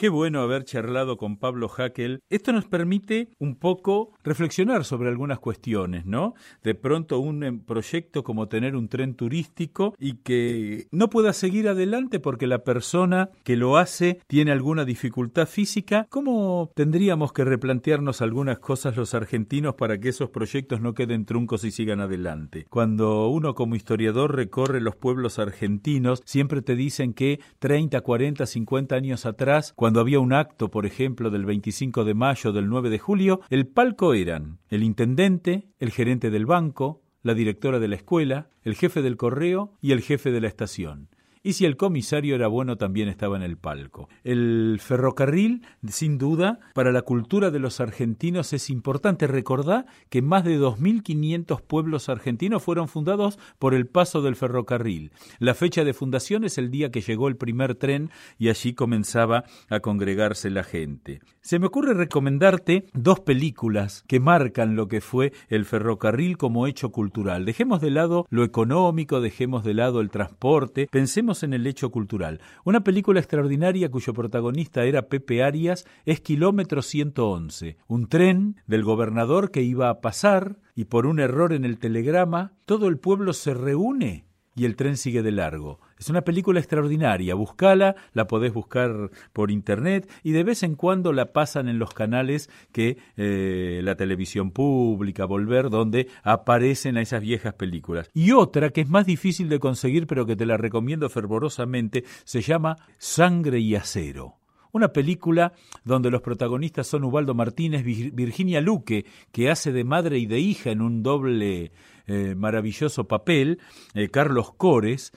Qué 0.04 0.10
bueno 0.10 0.41
haber 0.41 0.66
charlado 0.66 1.16
con 1.16 1.38
Pablo 1.38 1.70
Hackel. 1.70 2.24
Esto 2.30 2.51
nos 2.51 2.66
permite 2.66 3.30
un 3.39 3.56
poco 3.56 4.12
reflexionar 4.22 4.84
sobre 4.84 5.08
algunas 5.08 5.39
cuestiones, 5.39 6.06
¿no? 6.06 6.34
De 6.62 6.76
pronto 6.76 7.20
un 7.20 7.41
em, 7.45 7.62
proyecto 7.62 8.22
como 8.22 8.49
tener 8.49 8.76
un 8.76 8.89
tren 8.89 9.16
turístico 9.16 9.95
y 9.97 10.16
que 10.16 10.88
no 10.91 11.10
pueda 11.10 11.32
seguir 11.32 11.70
adelante 11.70 12.20
porque 12.20 12.47
la 12.47 12.66
persona 12.66 13.30
que 13.45 13.56
lo 13.56 13.78
hace 13.78 14.20
tiene 14.28 14.51
alguna 14.51 14.84
dificultad 14.84 15.47
física, 15.47 16.06
¿cómo 16.10 16.70
tendríamos 16.76 17.32
que 17.32 17.45
replantearnos 17.45 18.22
algunas 18.22 18.60
cosas 18.60 18.97
los 18.97 19.14
argentinos 19.14 19.76
para 19.76 20.01
que 20.01 20.10
esos 20.10 20.30
proyectos 20.32 20.82
no 20.82 20.95
queden 20.95 21.24
truncos 21.24 21.64
y 21.64 21.72
sigan 21.72 22.01
adelante? 22.01 22.66
Cuando 22.70 23.30
uno 23.30 23.56
como 23.56 23.78
historiador 23.78 24.36
recorre 24.36 24.82
los 24.82 24.97
pueblos 24.97 25.39
argentinos, 25.39 26.22
siempre 26.26 26.62
te 26.62 26.76
dicen 26.76 27.14
que 27.14 27.39
30, 27.60 28.01
40, 28.01 28.45
50 28.45 28.95
años 28.95 29.26
atrás, 29.26 29.72
cuando 29.78 29.93
cuando 29.94 30.02
había 30.02 30.20
un 30.22 30.34
acto, 30.34 30.72
por 30.72 30.88
ejemplo, 30.88 31.30
del 31.30 31.46
25 31.46 32.04
de 32.04 32.16
mayo 32.16 32.52
del 32.52 32.68
9 32.68 32.89
de 32.89 32.98
julio, 32.98 33.41
el 33.52 33.68
palco 33.68 34.16
eran 34.16 34.58
el 34.70 34.82
intendente, 34.82 35.68
el 35.78 35.91
gerente 35.91 36.32
del 36.32 36.48
banco, 36.48 37.04
la 37.22 37.36
directora 37.36 37.78
de 37.78 37.88
la 37.88 37.98
escuela, 37.98 38.50
el 38.64 38.74
jefe 38.74 39.04
del 39.04 39.18
correo 39.18 39.78
y 39.82 39.91
el 39.91 40.02
jefe 40.02 40.32
de 40.32 40.41
la 40.41 40.48
estación 40.48 41.10
y 41.44 41.54
si 41.54 41.66
el 41.66 41.76
comisario 41.76 42.36
era 42.36 42.48
bueno 42.48 42.78
también 42.78 43.10
estaba 43.10 43.36
en 43.36 43.44
el 43.44 43.58
palco. 43.58 44.08
El 44.24 44.80
ferrocarril, 44.82 45.62
sin 45.88 46.18
duda, 46.18 46.60
para 46.74 46.91
la 46.91 47.02
cultura 47.02 47.52
de 47.52 47.60
los 47.60 47.82
argentinos 47.82 48.54
es 48.54 48.70
importante. 48.70 49.28
Recordar 49.28 49.86
que 50.10 50.22
más 50.22 50.46
de 50.46 50.58
2.500 50.58 51.62
pueblos 51.62 52.08
argentinos 52.08 52.64
fueron 52.64 52.88
fundados 52.88 53.38
por 53.60 53.74
el 53.74 53.88
paso 53.88 54.22
del 54.22 54.38
ferrocarril. 54.38 55.12
La 55.39 55.54
fecha 55.54 55.84
de 55.84 55.94
fundación 55.94 56.46
es 56.46 56.58
el 56.58 56.72
día 56.72 56.91
que 56.91 57.02
llegó 57.02 57.28
el 57.28 57.36
primer 57.36 57.76
tren 57.76 58.10
y 58.39 58.48
allí 58.48 58.74
comenzaba 58.74 59.44
a 59.70 59.82
congregarse 59.82 60.50
la 60.50 60.64
gente. 60.64 61.20
Se 61.41 61.60
me 61.60 61.68
ocurre 61.68 61.94
recomendarte 61.94 62.86
dos 62.94 63.20
películas 63.20 64.06
que 64.08 64.22
marcan 64.22 64.78
lo 64.78 64.88
que 64.88 65.02
fue 65.02 65.34
el 65.50 65.66
ferrocarril 65.66 66.38
como 66.38 66.68
hecho 66.68 66.91
cultural. 66.91 67.44
Dejemos 67.44 67.82
de 67.82 67.91
lado 67.91 68.26
lo 68.30 68.46
económico, 68.46 69.20
dejemos 69.20 69.66
de 69.66 69.74
lado 69.74 70.00
el 70.00 70.10
transporte, 70.10 70.88
pensemos 70.89 71.33
en 71.42 71.54
el 71.54 71.66
hecho 71.66 71.90
cultural. 71.90 72.42
Una 72.64 72.84
película 72.84 73.20
extraordinaria 73.20 73.90
cuyo 73.90 74.14
protagonista 74.14 74.84
era 74.84 75.08
Pepe 75.08 75.42
Arias 75.42 75.86
es 76.06 76.22
Kilómetro 76.22 76.84
111, 76.84 77.78
un 77.88 78.08
tren 78.08 78.58
del 78.68 78.84
gobernador 78.84 79.50
que 79.50 79.64
iba 79.64 79.90
a 79.90 80.02
pasar 80.02 80.60
y 80.76 80.86
por 80.86 81.08
un 81.08 81.20
error 81.20 81.54
en 81.54 81.66
el 81.66 81.80
telegrama 81.80 82.54
todo 82.66 82.88
el 82.88 83.00
pueblo 83.00 83.34
se 83.34 83.56
reúne 83.56 84.26
y 84.56 84.66
el 84.66 84.76
tren 84.76 84.97
sigue 84.97 85.24
de 85.24 85.32
largo. 85.32 85.80
Es 85.97 86.10
una 86.10 86.22
película 86.22 86.60
extraordinaria, 86.60 87.36
buscala, 87.36 87.95
la 88.14 88.28
podés 88.28 88.54
buscar 88.54 89.10
por 89.32 89.51
internet 89.51 90.10
y 90.24 90.32
de 90.32 90.43
vez 90.43 90.64
en 90.64 90.76
cuando 90.76 91.14
la 91.14 91.32
pasan 91.34 91.70
en 91.70 91.80
los 91.80 91.93
canales 91.93 92.49
que 92.72 92.97
eh, 93.18 93.82
la 93.84 93.95
televisión 93.95 94.51
pública, 94.51 95.26
Volver, 95.26 95.70
donde 95.70 96.08
aparecen 96.24 96.97
esas 96.97 97.22
viejas 97.22 97.54
películas. 97.54 98.10
Y 98.14 98.32
otra 98.32 98.70
que 98.72 98.82
es 98.82 98.89
más 98.89 99.06
difícil 99.06 99.49
de 99.49 99.60
conseguir 99.60 100.08
pero 100.08 100.26
que 100.26 100.36
te 100.36 100.45
la 100.45 100.58
recomiendo 100.58 101.10
fervorosamente, 101.10 102.04
se 102.24 102.41
llama 102.41 102.78
Sangre 102.97 103.60
y 103.60 103.76
Acero 103.76 104.38
una 104.74 104.91
película 104.91 105.54
donde 105.86 106.10
los 106.10 106.22
protagonistas 106.22 106.88
son 106.88 107.04
Ubaldo 107.04 107.36
Martínez, 107.36 107.84
Virginia 107.84 108.60
Luque, 108.60 109.06
que 109.32 109.49
hace 109.49 109.72
de 109.72 109.84
madre 109.84 110.18
y 110.18 110.26
de 110.26 110.39
hija 110.39 110.72
en 110.72 110.82
un 110.82 111.04
doble 111.04 111.72
eh, 112.06 112.36
maravilloso 112.36 113.08
papel, 113.08 113.60
eh, 113.93 114.10
Carlos 114.10 114.54
Cores. 114.54 115.14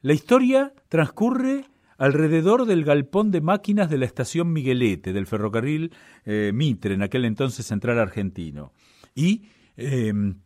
La 0.00 0.14
historia 0.14 0.72
transcurre 0.88 1.66
alrededor 1.98 2.64
del 2.64 2.82
galpón 2.84 3.30
de 3.30 3.42
máquinas 3.42 3.90
de 3.90 3.98
la 3.98 4.06
estación 4.06 4.50
Miguelete, 4.50 5.12
del 5.12 5.26
ferrocarril 5.26 5.92
eh, 6.24 6.52
Mitre, 6.54 6.94
en 6.94 7.02
aquel 7.02 7.26
entonces 7.26 7.66
central 7.66 7.98
argentino. 7.98 8.72
Y 9.14 9.48
em, 9.76 10.36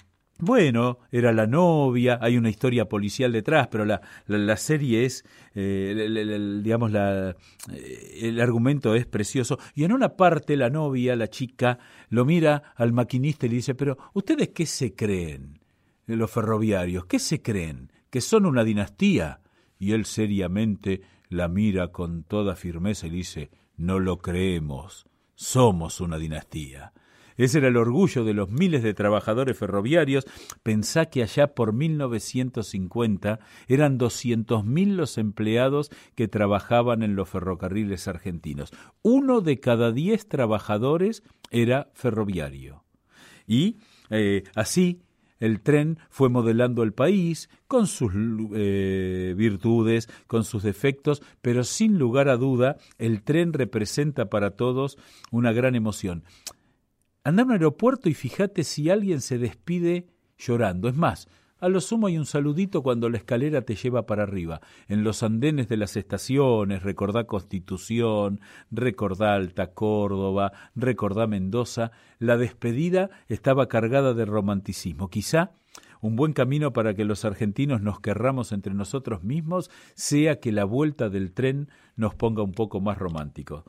bueno, 0.40 0.98
era 1.12 1.32
la 1.32 1.46
novia, 1.46 2.18
hay 2.20 2.36
una 2.36 2.50
historia 2.50 2.88
policial 2.88 3.30
detrás, 3.30 3.68
pero 3.68 3.84
la, 3.84 4.00
la, 4.26 4.56
serie 4.56 5.04
es, 5.04 5.24
digamos, 5.54 6.90
la, 6.90 7.36
el 8.20 8.40
argumento 8.40 8.96
es 8.96 9.06
precioso. 9.06 9.60
Y 9.76 9.84
en 9.84 9.92
una 9.92 10.16
parte 10.16 10.56
la 10.56 10.70
novia, 10.70 11.14
la 11.14 11.28
chica, 11.28 11.78
lo 12.08 12.24
mira 12.24 12.74
al 12.74 12.92
maquinista 12.92 13.46
y 13.46 13.50
le 13.50 13.54
dice, 13.56 13.76
pero 13.76 13.96
¿ustedes 14.12 14.48
qué 14.48 14.66
se 14.66 14.96
creen? 14.96 15.63
Los 16.06 16.30
ferroviarios, 16.30 17.06
¿qué 17.06 17.18
se 17.18 17.42
creen? 17.42 17.92
¿Que 18.10 18.20
son 18.20 18.46
una 18.46 18.64
dinastía? 18.64 19.40
Y 19.78 19.92
él 19.92 20.04
seriamente 20.04 21.02
la 21.28 21.48
mira 21.48 21.88
con 21.88 22.24
toda 22.24 22.56
firmeza 22.56 23.06
y 23.06 23.10
dice, 23.10 23.50
no 23.76 23.98
lo 23.98 24.18
creemos, 24.18 25.06
somos 25.34 26.00
una 26.00 26.18
dinastía. 26.18 26.92
Ese 27.36 27.58
era 27.58 27.68
el 27.68 27.76
orgullo 27.76 28.24
de 28.24 28.32
los 28.32 28.50
miles 28.50 28.82
de 28.82 28.94
trabajadores 28.94 29.58
ferroviarios. 29.58 30.24
Pensá 30.62 31.06
que 31.06 31.22
allá 31.22 31.54
por 31.54 31.72
1950 31.72 33.40
eran 33.66 33.98
200.000 33.98 34.94
los 34.94 35.18
empleados 35.18 35.90
que 36.14 36.28
trabajaban 36.28 37.02
en 37.02 37.16
los 37.16 37.28
ferrocarriles 37.28 38.06
argentinos. 38.06 38.70
Uno 39.02 39.40
de 39.40 39.58
cada 39.58 39.90
diez 39.90 40.28
trabajadores 40.28 41.24
era 41.50 41.90
ferroviario. 41.94 42.84
Y 43.46 43.78
eh, 44.10 44.44
así 44.54 45.02
el 45.44 45.60
tren 45.60 45.98
fue 46.08 46.30
modelando 46.30 46.82
el 46.82 46.94
país 46.94 47.50
con 47.66 47.86
sus 47.86 48.12
eh, 48.54 49.34
virtudes, 49.36 50.08
con 50.26 50.42
sus 50.44 50.62
defectos, 50.62 51.22
pero 51.42 51.64
sin 51.64 51.98
lugar 51.98 52.30
a 52.30 52.36
duda 52.36 52.78
el 52.96 53.22
tren 53.22 53.52
representa 53.52 54.30
para 54.30 54.52
todos 54.52 54.96
una 55.30 55.52
gran 55.52 55.74
emoción. 55.74 56.24
Anda 57.24 57.42
a 57.42 57.46
un 57.46 57.52
aeropuerto 57.52 58.08
y 58.08 58.14
fíjate 58.14 58.64
si 58.64 58.88
alguien 58.88 59.20
se 59.20 59.36
despide 59.36 60.06
llorando. 60.38 60.88
Es 60.88 60.96
más, 60.96 61.28
a 61.60 61.68
lo 61.68 61.80
sumo 61.80 62.08
hay 62.08 62.18
un 62.18 62.26
saludito 62.26 62.82
cuando 62.82 63.08
la 63.08 63.16
escalera 63.16 63.62
te 63.62 63.74
lleva 63.74 64.06
para 64.06 64.24
arriba. 64.24 64.60
En 64.88 65.04
los 65.04 65.22
andenes 65.22 65.68
de 65.68 65.76
las 65.76 65.96
estaciones, 65.96 66.82
recordá 66.82 67.24
Constitución, 67.24 68.40
recordá 68.70 69.34
Alta 69.34 69.72
Córdoba, 69.72 70.52
recordá 70.74 71.26
Mendoza, 71.26 71.92
la 72.18 72.36
despedida 72.36 73.10
estaba 73.28 73.68
cargada 73.68 74.14
de 74.14 74.24
romanticismo. 74.24 75.08
Quizá 75.08 75.52
un 76.00 76.16
buen 76.16 76.34
camino 76.34 76.72
para 76.72 76.94
que 76.94 77.04
los 77.04 77.24
argentinos 77.24 77.80
nos 77.80 77.98
querramos 77.98 78.52
entre 78.52 78.74
nosotros 78.74 79.24
mismos 79.24 79.70
sea 79.94 80.38
que 80.38 80.52
la 80.52 80.64
vuelta 80.64 81.08
del 81.08 81.32
tren 81.32 81.70
nos 81.96 82.14
ponga 82.14 82.42
un 82.42 82.52
poco 82.52 82.80
más 82.80 82.98
romántico. 82.98 83.64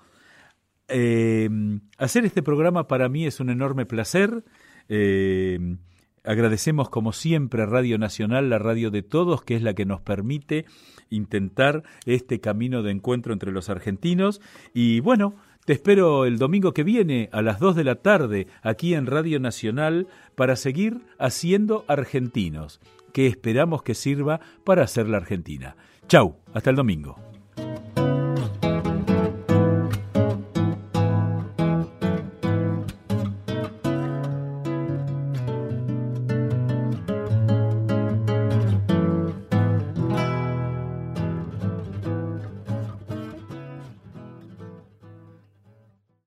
Eh, 0.88 1.50
hacer 1.98 2.26
este 2.26 2.44
programa 2.44 2.88
para 2.88 3.08
mí 3.10 3.26
es 3.26 3.40
un 3.40 3.50
enorme 3.50 3.86
placer. 3.86 4.44
Eh, 4.90 5.78
Agradecemos 6.26 6.90
como 6.90 7.14
siempre 7.14 7.64
a 7.64 7.66
Radio 7.66 7.98
Nacional, 7.98 8.50
la 8.50 8.60
radio 8.60 8.92
de 8.92 9.04
todos, 9.04 9.44
que 9.44 9.56
es 9.56 9.62
la 9.62 9.74
que 9.74 9.86
nos 9.86 10.02
permite 10.02 10.66
intentar 11.10 11.84
este 12.06 12.40
camino 12.40 12.82
de 12.84 12.92
encuentro 12.92 13.32
entre 13.32 13.52
los 13.52 13.70
argentinos. 13.70 14.42
Y 14.74 15.00
bueno, 15.02 15.36
Te 15.66 15.74
espero 15.74 16.26
el 16.26 16.38
domingo 16.38 16.76
que 16.76 16.84
viene 16.84 17.28
a 17.32 17.42
las 17.42 17.60
2 17.60 17.76
de 17.76 17.84
la 17.84 17.96
tarde 17.96 18.46
aquí 18.62 18.94
en 18.94 19.08
Radio 19.08 19.40
Nacional 19.40 20.08
para 20.36 20.56
seguir 20.56 21.02
haciendo 21.18 21.86
argentinos, 21.88 22.80
que 23.14 23.26
esperamos 23.26 23.82
que 23.82 23.96
sirva 23.96 24.42
para 24.64 24.84
hacer 24.84 25.10
la 25.10 25.18
Argentina. 25.18 25.76
Chau, 26.08 26.36
hasta 26.54 26.70
el 26.70 26.76
domingo. 26.76 27.35